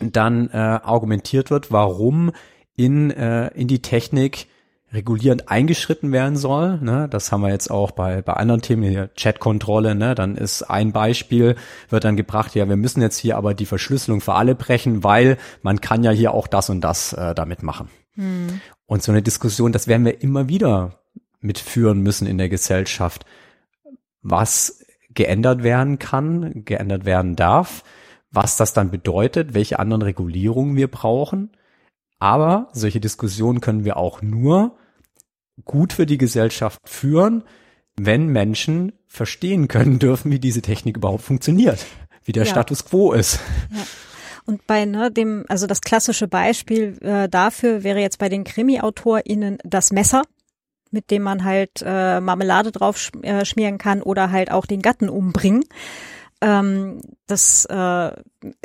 [0.00, 2.32] dann äh, argumentiert wird, warum
[2.76, 4.46] in, äh, in die Technik
[4.94, 6.78] regulierend eingeschritten werden soll.
[6.80, 7.08] Ne?
[7.10, 10.14] Das haben wir jetzt auch bei, bei anderen Themen, hier Chatkontrolle, ne?
[10.14, 11.56] dann ist ein Beispiel,
[11.90, 15.36] wird dann gebracht, ja, wir müssen jetzt hier aber die Verschlüsselung für alle brechen, weil
[15.62, 17.88] man kann ja hier auch das und das äh, damit machen.
[18.14, 18.60] Hm.
[18.86, 21.00] Und so eine Diskussion, das werden wir immer wieder
[21.40, 23.26] mitführen müssen in der Gesellschaft,
[24.22, 27.82] was geändert werden kann, geändert werden darf,
[28.30, 31.50] was das dann bedeutet, welche anderen Regulierungen wir brauchen.
[32.18, 34.76] Aber solche Diskussionen können wir auch nur,
[35.64, 37.44] gut für die Gesellschaft führen,
[37.96, 41.84] wenn Menschen verstehen können dürfen, wie diese Technik überhaupt funktioniert,
[42.24, 42.50] wie der ja.
[42.50, 43.38] Status quo ist.
[43.70, 43.82] Ja.
[44.46, 49.58] Und bei ne, dem, also das klassische Beispiel äh, dafür wäre jetzt bei den Krimi-AutorInnen
[49.64, 50.22] das Messer,
[50.90, 54.82] mit dem man halt äh, Marmelade drauf sch äh, schmieren kann oder halt auch den
[54.82, 55.64] Gatten umbringen
[56.40, 58.10] ähm, das, äh,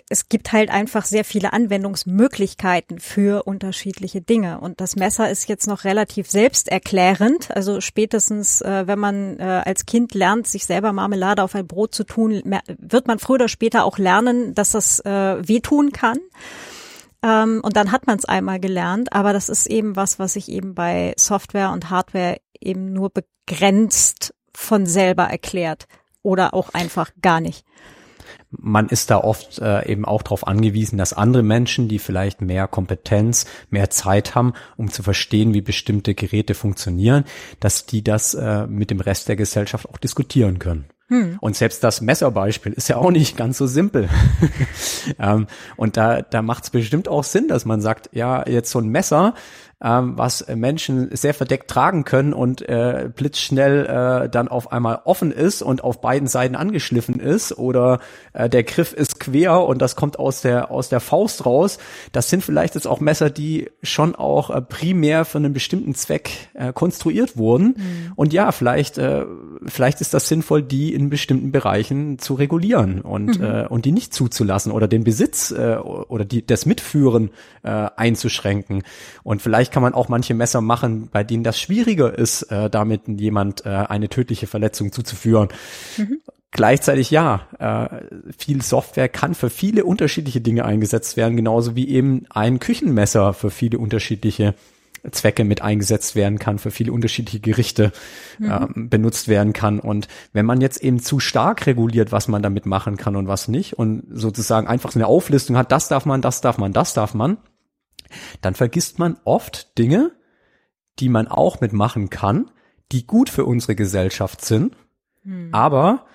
[0.09, 4.59] es gibt halt einfach sehr viele Anwendungsmöglichkeiten für unterschiedliche Dinge.
[4.59, 7.51] Und das Messer ist jetzt noch relativ selbsterklärend.
[7.55, 11.95] Also spätestens, äh, wenn man äh, als Kind lernt, sich selber Marmelade auf ein Brot
[11.95, 12.41] zu tun,
[12.77, 16.17] wird man früher oder später auch lernen, dass das äh, wehtun kann.
[17.23, 20.49] Ähm, und dann hat man es einmal gelernt, aber das ist eben was, was sich
[20.49, 25.87] eben bei Software und Hardware eben nur begrenzt von selber erklärt
[26.23, 27.65] oder auch einfach gar nicht
[28.51, 32.67] man ist da oft äh, eben auch darauf angewiesen, dass andere Menschen, die vielleicht mehr
[32.67, 37.25] Kompetenz, mehr Zeit haben, um zu verstehen, wie bestimmte Geräte funktionieren,
[37.59, 40.85] dass die das äh, mit dem Rest der Gesellschaft auch diskutieren können.
[41.09, 41.37] Hm.
[41.41, 44.09] Und selbst das Messerbeispiel ist ja auch nicht ganz so simpel.
[45.19, 48.79] ähm, und da, da macht es bestimmt auch Sinn, dass man sagt, ja, jetzt so
[48.79, 49.33] ein Messer,
[49.81, 55.31] ähm, was Menschen sehr verdeckt tragen können und äh, blitzschnell äh, dann auf einmal offen
[55.31, 57.99] ist und auf beiden Seiten angeschliffen ist oder
[58.33, 61.77] äh, der Griff ist quer und das kommt aus der aus der Faust raus.
[62.11, 66.29] Das sind vielleicht jetzt auch Messer, die schon auch äh, primär für einen bestimmten Zweck
[66.55, 67.75] äh, konstruiert wurden.
[67.77, 68.13] Mhm.
[68.15, 69.25] Und ja, vielleicht äh,
[69.65, 73.45] vielleicht ist das sinnvoll, die in bestimmten Bereichen zu regulieren und mhm.
[73.45, 77.31] äh, und die nicht zuzulassen oder den Besitz äh, oder die das Mitführen
[77.63, 78.83] äh, einzuschränken.
[79.23, 82.69] Und vielleicht vielleicht kann man auch manche Messer machen, bei denen das schwieriger ist, äh,
[82.69, 85.49] damit jemand äh, eine tödliche Verletzung zuzuführen.
[85.97, 86.19] Mhm.
[86.51, 92.25] Gleichzeitig ja, äh, viel Software kann für viele unterschiedliche Dinge eingesetzt werden, genauso wie eben
[92.31, 94.55] ein Küchenmesser für viele unterschiedliche
[95.11, 97.91] Zwecke mit eingesetzt werden kann, für viele unterschiedliche Gerichte
[98.39, 98.51] mhm.
[98.51, 99.79] äh, benutzt werden kann.
[99.79, 103.47] Und wenn man jetzt eben zu stark reguliert, was man damit machen kann und was
[103.47, 106.93] nicht, und sozusagen einfach so eine Auflistung hat, das darf man, das darf man, das
[106.93, 107.37] darf man,
[108.41, 110.11] dann vergisst man oft Dinge,
[110.99, 112.51] die man auch mitmachen kann,
[112.91, 114.75] die gut für unsere Gesellschaft sind,
[115.23, 115.49] hm.
[115.53, 116.05] aber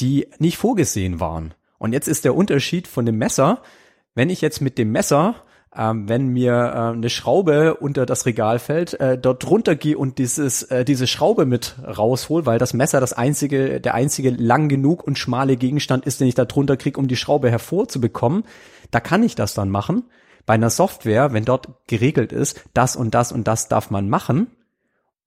[0.00, 1.54] die nicht vorgesehen waren.
[1.78, 3.62] Und jetzt ist der Unterschied von dem Messer,
[4.14, 5.36] wenn ich jetzt mit dem Messer
[5.76, 10.18] ähm, wenn mir äh, eine Schraube unter das Regal fällt, äh, dort drunter gehe und
[10.18, 15.06] dieses, äh, diese Schraube mit raushol, weil das Messer das einzige, der einzige lang genug
[15.06, 18.44] und schmale Gegenstand ist, den ich da drunter kriege, um die Schraube hervorzubekommen,
[18.90, 20.04] da kann ich das dann machen.
[20.46, 24.48] Bei einer Software, wenn dort geregelt ist, das und das und das darf man machen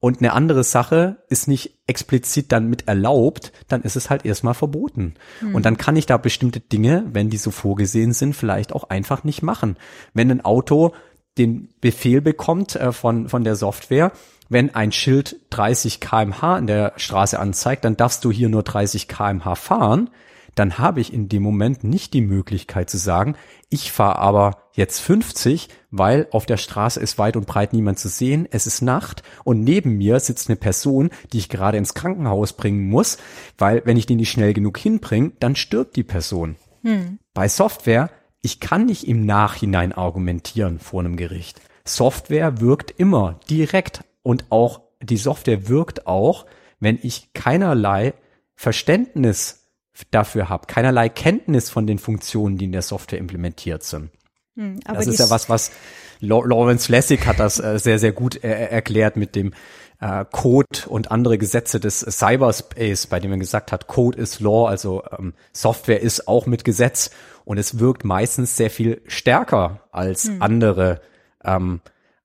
[0.03, 4.53] und eine andere Sache ist nicht explizit dann mit erlaubt, dann ist es halt erstmal
[4.53, 5.13] verboten.
[5.39, 5.55] Hm.
[5.55, 9.23] Und dann kann ich da bestimmte Dinge, wenn die so vorgesehen sind, vielleicht auch einfach
[9.23, 9.77] nicht machen.
[10.13, 10.93] Wenn ein Auto
[11.37, 14.11] den Befehl bekommt äh, von, von der Software,
[14.49, 19.07] wenn ein Schild 30 kmh in der Straße anzeigt, dann darfst du hier nur 30
[19.07, 20.09] kmh fahren,
[20.55, 23.35] dann habe ich in dem Moment nicht die Möglichkeit zu sagen,
[23.69, 28.09] ich fahre aber jetzt 50, weil auf der Straße ist weit und breit niemand zu
[28.09, 32.53] sehen, es ist Nacht und neben mir sitzt eine Person, die ich gerade ins Krankenhaus
[32.53, 33.17] bringen muss,
[33.57, 36.55] weil wenn ich die nicht schnell genug hinbringe, dann stirbt die Person.
[36.83, 37.19] Hm.
[37.33, 38.09] Bei Software,
[38.41, 41.61] ich kann nicht im Nachhinein argumentieren vor einem Gericht.
[41.85, 46.45] Software wirkt immer direkt und auch die Software wirkt auch,
[46.79, 48.13] wenn ich keinerlei
[48.55, 49.62] Verständnis
[50.11, 54.09] dafür habe, keinerlei Kenntnis von den Funktionen, die in der Software implementiert sind.
[54.55, 55.71] Hm, das ist ja was, was
[56.19, 59.53] Lawrence Lessig hat das äh, sehr, sehr gut äh, erklärt mit dem
[59.99, 64.67] äh, Code und andere Gesetze des Cyberspace, bei dem er gesagt hat, Code ist Law,
[64.67, 67.11] also ähm, Software ist auch mit Gesetz
[67.45, 70.41] und es wirkt meistens sehr viel stärker als hm.
[70.41, 71.01] andere
[71.43, 71.81] ähm,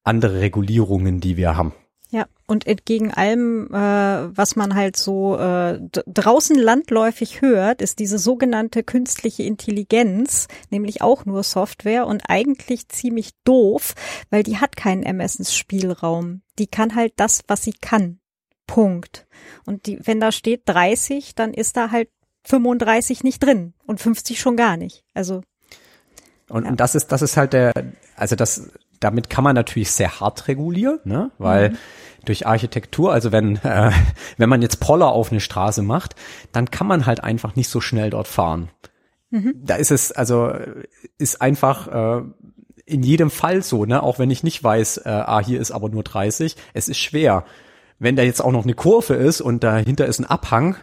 [0.09, 1.73] andere Regulierungen, die wir haben.
[2.11, 8.19] Ja, und entgegen allem, äh, was man halt so äh, draußen landläufig hört, ist diese
[8.19, 13.95] sogenannte künstliche Intelligenz, nämlich auch nur Software und eigentlich ziemlich doof,
[14.31, 16.41] weil die hat keinen Ermessensspielraum.
[16.59, 18.21] Die kann halt das, was sie kann.
[18.67, 19.27] Punkt.
[19.67, 22.09] Und die, wenn da steht 30, dann ist da halt
[22.45, 25.05] 35 nicht drin und 50 schon gar nicht.
[25.13, 25.43] Also
[26.49, 26.71] und, ja.
[26.71, 27.73] und das ist das ist halt der
[28.17, 28.71] also das
[29.01, 31.31] damit kann man natürlich sehr hart regulieren, ne?
[31.39, 31.77] weil mhm.
[32.25, 33.91] durch Architektur, also wenn, äh,
[34.37, 36.15] wenn man jetzt Poller auf eine Straße macht,
[36.53, 38.71] dann kann man halt einfach nicht so schnell dort fahren.
[39.31, 39.55] Mhm.
[39.63, 40.53] Da ist es, also
[41.19, 42.23] ist einfach äh,
[42.87, 44.03] in jedem Fall so, ne?
[44.03, 47.45] auch wenn ich nicht weiß, äh, ah, hier ist aber nur 30, es ist schwer.
[47.99, 50.77] Wenn da jetzt auch noch eine Kurve ist und dahinter ist ein Abhang,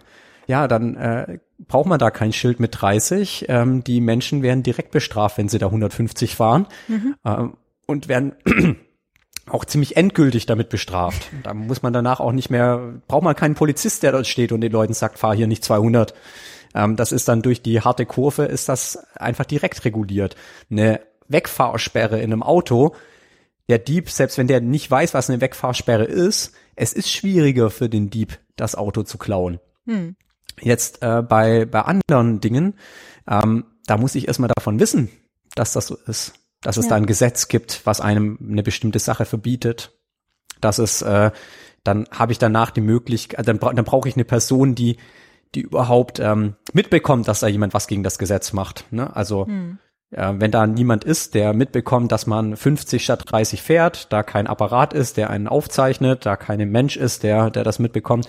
[0.47, 3.45] ja, dann äh, braucht man da kein Schild mit 30.
[3.47, 6.67] Ähm, die Menschen werden direkt bestraft, wenn sie da 150 fahren.
[6.87, 7.15] Mhm.
[7.25, 7.53] Ähm,
[7.85, 8.33] und werden
[9.47, 11.29] auch ziemlich endgültig damit bestraft.
[11.43, 14.61] Da muss man danach auch nicht mehr, braucht man keinen Polizist, der dort steht und
[14.61, 16.13] den Leuten sagt, fahr hier nicht 200.
[16.73, 20.35] Ähm, das ist dann durch die harte Kurve, ist das einfach direkt reguliert.
[20.69, 22.95] Eine Wegfahrsperre in einem Auto,
[23.69, 27.89] der Dieb, selbst wenn der nicht weiß, was eine Wegfahrsperre ist, es ist schwieriger für
[27.89, 29.59] den Dieb, das Auto zu klauen.
[29.85, 30.15] Hm.
[30.61, 32.75] Jetzt äh, bei, bei anderen Dingen,
[33.27, 35.09] ähm, da muss ich erstmal davon wissen,
[35.55, 36.33] dass das so ist
[36.65, 36.89] dass es ja.
[36.89, 39.91] da ein Gesetz gibt, was einem eine bestimmte Sache verbietet,
[40.61, 41.29] dass es äh,
[41.83, 44.97] dann habe ich danach die Möglichkeit, dann, dann brauche ich eine Person, die
[45.53, 48.91] die überhaupt ähm, mitbekommt, dass da jemand was gegen das Gesetz macht.
[48.91, 49.15] Ne?
[49.15, 49.77] Also hm.
[50.09, 54.47] äh, wenn da niemand ist, der mitbekommt, dass man 50 statt 30 fährt, da kein
[54.47, 58.27] Apparat ist, der einen aufzeichnet, da kein Mensch ist, der der das mitbekommt,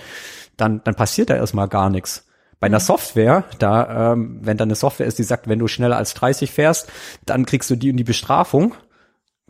[0.59, 2.27] dann dann passiert da erstmal gar nichts.
[2.61, 2.81] Bei einer.
[2.81, 6.51] Software, da, ähm, wenn da eine Software ist, die sagt, wenn du schneller als 30
[6.51, 6.91] fährst,
[7.24, 8.74] dann kriegst du die und die Bestrafung.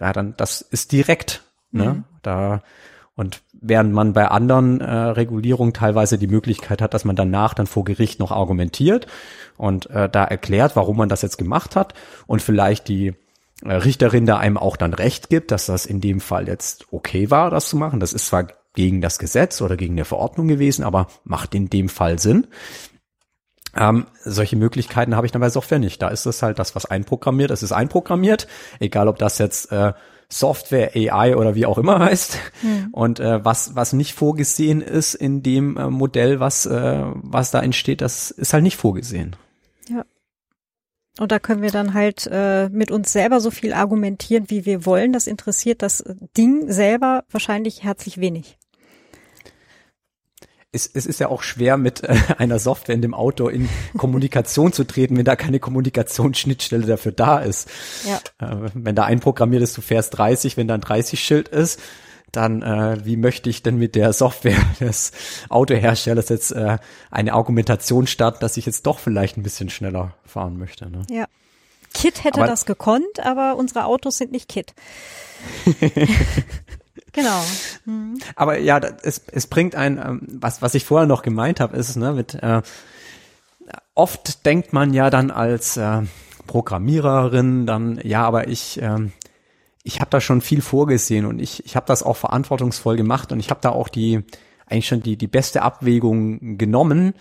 [0.00, 1.84] Ja, dann, das ist direkt, ne?
[1.84, 2.04] Mhm.
[2.22, 2.62] Da,
[3.14, 7.66] und während man bei anderen äh, Regulierungen teilweise die Möglichkeit hat, dass man danach dann
[7.66, 9.06] vor Gericht noch argumentiert
[9.56, 11.94] und äh, da erklärt, warum man das jetzt gemacht hat
[12.26, 13.14] und vielleicht die
[13.64, 17.30] äh, Richterin da einem auch dann recht gibt, dass das in dem Fall jetzt okay
[17.30, 18.00] war, das zu machen.
[18.00, 21.88] Das ist zwar gegen das Gesetz oder gegen eine Verordnung gewesen, aber macht in dem
[21.88, 22.46] Fall Sinn.
[23.78, 26.00] Ähm, solche Möglichkeiten habe ich dann bei Software nicht.
[26.02, 28.46] Da ist es halt das, was einprogrammiert ist, ist einprogrammiert.
[28.80, 29.92] Egal, ob das jetzt äh,
[30.28, 32.38] Software, AI oder wie auch immer heißt.
[32.62, 32.88] Mhm.
[32.92, 37.60] Und äh, was, was nicht vorgesehen ist in dem äh, Modell, was, äh, was da
[37.60, 39.36] entsteht, das ist halt nicht vorgesehen.
[39.88, 40.04] Ja.
[41.18, 44.84] Und da können wir dann halt äh, mit uns selber so viel argumentieren, wie wir
[44.84, 45.12] wollen.
[45.12, 46.04] Das interessiert das
[46.36, 48.58] Ding selber wahrscheinlich herzlich wenig
[50.76, 54.72] es, es ist ja auch schwer, mit äh, einer Software in dem Auto in Kommunikation
[54.72, 57.68] zu treten, wenn da keine Kommunikationsschnittstelle dafür da ist.
[58.06, 58.20] Ja.
[58.38, 61.80] Äh, wenn da einprogrammiert ist, du fährst 30, wenn da ein 30-Schild ist,
[62.32, 65.12] dann äh, wie möchte ich denn mit der Software des
[65.48, 66.78] Autoherstellers jetzt äh,
[67.10, 70.90] eine Argumentation starten, dass ich jetzt doch vielleicht ein bisschen schneller fahren möchte.
[70.90, 71.02] Ne?
[71.10, 71.26] Ja.
[71.94, 74.74] Kit hätte aber, das gekonnt, aber unsere Autos sind nicht Kit.
[77.16, 77.42] Genau.
[77.86, 78.18] Mhm.
[78.36, 81.96] Aber ja, es, es bringt ein, ähm, was, was ich vorher noch gemeint habe, ist,
[81.96, 82.60] ne, mit äh,
[83.94, 86.02] oft denkt man ja dann als äh,
[86.46, 89.12] Programmiererin dann, ja, aber ich, ähm,
[89.82, 93.40] ich habe da schon viel vorgesehen und ich, ich habe das auch verantwortungsvoll gemacht und
[93.40, 94.22] ich habe da auch die
[94.66, 97.14] eigentlich schon die, die beste Abwägung genommen.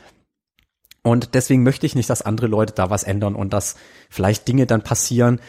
[1.04, 3.76] Und deswegen möchte ich nicht, dass andere Leute da was ändern und dass
[4.10, 5.40] vielleicht Dinge dann passieren,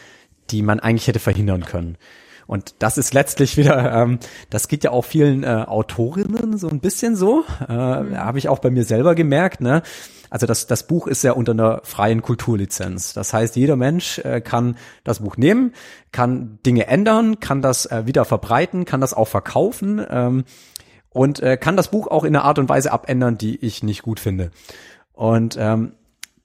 [0.51, 1.97] die man eigentlich hätte verhindern können.
[2.47, 4.19] Und das ist letztlich wieder, ähm,
[4.49, 7.43] das geht ja auch vielen äh, Autorinnen so ein bisschen so.
[7.67, 8.17] Äh, mhm.
[8.17, 9.61] Habe ich auch bei mir selber gemerkt.
[9.61, 9.83] Ne?
[10.29, 13.13] Also das, das Buch ist ja unter einer freien Kulturlizenz.
[13.13, 15.73] Das heißt, jeder Mensch äh, kann das Buch nehmen,
[16.11, 20.45] kann Dinge ändern, kann das äh, wieder verbreiten, kann das auch verkaufen ähm,
[21.09, 24.03] und äh, kann das Buch auch in einer Art und Weise abändern, die ich nicht
[24.03, 24.51] gut finde.
[25.13, 25.93] Und ähm,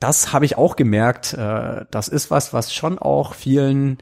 [0.01, 1.35] das habe ich auch gemerkt.
[1.35, 3.99] Äh, das ist was, was schon auch vielen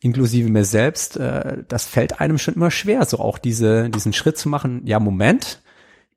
[0.00, 4.38] inklusive mir selbst, äh, das fällt einem schon immer schwer, so auch diese, diesen Schritt
[4.38, 5.62] zu machen, ja, Moment,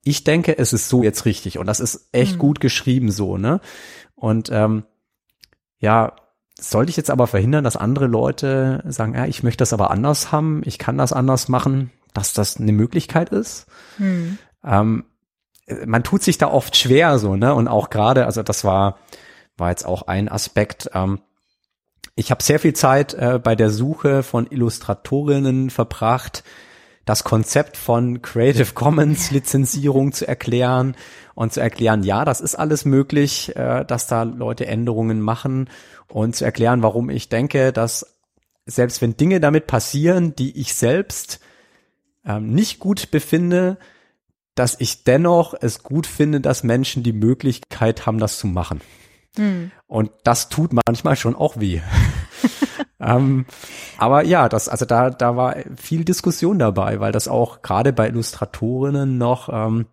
[0.03, 2.39] ich denke, es ist so jetzt richtig und das ist echt mhm.
[2.39, 3.61] gut geschrieben so, ne?
[4.15, 4.83] Und ähm,
[5.79, 6.15] ja,
[6.59, 10.31] sollte ich jetzt aber verhindern, dass andere Leute sagen, ja, ich möchte das aber anders
[10.31, 13.65] haben, ich kann das anders machen, dass das eine Möglichkeit ist.
[13.97, 14.37] Mhm.
[14.63, 15.05] Ähm,
[15.85, 17.53] man tut sich da oft schwer so, ne?
[17.53, 18.99] Und auch gerade, also das war,
[19.57, 21.19] war jetzt auch ein Aspekt, ähm,
[22.15, 26.43] ich habe sehr viel Zeit äh, bei der Suche von Illustratorinnen verbracht,
[27.05, 30.95] das Konzept von Creative Commons Lizenzierung zu erklären
[31.33, 35.69] und zu erklären, ja, das ist alles möglich, äh, dass da Leute Änderungen machen
[36.07, 38.17] und zu erklären, warum ich denke, dass
[38.65, 41.39] selbst wenn Dinge damit passieren, die ich selbst
[42.25, 43.77] ähm, nicht gut befinde,
[44.55, 48.81] dass ich dennoch es gut finde, dass Menschen die Möglichkeit haben, das zu machen.
[49.37, 49.71] Hm.
[49.87, 51.81] Und das tut manchmal schon auch weh.
[52.99, 53.45] ähm,
[53.97, 58.07] aber ja, das, also da, da war viel Diskussion dabei, weil das auch gerade bei
[58.07, 59.85] Illustratorinnen noch ähm,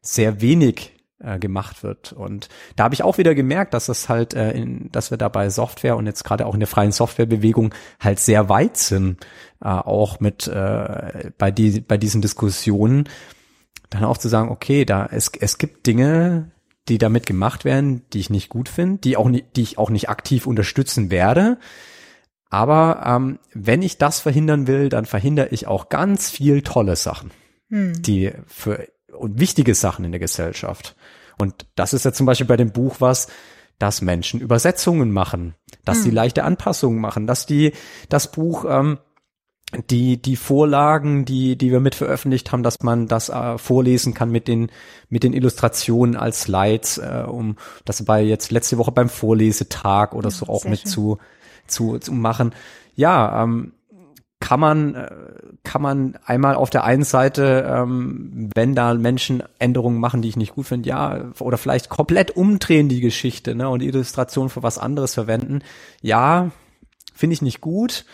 [0.00, 2.12] sehr wenig äh, gemacht wird.
[2.12, 5.28] Und da habe ich auch wieder gemerkt, dass das halt, äh, in, dass wir da
[5.28, 9.24] bei Software und jetzt gerade auch in der freien Softwarebewegung halt sehr weit sind,
[9.62, 13.08] äh, auch mit äh, bei die bei diesen Diskussionen
[13.90, 16.50] dann auch zu sagen, okay, da es es gibt Dinge,
[16.88, 19.90] die damit gemacht werden, die ich nicht gut finde, die auch nicht, die ich auch
[19.90, 21.58] nicht aktiv unterstützen werde.
[22.48, 27.30] Aber ähm, wenn ich das verhindern will, dann verhindere ich auch ganz viel tolle Sachen,
[27.68, 28.00] hm.
[28.00, 30.94] die für und wichtige Sachen in der Gesellschaft.
[31.38, 33.28] Und das ist ja zum Beispiel bei dem Buch was,
[33.78, 35.54] dass Menschen Übersetzungen machen,
[35.84, 36.04] dass hm.
[36.04, 37.72] sie leichte Anpassungen machen, dass die
[38.08, 38.98] das Buch ähm,
[39.90, 44.30] die die Vorlagen, die die wir mit veröffentlicht haben, dass man das äh, vorlesen kann
[44.30, 44.70] mit den
[45.08, 50.30] mit den Illustrationen als Slides, äh, um das bei jetzt letzte Woche beim Vorlesetag oder
[50.30, 51.18] so auch mit zu
[51.66, 52.54] zu zu machen.
[52.94, 53.72] Ja, ähm,
[54.40, 55.10] kann man äh,
[55.64, 60.36] kann man einmal auf der einen Seite, ähm, wenn da Menschen Änderungen machen, die ich
[60.36, 64.62] nicht gut finde, ja, oder vielleicht komplett umdrehen die Geschichte ne, und die Illustration für
[64.62, 65.60] was anderes verwenden.
[66.02, 66.50] Ja,
[67.14, 68.04] finde ich nicht gut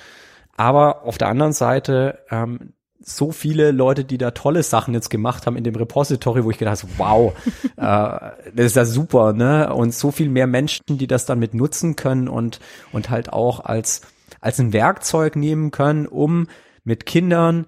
[0.56, 2.72] aber auf der anderen Seite, ähm,
[3.04, 6.58] so viele Leute, die da tolle Sachen jetzt gemacht haben in dem Repository, wo ich
[6.58, 7.32] gedacht habe, wow,
[7.76, 9.72] äh, das ist ja super, ne?
[9.74, 12.60] Und so viel mehr Menschen, die das dann mit nutzen können und,
[12.92, 14.02] und halt auch als,
[14.40, 16.46] als ein Werkzeug nehmen können, um
[16.84, 17.66] mit Kindern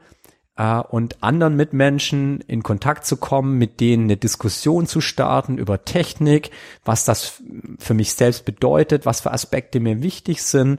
[0.56, 5.84] äh, und anderen Mitmenschen in Kontakt zu kommen, mit denen eine Diskussion zu starten über
[5.84, 6.50] Technik,
[6.84, 7.42] was das
[7.78, 10.78] für mich selbst bedeutet, was für Aspekte mir wichtig sind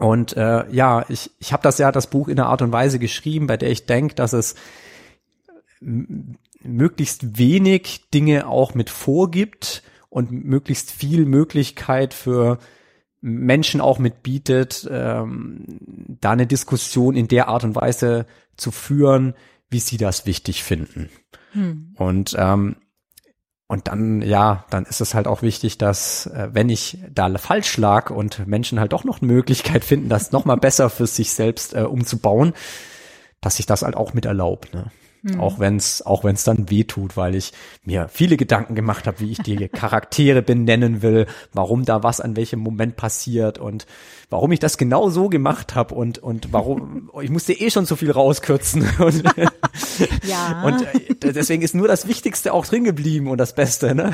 [0.00, 2.98] und äh, ja, ich, ich habe das ja das Buch in einer Art und Weise
[2.98, 4.54] geschrieben, bei der ich denke, dass es
[5.80, 12.58] möglichst wenig Dinge auch mit vorgibt und möglichst viel Möglichkeit für
[13.20, 15.66] Menschen auch mit bietet, ähm,
[16.18, 18.24] da eine Diskussion in der Art und Weise
[18.56, 19.34] zu führen,
[19.68, 21.10] wie sie das wichtig finden.
[21.52, 21.94] Hm.
[21.98, 22.76] Und ähm,
[23.70, 27.76] und dann, ja, dann ist es halt auch wichtig, dass, äh, wenn ich da falsch
[27.76, 31.76] lag und Menschen halt doch noch eine Möglichkeit finden, das nochmal besser für sich selbst
[31.76, 32.52] äh, umzubauen,
[33.40, 34.66] dass ich das halt auch mit erlaube.
[34.72, 34.90] Ne?
[35.22, 35.40] Mhm.
[35.40, 37.52] Auch wenn es auch wenn's dann weh tut, weil ich
[37.84, 42.36] mir viele Gedanken gemacht habe, wie ich die Charaktere benennen will, warum da was an
[42.36, 43.86] welchem Moment passiert und
[44.30, 47.96] warum ich das genau so gemacht habe und und warum ich musste eh schon so
[47.96, 49.22] viel rauskürzen und,
[50.26, 50.62] ja.
[50.64, 54.12] und äh, deswegen ist nur das Wichtigste auch drin geblieben und das Beste, ne?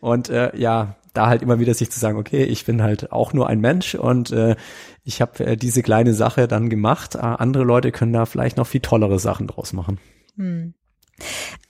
[0.00, 3.32] Und äh, ja, da halt immer wieder sich zu sagen, okay, ich bin halt auch
[3.32, 4.56] nur ein Mensch und äh,
[5.04, 7.14] ich habe äh, diese kleine Sache dann gemacht.
[7.14, 9.98] Äh, andere Leute können da vielleicht noch viel tollere Sachen draus machen.
[10.36, 10.74] Hm.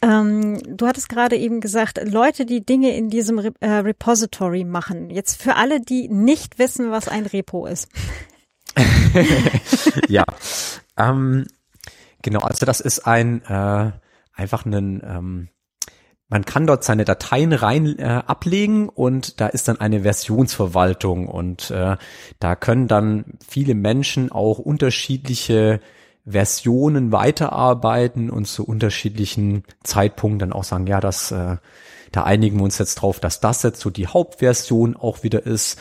[0.01, 5.11] Ähm, du hattest gerade eben gesagt, Leute, die Dinge in diesem Re äh, Repository machen.
[5.11, 7.89] Jetzt für alle, die nicht wissen, was ein Repo ist.
[10.09, 10.25] ja,
[10.97, 11.45] ähm,
[12.23, 12.41] genau.
[12.41, 13.93] Also das ist ein äh,
[14.33, 15.49] einfach ein ähm,
[16.29, 21.71] man kann dort seine Dateien rein äh, ablegen und da ist dann eine Versionsverwaltung und
[21.71, 21.97] äh,
[22.41, 25.81] da können dann viele Menschen auch unterschiedliche
[26.27, 31.59] Versionen weiterarbeiten und zu unterschiedlichen Zeitpunkten dann auch sagen, ja, das, äh,
[32.13, 35.79] da einigen wir uns jetzt drauf, dass das jetzt so die Hauptversion auch wieder ist.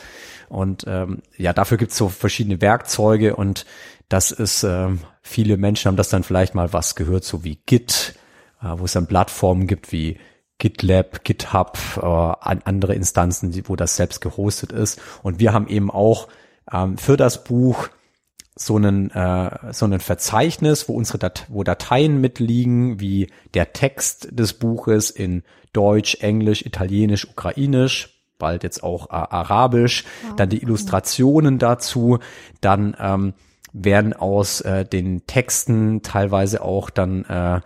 [0.50, 3.64] Und ähm, ja, dafür gibt's so verschiedene Werkzeuge und
[4.10, 8.14] das ist, ähm, viele Menschen haben das dann vielleicht mal was gehört, so wie Git,
[8.62, 10.18] äh, wo es dann Plattformen gibt wie
[10.64, 14.98] GitLab, GitHub, äh, andere Instanzen, die, wo das selbst gehostet ist.
[15.22, 16.28] Und wir haben eben auch
[16.72, 17.88] ähm, für das Buch
[18.56, 24.28] so einen äh, so ein Verzeichnis, wo unsere Dat wo Dateien mitliegen, wie der Text
[24.30, 25.42] des Buches in
[25.74, 30.36] Deutsch, Englisch, Italienisch, Ukrainisch, bald jetzt auch äh, Arabisch, wow.
[30.36, 32.20] dann die Illustrationen dazu,
[32.62, 33.34] dann ähm,
[33.74, 37.60] werden aus äh, den Texten teilweise auch dann äh,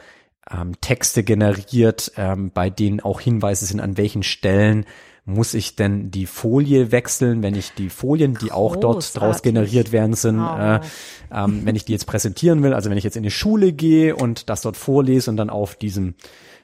[0.50, 4.86] ähm, Texte generiert, ähm, bei denen auch Hinweise sind, an welchen Stellen
[5.28, 9.92] muss ich denn die Folie wechseln, wenn ich die Folien, die auch dort draus generiert
[9.92, 10.56] werden sind, oh.
[10.56, 10.80] äh,
[11.30, 14.16] ähm, wenn ich die jetzt präsentieren will, also wenn ich jetzt in die Schule gehe
[14.16, 16.14] und das dort vorlese und dann auf diesem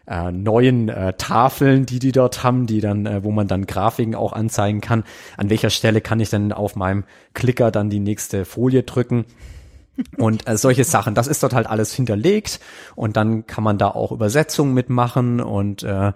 [0.07, 4.15] äh, neuen äh, Tafeln, die die dort haben, die dann, äh, wo man dann Grafiken
[4.15, 5.05] auch anzeigen kann,
[5.37, 7.05] an welcher Stelle kann ich denn auf meinem
[7.35, 9.27] Klicker dann die nächste Folie drücken
[10.17, 12.61] und äh, solche Sachen, das ist dort halt alles hinterlegt.
[12.97, 16.13] Und dann kann man da auch Übersetzungen mitmachen und äh,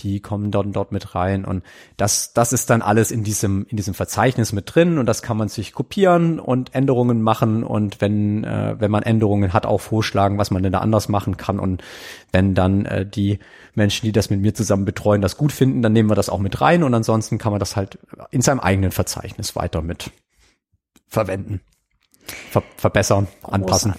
[0.00, 1.44] die kommen dann dort mit rein.
[1.44, 1.62] Und
[1.96, 4.98] das das ist dann alles in diesem in diesem Verzeichnis mit drin.
[4.98, 7.64] Und das kann man sich kopieren und Änderungen machen.
[7.64, 11.36] Und wenn äh, wenn man Änderungen hat auch vorschlagen, was man denn da anders machen
[11.36, 11.58] kann.
[11.58, 11.82] Und
[12.32, 13.38] wenn dann äh, die
[13.74, 16.40] Menschen, die das mit mir zusammen betreuen, das gut finden, dann nehmen wir das auch
[16.40, 16.82] mit rein.
[16.82, 17.98] Und ansonsten kann man das halt
[18.30, 20.10] in seinem eigenen Verzeichnis weiter mit
[21.08, 21.60] verwenden
[22.50, 23.94] ver verbessern, anpassen.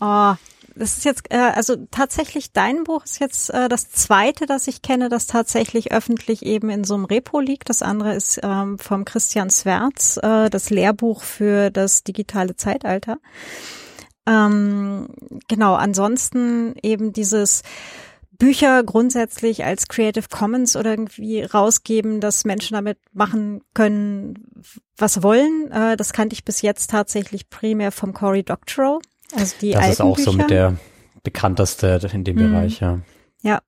[0.00, 0.34] Oh,
[0.74, 4.82] das ist jetzt, äh, also tatsächlich dein Buch ist jetzt äh, das zweite, das ich
[4.82, 7.68] kenne, das tatsächlich öffentlich eben in so einem Repo liegt.
[7.68, 13.18] Das andere ist ähm, vom Christian Swerz, äh, das Lehrbuch für das digitale Zeitalter.
[14.26, 15.08] Ähm,
[15.48, 17.62] genau, ansonsten eben dieses
[18.42, 24.34] Bücher grundsätzlich als Creative Commons oder irgendwie rausgeben, dass Menschen damit machen können,
[24.96, 25.70] was wollen.
[25.70, 29.00] Äh, das kannte ich bis jetzt tatsächlich primär vom Cory Doctorow.
[29.36, 30.30] Also die das alten ist auch Bücher.
[30.32, 30.76] so mit der
[31.22, 32.50] bekannteste in dem mhm.
[32.50, 32.98] Bereich, ja.
[33.42, 33.60] Ja,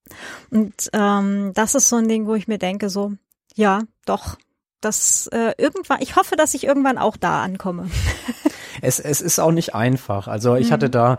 [0.50, 3.12] und ähm, das ist so ein Ding, wo ich mir denke, so,
[3.54, 4.38] ja, doch,
[4.80, 7.88] das äh, irgendwann, ich hoffe, dass ich irgendwann auch da ankomme.
[8.82, 10.26] es, es ist auch nicht einfach.
[10.26, 10.72] Also ich mhm.
[10.72, 11.18] hatte da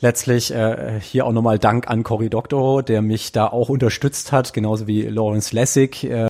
[0.00, 4.52] letztlich äh, hier auch nochmal Dank an Cory Doctorow, der mich da auch unterstützt hat,
[4.52, 6.04] genauso wie Lawrence Lessig.
[6.04, 6.26] Äh,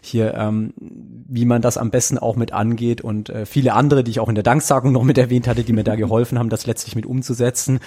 [0.00, 4.12] hier, ähm, wie man das am besten auch mit angeht und äh, viele andere, die
[4.12, 6.66] ich auch in der Danksagung noch mit erwähnt hatte, die mir da geholfen haben, das
[6.66, 7.80] letztlich mit umzusetzen.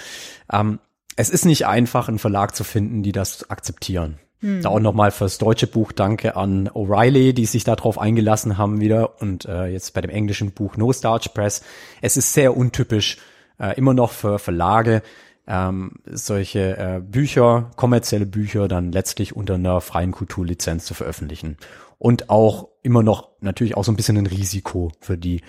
[0.52, 0.78] Ähm,
[1.16, 4.18] es ist nicht einfach, einen Verlag zu finden, die das akzeptieren.
[4.40, 4.62] Hm.
[4.62, 9.20] Da auch nochmal fürs deutsche Buch danke an O'Reilly, die sich darauf eingelassen haben wieder
[9.20, 11.62] und äh, jetzt bei dem englischen Buch No Starch Press.
[12.00, 13.18] Es ist sehr untypisch,
[13.62, 15.02] äh, immer noch für Verlage
[15.46, 21.56] ähm, solche äh, Bücher, kommerzielle Bücher dann letztlich unter einer freien Kulturlizenz zu veröffentlichen.
[21.98, 25.42] Und auch immer noch natürlich auch so ein bisschen ein Risiko für die.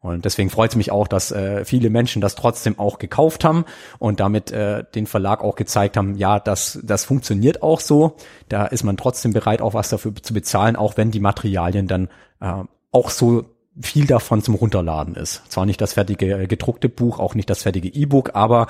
[0.00, 3.64] Und deswegen freut es mich auch, dass äh, viele Menschen das trotzdem auch gekauft haben
[4.00, 8.16] und damit äh, den Verlag auch gezeigt haben, ja, das, das funktioniert auch so.
[8.48, 12.08] Da ist man trotzdem bereit, auch was dafür zu bezahlen, auch wenn die Materialien dann
[12.40, 13.44] äh, auch so
[13.80, 15.42] viel davon zum Runterladen ist.
[15.50, 18.66] Zwar nicht das fertige äh, gedruckte Buch, auch nicht das fertige E-Book, aber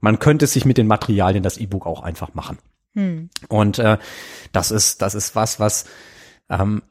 [0.00, 2.58] man könnte sich mit den Materialien das E-Book auch einfach machen.
[2.94, 3.30] Hm.
[3.48, 3.98] Und äh,
[4.52, 5.86] das ist das ist was, was
[6.50, 6.82] ähm,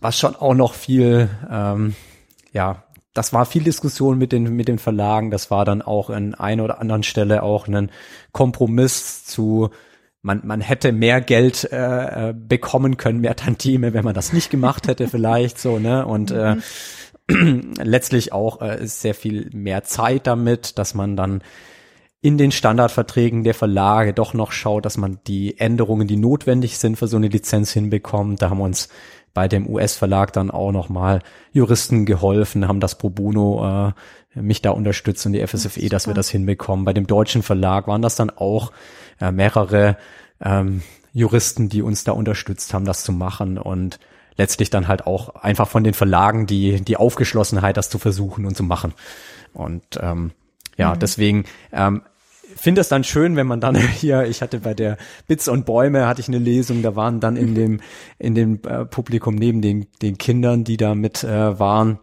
[0.00, 1.94] was schon auch noch viel ähm,
[2.52, 2.84] ja
[3.14, 5.30] das war viel Diskussion mit den mit den Verlagen.
[5.30, 7.90] Das war dann auch in einer oder anderen Stelle auch ein
[8.32, 9.70] Kompromiss zu
[10.22, 14.50] man, man hätte mehr Geld äh, äh bekommen können, mehr Tantime, wenn man das nicht
[14.50, 16.06] gemacht hätte, vielleicht so, ne?
[16.06, 16.56] Und äh,
[17.28, 17.74] mhm.
[17.82, 21.42] letztlich auch äh, sehr viel mehr Zeit damit, dass man dann
[22.20, 26.96] in den Standardverträgen der Verlage doch noch schaut, dass man die Änderungen, die notwendig sind
[26.96, 28.40] für so eine Lizenz hinbekommt.
[28.40, 28.88] Da haben uns
[29.34, 31.22] bei dem US-Verlag dann auch nochmal
[31.52, 33.92] Juristen geholfen, haben das pro bono
[34.34, 36.84] äh, mich da unterstützt und die FSFE, dass wir das hinbekommen.
[36.84, 38.72] Bei dem deutschen Verlag waren das dann auch
[39.20, 39.96] äh, mehrere
[40.40, 40.82] ähm,
[41.12, 43.98] Juristen, die uns da unterstützt haben, das zu machen und
[44.36, 48.56] letztlich dann halt auch einfach von den Verlagen die, die Aufgeschlossenheit, das zu versuchen und
[48.56, 48.94] zu machen.
[49.52, 50.32] Und ähm,
[50.76, 50.98] ja, mhm.
[50.98, 52.02] deswegen ähm,
[52.56, 54.96] finde es dann schön, wenn man dann hier, ich hatte bei der
[55.26, 57.54] Bits und Bäume hatte ich eine Lesung, da waren dann in mhm.
[57.54, 57.80] dem
[58.18, 61.98] in dem äh, Publikum neben den den Kindern, die da mit äh, waren,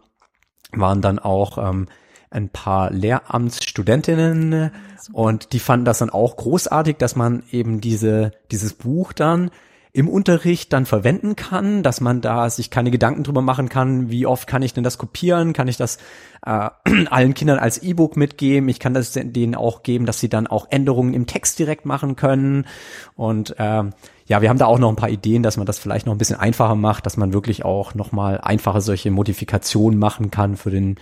[0.72, 1.88] waren dann auch ähm,
[2.30, 4.72] ein paar Lehramtsstudentinnen
[5.14, 9.50] und die fanden das dann auch großartig, dass man eben diese dieses Buch dann
[9.92, 14.28] im Unterricht dann verwenden kann, dass man da sich keine Gedanken drüber machen kann, wie
[14.28, 15.98] oft kann ich denn das kopieren, kann ich das
[16.46, 16.70] äh,
[17.10, 20.68] allen Kindern als E-Book mitgeben, ich kann das denen auch geben, dass sie dann auch
[20.70, 22.66] Änderungen im Text direkt machen können.
[23.16, 23.84] Und äh,
[24.28, 26.20] ja, wir haben da auch noch ein paar Ideen, dass man das vielleicht noch ein
[26.20, 30.98] bisschen einfacher macht, dass man wirklich auch nochmal einfache solche Modifikationen machen kann für den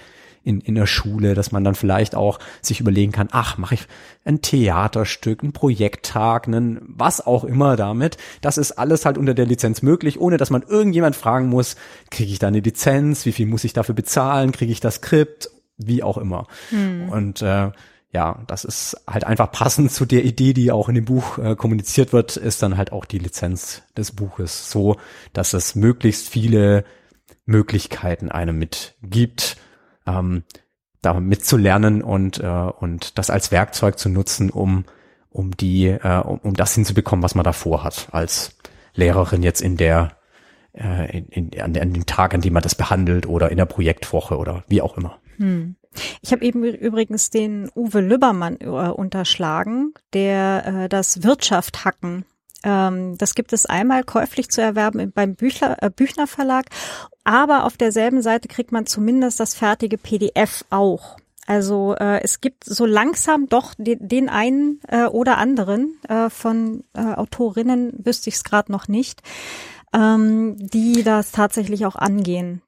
[0.48, 3.88] in, in der Schule, dass man dann vielleicht auch sich überlegen kann, ach, mache ich
[4.24, 8.18] ein Theaterstück, ein Projekttag, einen, was auch immer damit.
[8.42, 11.76] Das ist alles halt unter der Lizenz möglich, ohne dass man irgendjemand fragen muss,
[12.10, 15.50] kriege ich da eine Lizenz, wie viel muss ich dafür bezahlen, kriege ich das Skript,
[15.78, 16.48] wie auch immer.
[16.70, 17.10] Hm.
[17.10, 17.72] Und äh,
[18.14, 21.56] ja, das ist halt einfach passend zu der Idee, die auch in dem Buch äh,
[21.56, 24.96] kommuniziert wird, ist dann halt auch die Lizenz des Buches so,
[25.34, 26.86] dass es möglichst viele
[27.46, 29.58] Möglichkeiten einem mitgibt,
[30.08, 30.44] ähm,
[31.02, 34.86] da mitzulernen und, äh, und das als Werkzeug zu nutzen, um,
[35.30, 38.58] um die, äh, um, um das hinzubekommen, was man davor hat, als
[38.94, 40.18] Lehrerin jetzt in der,
[40.74, 43.66] äh, in, in, an, an dem Tag, an dem man das behandelt oder in der
[43.66, 45.20] Projektwoche oder wie auch immer.
[45.38, 45.76] Hm.
[46.22, 52.26] Ich habe eben übrigens den Uwe Lübbermann äh, unterschlagen, der äh, das Wirtschaft hacken
[52.64, 56.66] das gibt es einmal käuflich zu erwerben beim Büchler, äh, Büchner Verlag,
[57.24, 61.18] aber auf derselben Seite kriegt man zumindest das fertige PDF auch.
[61.48, 66.84] Also äh, es gibt so langsam doch den, den einen äh, oder anderen äh, von
[66.94, 69.22] äh, Autorinnen, wüsste ich es gerade noch nicht,
[69.94, 72.62] ähm, die das tatsächlich auch angehen.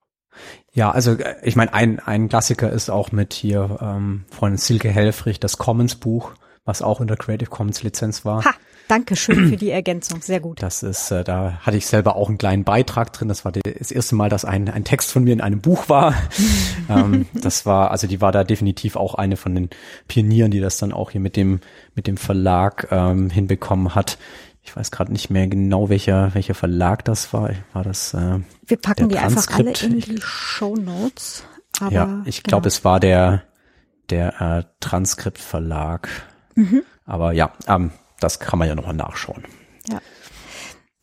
[0.71, 4.89] Ja, also äh, ich meine, ein, ein Klassiker ist auch mit hier ähm, von Silke
[4.89, 6.31] Helfrich das Commons Buch,
[6.63, 8.45] was auch unter Creative Commons Lizenz war.
[8.45, 8.53] Ha.
[8.89, 10.63] Dankeschön für die Ergänzung, sehr gut.
[10.63, 13.27] Das ist, äh, da hatte ich selber auch einen kleinen Beitrag drin.
[13.27, 16.15] Das war das erste Mal, dass ein, ein Text von mir in einem Buch war.
[16.89, 19.69] ähm, das war, also die war da definitiv auch eine von den
[20.07, 21.59] Pionieren, die das dann auch hier mit dem
[21.93, 24.17] mit dem Verlag ähm, hinbekommen hat.
[24.63, 27.51] Ich weiß gerade nicht mehr genau, welcher welcher Verlag das war.
[27.73, 28.15] War das?
[28.15, 31.43] Äh, Wir packen die einfach alle in die Show Notes.
[31.79, 32.67] Aber, ja, ich glaube, genau.
[32.67, 33.43] es war der
[34.09, 36.09] der äh, Transkript Verlag.
[36.55, 36.81] Mhm.
[37.05, 39.43] Aber ja, ähm, das kann man ja nochmal nachschauen.
[39.89, 40.01] Ja.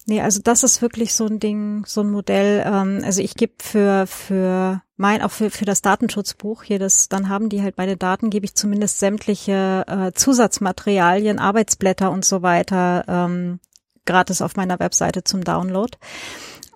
[0.09, 2.63] Nee, also das ist wirklich so ein Ding, so ein Modell.
[2.65, 7.29] Ähm, also ich gebe für für mein auch für für das Datenschutzbuch hier das, dann
[7.29, 13.05] haben die halt meine Daten, gebe ich zumindest sämtliche äh, Zusatzmaterialien, Arbeitsblätter und so weiter
[13.09, 13.59] ähm,
[14.05, 15.99] gratis auf meiner Webseite zum Download.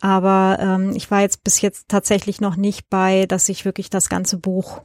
[0.01, 4.09] Aber ähm, ich war jetzt bis jetzt tatsächlich noch nicht bei, dass ich wirklich das
[4.09, 4.81] ganze Buch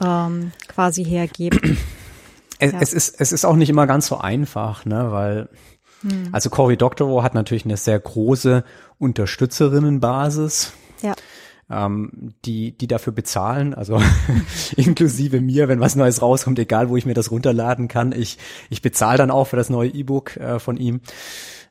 [0.00, 1.58] ähm, quasi hergebe.
[2.58, 2.78] Es, ja.
[2.80, 5.48] es, ist, es ist auch nicht immer ganz so einfach, ne, weil
[6.02, 6.28] hm.
[6.32, 8.64] also Cory Doctorow hat natürlich eine sehr große
[8.98, 10.72] Unterstützerinnenbasis.
[11.02, 11.14] Ja.
[11.70, 14.00] Ähm, die, die dafür bezahlen, also
[14.76, 18.82] inklusive mir, wenn was Neues rauskommt, egal wo ich mir das runterladen kann, ich, ich
[18.82, 21.00] bezahle dann auch für das neue E-Book äh, von ihm.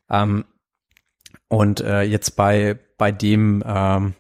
[0.10, 0.46] Ähm,
[1.48, 4.16] und äh, jetzt bei, bei dem ähm,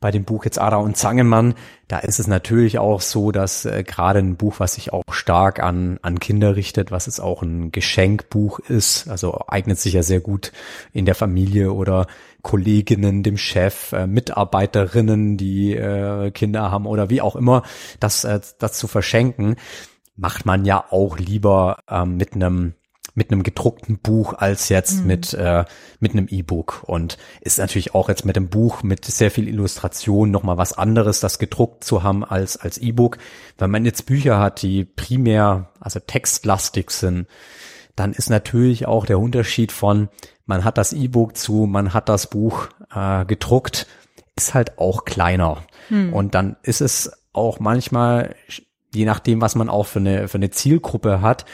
[0.00, 1.54] bei dem Buch jetzt Ada und Zangemann,
[1.88, 5.60] da ist es natürlich auch so, dass äh, gerade ein Buch, was sich auch stark
[5.60, 10.20] an, an Kinder richtet, was es auch ein Geschenkbuch ist, also eignet sich ja sehr
[10.20, 10.52] gut
[10.92, 12.06] in der Familie oder
[12.42, 17.64] Kolleginnen, dem Chef, äh, Mitarbeiterinnen, die äh, Kinder haben oder wie auch immer,
[17.98, 19.56] das, äh, das zu verschenken,
[20.14, 22.74] macht man ja auch lieber ähm, mit einem
[23.18, 25.06] mit einem gedruckten Buch als jetzt mhm.
[25.08, 25.64] mit äh,
[25.98, 30.30] mit einem E-Book und ist natürlich auch jetzt mit dem Buch mit sehr viel Illustration
[30.30, 33.18] noch mal was anderes, das gedruckt zu haben als als E-Book.
[33.58, 37.26] Wenn man jetzt Bücher hat, die primär also textlastig sind,
[37.96, 40.08] dann ist natürlich auch der Unterschied von
[40.46, 43.88] man hat das E-Book zu man hat das Buch äh, gedruckt
[44.36, 46.12] ist halt auch kleiner mhm.
[46.12, 48.36] und dann ist es auch manchmal
[48.94, 51.44] je nachdem, was man auch für eine für eine Zielgruppe hat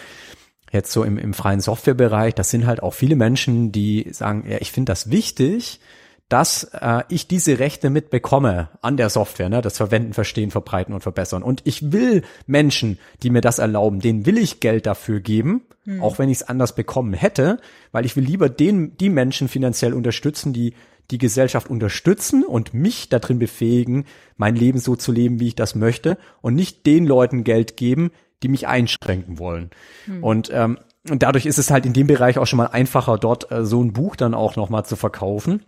[0.74, 4.58] jetzt so im, im freien Softwarebereich, das sind halt auch viele Menschen, die sagen, ja,
[4.60, 5.80] ich finde das wichtig,
[6.28, 11.02] dass äh, ich diese Rechte mitbekomme an der Software, ne, das Verwenden, Verstehen, Verbreiten und
[11.02, 11.42] Verbessern.
[11.42, 16.02] Und ich will Menschen, die mir das erlauben, denen will ich Geld dafür geben, hm.
[16.02, 17.58] auch wenn ich es anders bekommen hätte,
[17.92, 20.74] weil ich will lieber den, die Menschen finanziell unterstützen, die
[21.10, 24.06] die Gesellschaft unterstützen und mich darin befähigen,
[24.38, 28.10] mein Leben so zu leben, wie ich das möchte und nicht den Leuten Geld geben,
[28.42, 29.70] die mich einschränken wollen.
[30.06, 30.22] Hm.
[30.22, 30.78] Und, ähm,
[31.08, 33.82] und dadurch ist es halt in dem Bereich auch schon mal einfacher, dort äh, so
[33.82, 35.64] ein Buch dann auch nochmal zu verkaufen.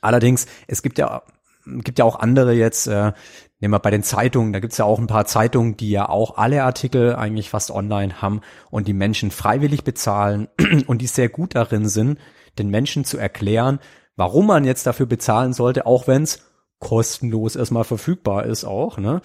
[0.00, 1.22] Allerdings, es gibt ja
[1.64, 3.12] gibt ja auch andere jetzt, äh,
[3.60, 6.36] nehmen wir bei den Zeitungen, da gibt's ja auch ein paar Zeitungen, die ja auch
[6.36, 10.48] alle Artikel eigentlich fast online haben und die Menschen freiwillig bezahlen
[10.86, 12.18] und die sehr gut darin sind,
[12.58, 13.78] den Menschen zu erklären,
[14.16, 16.46] warum man jetzt dafür bezahlen sollte, auch wenn's
[16.78, 18.98] kostenlos erstmal verfügbar ist auch.
[18.98, 19.20] Ne?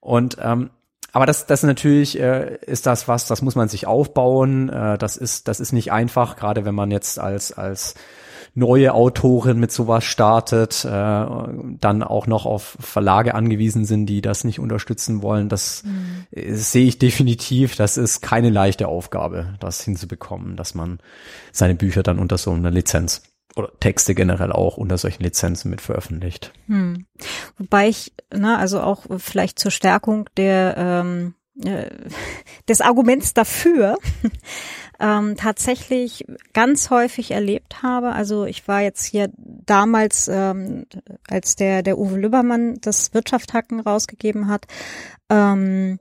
[0.00, 0.70] Und ähm,
[1.12, 4.68] aber das, das natürlich äh, ist das was, das muss man sich aufbauen.
[4.68, 7.94] Äh, das ist, das ist nicht einfach, gerade wenn man jetzt als als
[8.54, 14.44] neue Autorin mit sowas startet, äh, dann auch noch auf Verlage angewiesen sind, die das
[14.44, 16.54] nicht unterstützen wollen, das mhm.
[16.54, 17.76] sehe ich definitiv.
[17.76, 20.98] Das ist keine leichte Aufgabe, das hinzubekommen, dass man
[21.52, 23.22] seine Bücher dann unter so einer Lizenz
[23.56, 26.52] oder Texte generell auch unter solchen Lizenzen mit veröffentlicht.
[26.66, 27.06] Hm.
[27.56, 31.34] Wobei ich, ne, also auch vielleicht zur Stärkung der ähm,
[31.64, 31.90] äh,
[32.68, 33.98] des Arguments dafür
[35.00, 38.12] ähm, tatsächlich ganz häufig erlebt habe.
[38.12, 40.86] Also ich war jetzt hier damals, ähm,
[41.28, 44.66] als der, der Uwe Lübbermann das Wirtschaftshacken rausgegeben hat,
[45.30, 45.98] ähm,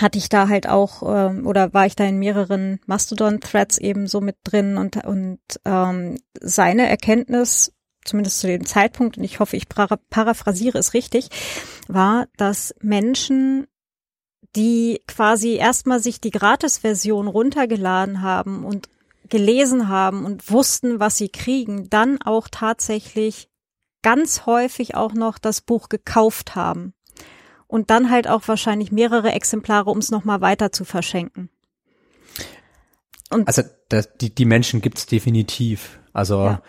[0.00, 4.20] hatte ich da halt auch ähm, oder war ich da in mehreren Mastodon-Threads eben so
[4.20, 7.72] mit drin und, und ähm, seine Erkenntnis,
[8.04, 11.28] zumindest zu dem Zeitpunkt, und ich hoffe, ich paraphrasiere es richtig,
[11.88, 13.66] war, dass Menschen
[14.56, 18.88] die quasi erstmal sich die Gratis-Version runtergeladen haben und
[19.28, 23.48] gelesen haben und wussten, was sie kriegen, dann auch tatsächlich
[24.02, 26.92] ganz häufig auch noch das Buch gekauft haben.
[27.72, 31.48] Und dann halt auch wahrscheinlich mehrere Exemplare, um es nochmal weiter zu verschenken.
[33.30, 35.98] Und also das, die, die Menschen gibt's definitiv.
[36.12, 36.62] Also ja.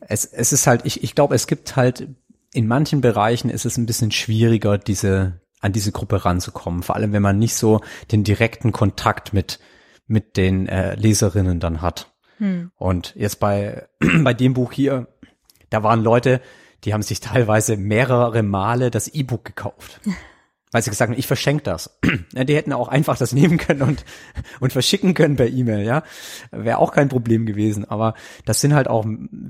[0.00, 2.08] es, es ist halt, ich, ich glaube, es gibt halt,
[2.54, 6.82] in manchen Bereichen ist es ein bisschen schwieriger, diese, an diese Gruppe ranzukommen.
[6.82, 9.58] Vor allem, wenn man nicht so den direkten Kontakt mit,
[10.06, 12.10] mit den äh, Leserinnen dann hat.
[12.38, 12.70] Hm.
[12.78, 13.86] Und jetzt bei,
[14.22, 15.08] bei dem Buch hier,
[15.68, 16.40] da waren Leute,
[16.84, 20.00] die haben sich teilweise mehrere Male das E-Book gekauft.
[20.72, 21.98] weil sie gesagt haben, ich verschenke das.
[22.34, 24.04] Ja, die hätten auch einfach das nehmen können und,
[24.60, 26.02] und verschicken können per E-Mail, ja.
[26.50, 27.86] Wäre auch kein Problem gewesen.
[27.86, 28.14] Aber
[28.44, 29.06] das sind halt auch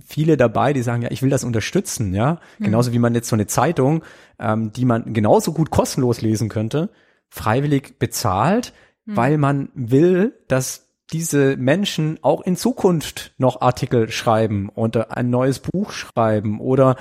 [0.07, 2.41] viele dabei, die sagen, ja, ich will das unterstützen, ja.
[2.59, 2.65] Mhm.
[2.65, 4.05] Genauso wie man jetzt so eine Zeitung,
[4.39, 6.91] ähm, die man genauso gut kostenlos lesen könnte,
[7.29, 8.73] freiwillig bezahlt,
[9.05, 9.17] mhm.
[9.17, 15.59] weil man will, dass diese Menschen auch in Zukunft noch Artikel schreiben oder ein neues
[15.59, 16.97] Buch schreiben oder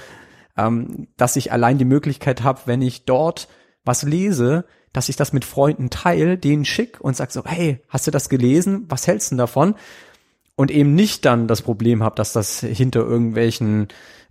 [0.58, 3.48] ähm, dass ich allein die Möglichkeit habe, wenn ich dort
[3.88, 8.08] was lese, dass ich das mit Freunden teile, denen schick und sag so, hey, hast
[8.08, 8.86] du das gelesen?
[8.90, 9.76] Was hältst du denn davon?
[10.56, 13.90] Und eben nicht dann das Problem habe, dass das hinter irgendwelchen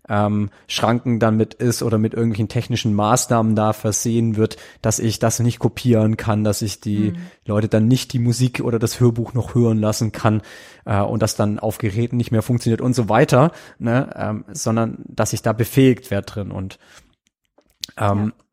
[0.08, 5.18] ähm, Schranken dann mit ist oder mit irgendwelchen technischen Maßnahmen da versehen wird, dass ich
[5.18, 7.16] das nicht kopieren kann, dass ich die mhm.
[7.44, 10.42] Leute dann nicht die Musik oder das Hörbuch noch hören lassen kann
[10.84, 14.98] äh, und das dann auf Geräten nicht mehr funktioniert und so weiter, ne, ähm, sondern
[15.06, 16.78] dass ich da befähigt werde drin und
[17.98, 18.44] ähm, ja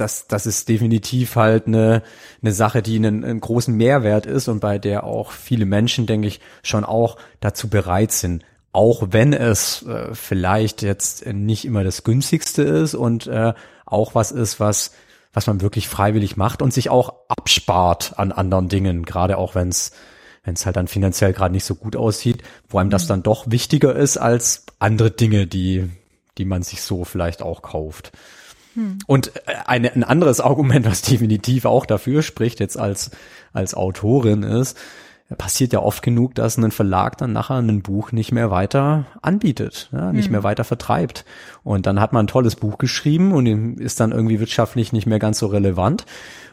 [0.00, 2.02] das, das ist definitiv halt eine,
[2.42, 6.28] eine Sache, die einen, einen großen Mehrwert ist und bei der auch viele Menschen, denke
[6.28, 8.44] ich, schon auch dazu bereit sind.
[8.72, 13.54] Auch wenn es äh, vielleicht jetzt nicht immer das günstigste ist und äh,
[13.86, 14.92] auch was ist, was,
[15.32, 19.68] was man wirklich freiwillig macht und sich auch abspart an anderen Dingen, gerade auch wenn
[19.68, 19.92] es
[20.44, 23.08] wenn es halt dann finanziell gerade nicht so gut aussieht, wo einem das mhm.
[23.08, 25.90] dann doch wichtiger ist als andere Dinge, die,
[26.38, 28.12] die man sich so vielleicht auch kauft.
[28.78, 28.98] Hm.
[29.08, 33.10] Und äh, eine, ein anderes Argument, was definitiv auch dafür spricht, jetzt als,
[33.52, 34.78] als Autorin ist,
[35.36, 39.90] passiert ja oft genug, dass ein Verlag dann nachher ein Buch nicht mehr weiter anbietet,
[39.92, 40.32] ja, nicht hm.
[40.32, 41.24] mehr weiter vertreibt.
[41.64, 45.18] Und dann hat man ein tolles Buch geschrieben und ist dann irgendwie wirtschaftlich nicht mehr
[45.18, 46.06] ganz so relevant.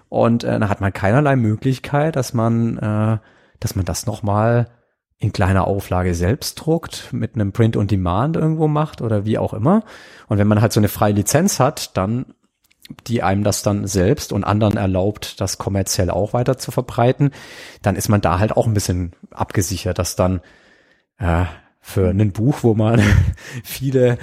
[0.09, 3.17] Und äh, dann hat man keinerlei Möglichkeit, dass man, äh,
[3.59, 4.67] dass man das nochmal
[5.17, 9.53] in kleiner Auflage selbst druckt, mit einem Print on Demand irgendwo macht oder wie auch
[9.53, 9.83] immer.
[10.27, 12.25] Und wenn man halt so eine freie Lizenz hat, dann
[13.07, 17.31] die einem das dann selbst und anderen erlaubt, das kommerziell auch weiter zu verbreiten,
[17.81, 20.41] dann ist man da halt auch ein bisschen abgesichert, dass dann
[21.17, 21.45] äh,
[21.81, 23.01] für ein Buch, wo man
[23.63, 24.17] viele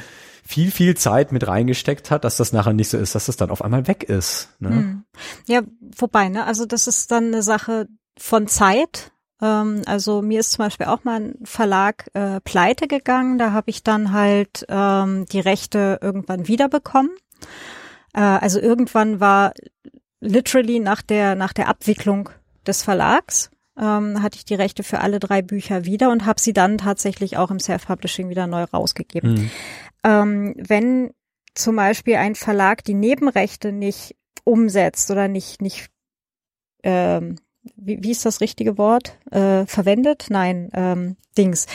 [0.44, 3.50] viel, viel Zeit mit reingesteckt hat, dass das nachher nicht so ist, dass das dann
[3.50, 4.50] auf einmal weg ist.
[4.58, 4.68] Ne?
[4.70, 5.04] Hm.
[5.46, 5.62] Ja,
[5.96, 7.86] wobei, ne, also das ist dann eine Sache
[8.18, 9.12] von Zeit,
[9.42, 13.38] ähm, also mir ist zum Beispiel auch mal ein Verlag äh, pleite gegangen.
[13.38, 17.10] Da habe ich dann halt ähm, die Rechte irgendwann wiederbekommen.
[18.14, 19.52] Äh, also irgendwann war
[20.20, 22.30] literally nach der nach der Abwicklung
[22.64, 26.52] des Verlags ähm, hatte ich die Rechte für alle drei Bücher wieder und habe sie
[26.52, 29.34] dann tatsächlich auch im Self-Publishing wieder neu rausgegeben.
[29.34, 29.50] Mhm.
[30.04, 31.10] Ähm, wenn
[31.54, 34.14] zum Beispiel ein Verlag die Nebenrechte nicht
[34.44, 35.88] umsetzt oder nicht nicht
[36.82, 37.36] ähm,
[37.76, 40.26] wie, wie ist das richtige Wort, äh, verwendet?
[40.30, 41.66] Nein, ähm, Dings.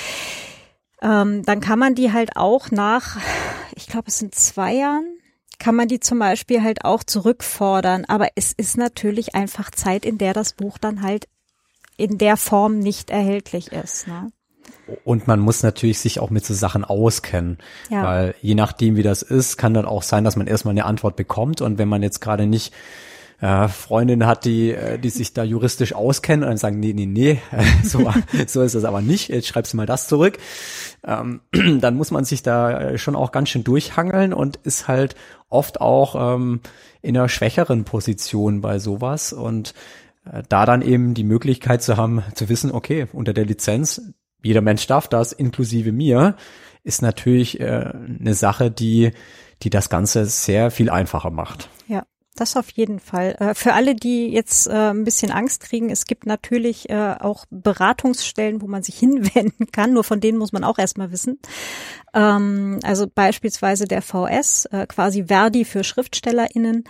[1.02, 3.18] Ähm, dann kann man die halt auch nach,
[3.76, 5.18] ich glaube, es sind zwei Jahren,
[5.60, 8.06] kann man die zum Beispiel halt auch zurückfordern.
[8.06, 11.28] Aber es ist natürlich einfach Zeit, in der das Buch dann halt
[11.98, 14.08] in der Form nicht erhältlich ist.
[14.08, 14.32] Ne?
[15.04, 17.58] Und man muss natürlich sich auch mit so Sachen auskennen,
[17.90, 18.04] ja.
[18.04, 21.16] weil je nachdem, wie das ist, kann dann auch sein, dass man erstmal eine Antwort
[21.16, 22.74] bekommt und wenn man jetzt gerade nicht
[23.40, 27.06] äh, Freundin hat, die, äh, die sich da juristisch auskennen und dann sagen, nee, nee,
[27.06, 27.42] nee,
[27.84, 28.12] so,
[28.48, 30.38] so ist es aber nicht, jetzt schreibst du mal das zurück.
[31.06, 31.42] Ähm,
[31.80, 35.16] dann muss man sich da schon auch ganz schön durchhangeln und ist halt
[35.50, 36.62] oft auch ähm,
[37.02, 39.74] in einer schwächeren Position bei sowas und
[40.32, 44.02] äh, da dann eben die Möglichkeit zu haben, zu wissen, okay, unter der Lizenz,
[44.44, 46.36] jeder Mensch darf das, inklusive mir,
[46.84, 49.12] ist natürlich äh, eine Sache, die,
[49.64, 51.70] die das Ganze sehr viel einfacher macht.
[51.88, 52.04] Ja.
[52.38, 53.36] Das auf jeden Fall.
[53.40, 57.46] Äh, für alle, die jetzt äh, ein bisschen Angst kriegen, es gibt natürlich äh, auch
[57.50, 59.92] Beratungsstellen, wo man sich hinwenden kann.
[59.92, 61.40] Nur von denen muss man auch erstmal wissen.
[62.14, 66.84] Ähm, also beispielsweise der VS, quasi Verdi für SchriftstellerInnen,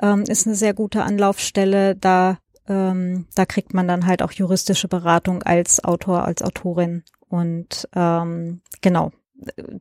[0.00, 1.96] ähm, ist eine sehr gute Anlaufstelle.
[1.96, 2.38] Da,
[2.68, 7.02] ähm, da kriegt man dann halt auch juristische Beratung als Autor, als Autorin.
[7.28, 7.88] Und
[8.80, 9.10] genau,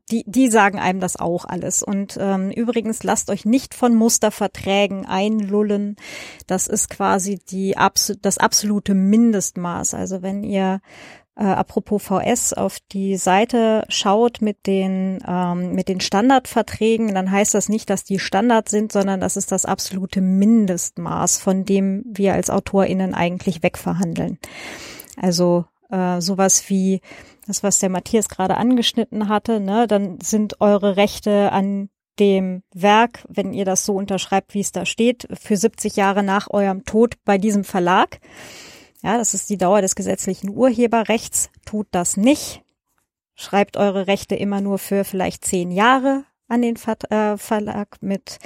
[0.09, 1.83] die, die sagen einem das auch alles.
[1.83, 5.95] Und ähm, übrigens, lasst euch nicht von Musterverträgen einlullen.
[6.47, 7.75] Das ist quasi die
[8.21, 9.93] das absolute Mindestmaß.
[9.93, 10.81] Also wenn ihr
[11.35, 17.53] äh, apropos VS auf die Seite schaut mit den ähm, mit den Standardverträgen, dann heißt
[17.53, 22.33] das nicht, dass die Standard sind, sondern das ist das absolute Mindestmaß, von dem wir
[22.33, 24.37] als AutorInnen eigentlich wegverhandeln.
[25.15, 27.01] Also äh, sowas wie
[27.47, 31.89] das, was der Matthias gerade angeschnitten hatte, ne, dann sind eure Rechte an
[32.19, 36.49] dem Werk, wenn ihr das so unterschreibt, wie es da steht, für 70 Jahre nach
[36.49, 38.19] eurem Tod bei diesem Verlag.
[39.01, 41.49] Ja, das ist die Dauer des gesetzlichen Urheberrechts.
[41.65, 42.61] Tut das nicht.
[43.35, 46.75] Schreibt eure Rechte immer nur für vielleicht zehn Jahre an den
[47.09, 48.37] äh, Verlag mit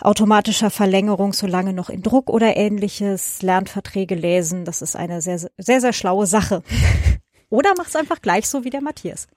[0.00, 3.42] automatischer Verlängerung, solange noch in Druck oder ähnliches.
[3.42, 6.62] Lernverträge lesen, das ist eine sehr, sehr, sehr schlaue Sache.
[7.50, 9.28] Oder mach's einfach gleich so wie der Matthias.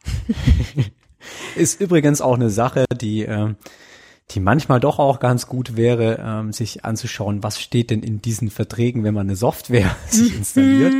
[1.55, 3.53] Ist übrigens auch eine Sache, die, äh,
[4.31, 8.49] die manchmal doch auch ganz gut wäre, ähm, sich anzuschauen, was steht denn in diesen
[8.49, 10.93] Verträgen, wenn man eine Software sich installiert.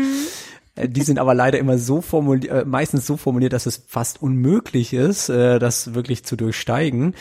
[0.76, 4.22] Äh, die sind aber leider immer so formuliert, äh, meistens so formuliert, dass es fast
[4.22, 7.16] unmöglich ist, äh, das wirklich zu durchsteigen.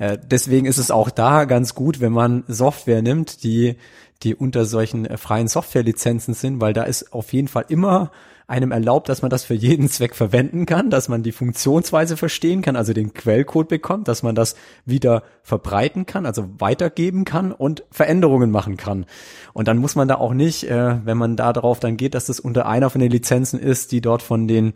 [0.00, 3.76] Deswegen ist es auch da ganz gut, wenn man Software nimmt, die,
[4.24, 8.10] die unter solchen freien Softwarelizenzen sind, weil da ist auf jeden Fall immer
[8.46, 12.60] einem erlaubt, dass man das für jeden Zweck verwenden kann, dass man die Funktionsweise verstehen
[12.60, 14.54] kann, also den Quellcode bekommt, dass man das
[14.84, 19.06] wieder verbreiten kann, also weitergeben kann und Veränderungen machen kann.
[19.54, 22.26] Und dann muss man da auch nicht, äh, wenn man da drauf dann geht, dass
[22.26, 24.74] das unter einer von den Lizenzen ist, die dort von den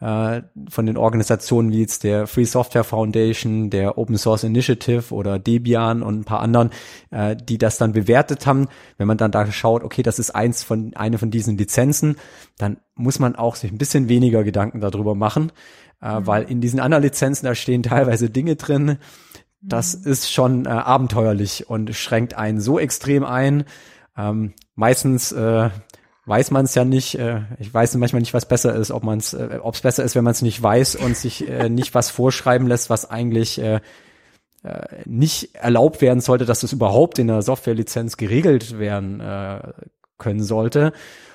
[0.00, 5.38] äh, von den Organisationen wie jetzt der Free Software Foundation, der Open Source Initiative oder
[5.38, 6.70] Debian und ein paar anderen,
[7.10, 8.68] äh, die das dann bewertet haben.
[8.98, 12.16] Wenn man dann da schaut, okay, das ist eins von, eine von diesen Lizenzen,
[12.58, 15.52] dann muss man auch sich ein bisschen weniger Gedanken darüber machen,
[16.02, 16.26] äh, mhm.
[16.26, 18.98] weil in diesen anderen Lizenzen, da stehen teilweise Dinge drin,
[19.60, 20.12] das mhm.
[20.12, 23.64] ist schon äh, abenteuerlich und schränkt einen so extrem ein.
[24.16, 25.70] Ähm, meistens äh,
[26.26, 27.18] weiß man es ja nicht.
[27.18, 30.04] Äh, ich weiß manchmal nicht, was besser ist, ob man es, äh, ob es besser
[30.04, 33.60] ist, wenn man es nicht weiß und sich äh, nicht was vorschreiben lässt, was eigentlich
[33.60, 33.80] äh,
[34.62, 39.72] äh, nicht erlaubt werden sollte, dass das überhaupt in der Softwarelizenz geregelt werden äh,
[40.18, 40.92] können sollte.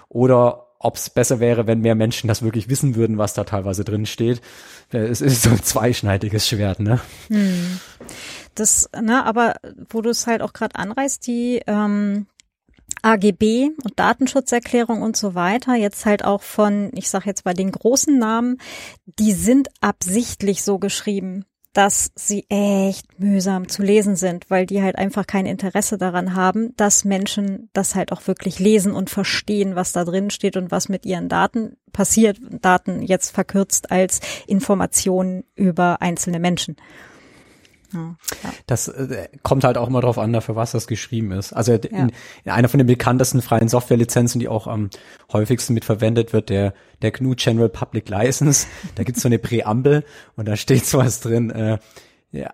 [0.10, 3.84] Oder ob es besser wäre, wenn mehr Menschen das wirklich wissen würden, was da teilweise
[3.84, 4.42] drin steht.
[4.92, 7.00] Äh, es ist so ein zweischneidiges Schwert, ne?
[7.28, 7.80] Hm.
[8.56, 9.56] Das, ne, aber
[9.90, 12.26] wo du es halt auch gerade anreißt, die ähm,
[13.02, 17.72] AGB und Datenschutzerklärung und so weiter, jetzt halt auch von, ich sage jetzt bei den
[17.72, 18.58] großen Namen,
[19.06, 24.98] die sind absichtlich so geschrieben, dass sie echt mühsam zu lesen sind, weil die halt
[24.98, 29.94] einfach kein Interesse daran haben, dass Menschen das halt auch wirklich lesen und verstehen, was
[29.94, 32.40] da drin steht und was mit ihren Daten passiert.
[32.62, 36.76] Daten jetzt verkürzt als Informationen über einzelne Menschen.
[37.94, 38.16] Ja,
[38.68, 41.54] Das äh, kommt halt auch immer darauf an, für was das geschrieben ist.
[41.54, 42.08] Also in, ja.
[42.46, 44.90] in einer von den bekanntesten freien Softwarelizenzen, die auch am
[45.32, 50.04] häufigsten mitverwendet wird, der, der GNU General Public License, da gibt's so eine Präambel
[50.36, 51.80] und da steht sowas drin, äh,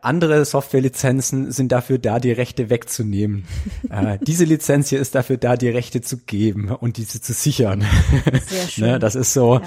[0.01, 3.45] andere Softwarelizenzen sind dafür da, die Rechte wegzunehmen.
[3.89, 7.83] äh, diese Lizenz hier ist dafür da, die Rechte zu geben und diese zu sichern.
[8.45, 8.85] Sehr schön.
[8.85, 9.59] ne, das ist so,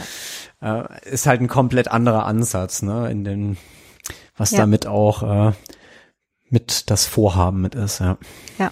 [0.62, 0.86] ja.
[0.86, 3.56] äh, ist halt ein komplett anderer Ansatz, ne, in den
[4.38, 4.58] was ja.
[4.58, 5.52] damit auch äh,
[6.48, 8.16] mit das Vorhaben mit ist, ja.
[8.58, 8.70] Ja.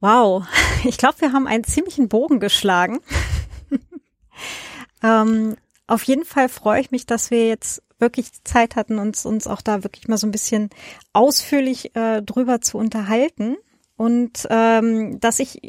[0.00, 0.44] Wow,
[0.84, 3.00] ich glaube, wir haben einen ziemlichen Bogen geschlagen.
[5.02, 5.56] ähm,
[5.86, 9.60] auf jeden Fall freue ich mich, dass wir jetzt wirklich Zeit hatten, uns, uns auch
[9.60, 10.70] da wirklich mal so ein bisschen
[11.12, 13.56] ausführlich äh, drüber zu unterhalten.
[13.96, 15.60] Und ähm, dass ich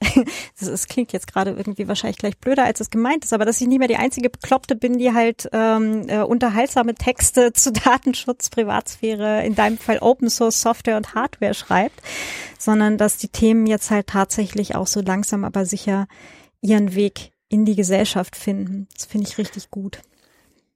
[0.60, 3.66] das, klingt jetzt gerade irgendwie wahrscheinlich gleich blöder, als es gemeint ist, aber dass ich
[3.66, 9.44] nicht mehr die einzige Bekloppte bin, die halt ähm, äh, unterhaltsame Texte zu Datenschutz, Privatsphäre,
[9.44, 12.00] in deinem Fall Open Source Software und Hardware schreibt,
[12.58, 16.06] sondern dass die Themen jetzt halt tatsächlich auch so langsam aber sicher
[16.60, 18.88] ihren Weg in die Gesellschaft finden.
[18.94, 20.00] Das finde ich richtig gut.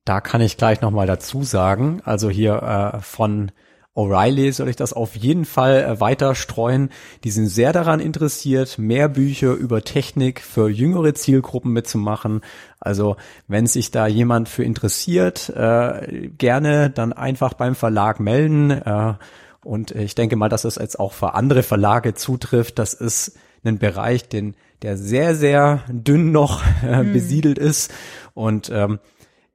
[0.04, 3.52] Da kann ich gleich nochmal dazu sagen, also hier äh, von
[4.00, 6.88] O'Reilly soll ich das auf jeden Fall äh, weiter streuen.
[7.22, 12.40] Die sind sehr daran interessiert, mehr Bücher über Technik für jüngere Zielgruppen mitzumachen.
[12.80, 13.16] Also
[13.46, 18.70] wenn sich da jemand für interessiert, äh, gerne dann einfach beim Verlag melden.
[18.70, 19.14] Äh,
[19.62, 22.78] und ich denke mal, dass es jetzt auch für andere Verlage zutrifft.
[22.78, 27.12] Das ist ein Bereich, den, der sehr, sehr dünn noch äh, mhm.
[27.12, 27.92] besiedelt ist.
[28.32, 28.98] Und ähm,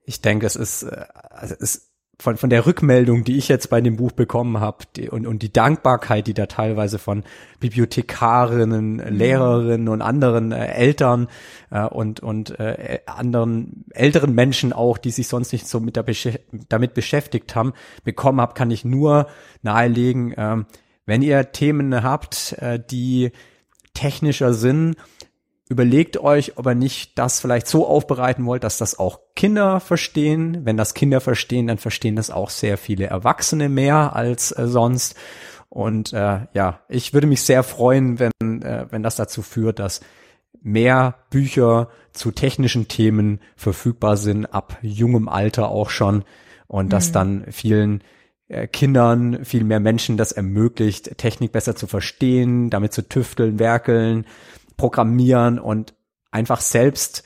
[0.03, 1.05] ich denke, es ist, äh,
[1.59, 5.42] es von, von der Rückmeldung, die ich jetzt bei dem Buch bekommen habe und, und
[5.42, 7.24] die Dankbarkeit, die da teilweise von
[7.60, 9.18] Bibliothekarinnen, mhm.
[9.18, 11.28] Lehrerinnen und anderen äh, Eltern
[11.72, 16.06] äh, und, und äh, anderen älteren Menschen auch, die sich sonst nicht so mit der
[16.70, 17.74] damit beschäftigt haben,
[18.04, 19.28] bekommen habe, kann ich nur
[19.62, 20.64] nahelegen, äh,
[21.06, 23.32] wenn ihr Themen habt, äh, die
[23.94, 24.96] technischer sind,
[25.68, 30.62] überlegt euch, ob ihr nicht das vielleicht so aufbereiten wollt, dass das auch Kinder verstehen.
[30.64, 35.16] Wenn das Kinder verstehen, dann verstehen das auch sehr viele Erwachsene mehr als äh, sonst.
[35.70, 40.02] Und äh, ja, ich würde mich sehr freuen, wenn, äh, wenn das dazu führt, dass
[40.62, 46.24] mehr Bücher zu technischen Themen verfügbar sind, ab jungem Alter auch schon.
[46.68, 46.90] Und mhm.
[46.90, 48.04] dass dann vielen
[48.48, 54.26] äh, Kindern, viel mehr Menschen das ermöglicht, Technik besser zu verstehen, damit zu tüfteln, werkeln
[54.77, 55.93] programmieren und
[56.31, 57.23] einfach selbst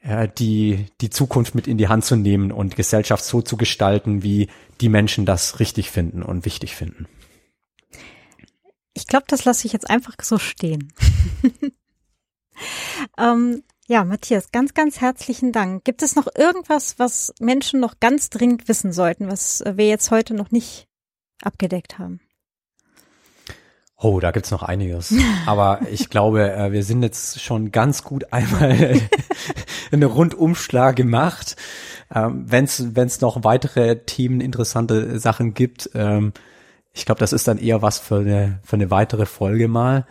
[0.00, 4.22] äh, die, die Zukunft mit in die Hand zu nehmen und Gesellschaft so zu gestalten,
[4.22, 4.48] wie
[4.80, 7.06] die Menschen das richtig finden und wichtig finden.
[8.94, 10.92] Ich glaube, das lasse ich jetzt einfach so stehen.
[13.18, 15.84] ähm, ja, Matthias, ganz, ganz herzlichen Dank.
[15.84, 20.34] Gibt es noch irgendwas, was Menschen noch ganz dringend wissen sollten, was wir jetzt heute
[20.34, 20.88] noch nicht
[21.42, 22.20] abgedeckt haben?
[24.00, 25.12] Oh, da gibt's noch einiges.
[25.46, 29.00] Aber ich glaube, äh, wir sind jetzt schon ganz gut einmal
[29.92, 31.56] einen Rundumschlag gemacht.
[32.14, 36.32] Ähm, Wenn es noch weitere Themen, interessante Sachen gibt, ähm,
[36.92, 40.06] ich glaube, das ist dann eher was für eine, für eine weitere Folge mal.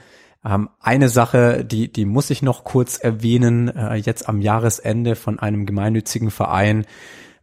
[0.45, 5.39] Ähm, eine Sache, die, die muss ich noch kurz erwähnen, äh, jetzt am Jahresende von
[5.39, 6.85] einem gemeinnützigen Verein.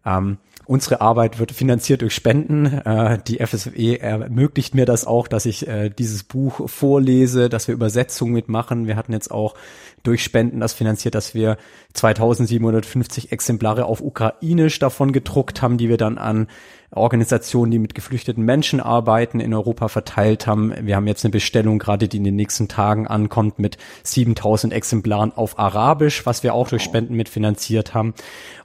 [0.05, 2.67] Ähm, Unsere Arbeit wird finanziert durch Spenden.
[2.67, 7.75] Äh, die FSFE ermöglicht mir das auch, dass ich äh, dieses Buch vorlese, dass wir
[7.75, 8.87] Übersetzungen mitmachen.
[8.87, 9.55] Wir hatten jetzt auch
[10.03, 11.57] durch Spenden das finanziert, dass wir
[11.95, 16.49] 2750 Exemplare auf Ukrainisch davon gedruckt haben, die wir dann an
[16.91, 20.73] Organisationen, die mit geflüchteten Menschen arbeiten, in Europa verteilt haben.
[20.81, 25.33] Wir haben jetzt eine Bestellung gerade, die in den nächsten Tagen ankommt, mit 7000 Exemplaren
[25.33, 28.15] auf Arabisch, was wir auch durch Spenden mitfinanziert haben.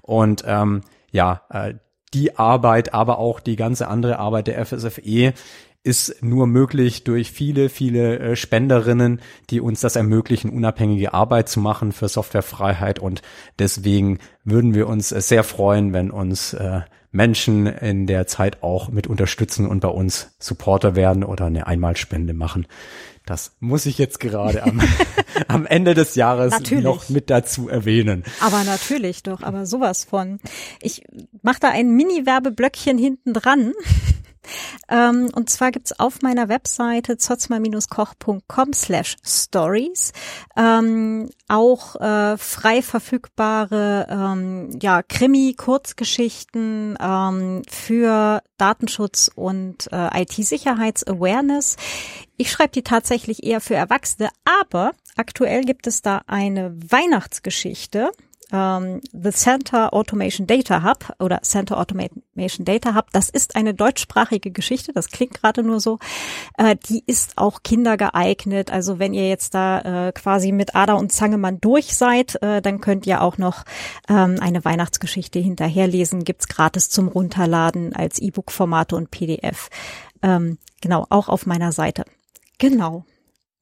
[0.02, 0.82] Und ähm,
[1.12, 1.74] ja, äh,
[2.14, 5.34] die Arbeit, aber auch die ganze andere Arbeit der FSFE
[5.84, 11.62] ist nur möglich durch viele, viele äh, Spenderinnen, die uns das ermöglichen, unabhängige Arbeit zu
[11.62, 13.00] machen für Softwarefreiheit.
[13.00, 13.22] Und
[13.60, 16.82] deswegen würden wir uns äh, sehr freuen, wenn uns äh,
[17.12, 22.34] Menschen in der Zeit auch mit unterstützen und bei uns Supporter werden oder eine Einmalspende
[22.34, 22.68] machen.
[23.30, 24.82] Das muss ich jetzt gerade am,
[25.48, 26.84] am Ende des Jahres natürlich.
[26.84, 28.24] noch mit dazu erwähnen.
[28.42, 30.40] Aber natürlich doch, aber sowas von.
[30.82, 31.04] Ich
[31.44, 33.74] mache da ein Mini-Werbeblöckchen hinten dran.
[34.90, 40.14] Ähm, und zwar gibt's auf meiner Webseite zotzma-koch.com slash stories
[40.58, 51.78] ähm, auch äh, frei verfügbare ähm, ja, Krimi-Kurzgeschichten ähm, für Datenschutz und äh, IT-Sicherheits-Awareness.
[52.38, 54.30] Ich schreibe die tatsächlich eher für Erwachsene,
[54.64, 58.12] aber aktuell gibt es da eine Weihnachtsgeschichte
[58.52, 64.52] ähm, The Center Automation Data Hub oder Center Automation Data Hub, das ist eine deutschsprachige
[64.52, 66.00] Geschichte, das klingt gerade nur so.
[66.58, 68.72] Äh, die ist auch kindergeeignet.
[68.72, 72.82] Also wenn ihr jetzt da äh, quasi mit Ada und Zangemann durch seid, äh, dann
[72.82, 73.66] könnt ihr auch noch
[74.08, 76.24] ähm, eine Weihnachtsgeschichte hinterherlesen.
[76.24, 79.70] Gibt's gratis zum Runterladen als E-Book-Formate und PDF.
[80.22, 82.06] Ähm, genau, auch auf meiner Seite.
[82.58, 83.06] Genau.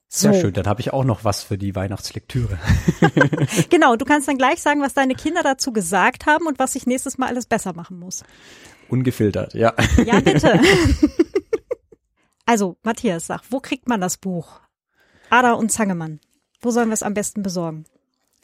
[0.10, 0.40] Sehr so.
[0.40, 2.58] schön, dann habe ich auch noch was für die Weihnachtslektüre.
[3.70, 6.86] genau, du kannst dann gleich sagen, was deine Kinder dazu gesagt haben und was ich
[6.86, 8.24] nächstes Mal alles besser machen muss.
[8.90, 9.74] Ungefiltert, ja.
[10.06, 10.60] Ja, bitte.
[12.46, 14.62] also, Matthias, sag, wo kriegt man das Buch?
[15.30, 16.22] Ada und Zangemann.
[16.62, 17.84] Wo sollen wir es am besten besorgen?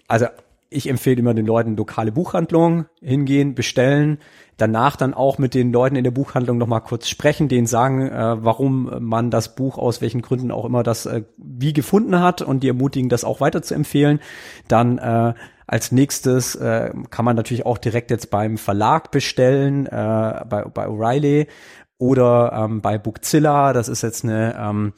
[0.09, 0.27] Also
[0.73, 4.17] ich empfehle immer den Leuten lokale Buchhandlungen hingehen, bestellen,
[4.57, 8.43] danach dann auch mit den Leuten in der Buchhandlung nochmal kurz sprechen, denen sagen, äh,
[8.43, 12.63] warum man das Buch aus welchen Gründen auch immer das äh, wie gefunden hat und
[12.63, 14.19] die ermutigen, das auch weiter zu empfehlen.
[14.67, 15.33] Dann äh,
[15.65, 20.87] als nächstes äh, kann man natürlich auch direkt jetzt beim Verlag bestellen, äh, bei, bei
[20.87, 21.47] O'Reilly
[21.97, 23.73] oder ähm, bei Bookzilla.
[23.73, 24.93] Das ist jetzt eine ähm,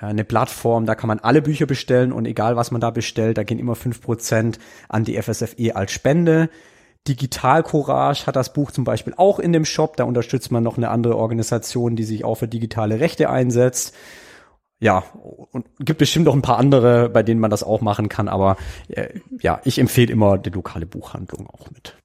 [0.00, 3.42] eine Plattform, da kann man alle Bücher bestellen und egal was man da bestellt, da
[3.42, 4.58] gehen immer fünf Prozent
[4.88, 6.48] an die FSFE als Spende.
[7.08, 9.96] Digital Courage hat das Buch zum Beispiel auch in dem Shop.
[9.96, 13.94] Da unterstützt man noch eine andere Organisation, die sich auch für digitale Rechte einsetzt.
[14.80, 15.04] Ja,
[15.52, 18.28] und gibt bestimmt noch ein paar andere, bei denen man das auch machen kann.
[18.28, 18.56] Aber
[18.88, 21.96] äh, ja, ich empfehle immer die lokale Buchhandlung auch mit.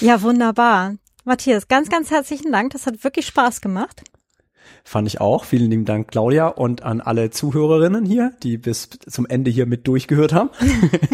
[0.00, 0.94] Ja, wunderbar.
[1.24, 2.72] Matthias, ganz, ganz herzlichen Dank.
[2.72, 4.02] Das hat wirklich Spaß gemacht.
[4.84, 5.44] Fand ich auch.
[5.44, 9.86] Vielen lieben Dank, Claudia, und an alle Zuhörerinnen hier, die bis zum Ende hier mit
[9.86, 10.50] durchgehört haben.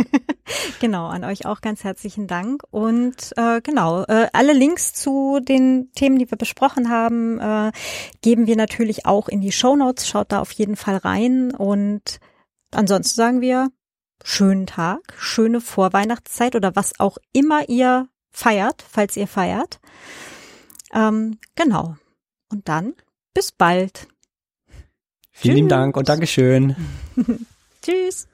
[0.81, 2.63] genau, an euch auch ganz herzlichen Dank.
[2.71, 7.73] Und äh, genau, äh, alle Links zu den Themen, die wir besprochen haben, äh,
[8.23, 10.09] geben wir natürlich auch in die Show Notes.
[10.09, 11.55] Schaut da auf jeden Fall rein.
[11.55, 12.21] Und
[12.73, 13.69] ansonsten sagen wir
[14.25, 19.79] schönen Tag, schöne Vorweihnachtszeit oder was auch immer ihr feiert, falls ihr feiert.
[20.93, 21.97] Ähm, genau.
[22.51, 22.95] Und dann
[23.39, 24.09] bis bald.
[25.31, 25.69] Vielen Tschüss.
[25.69, 26.75] Dank und Dankeschön.
[27.83, 28.27] Tschüss.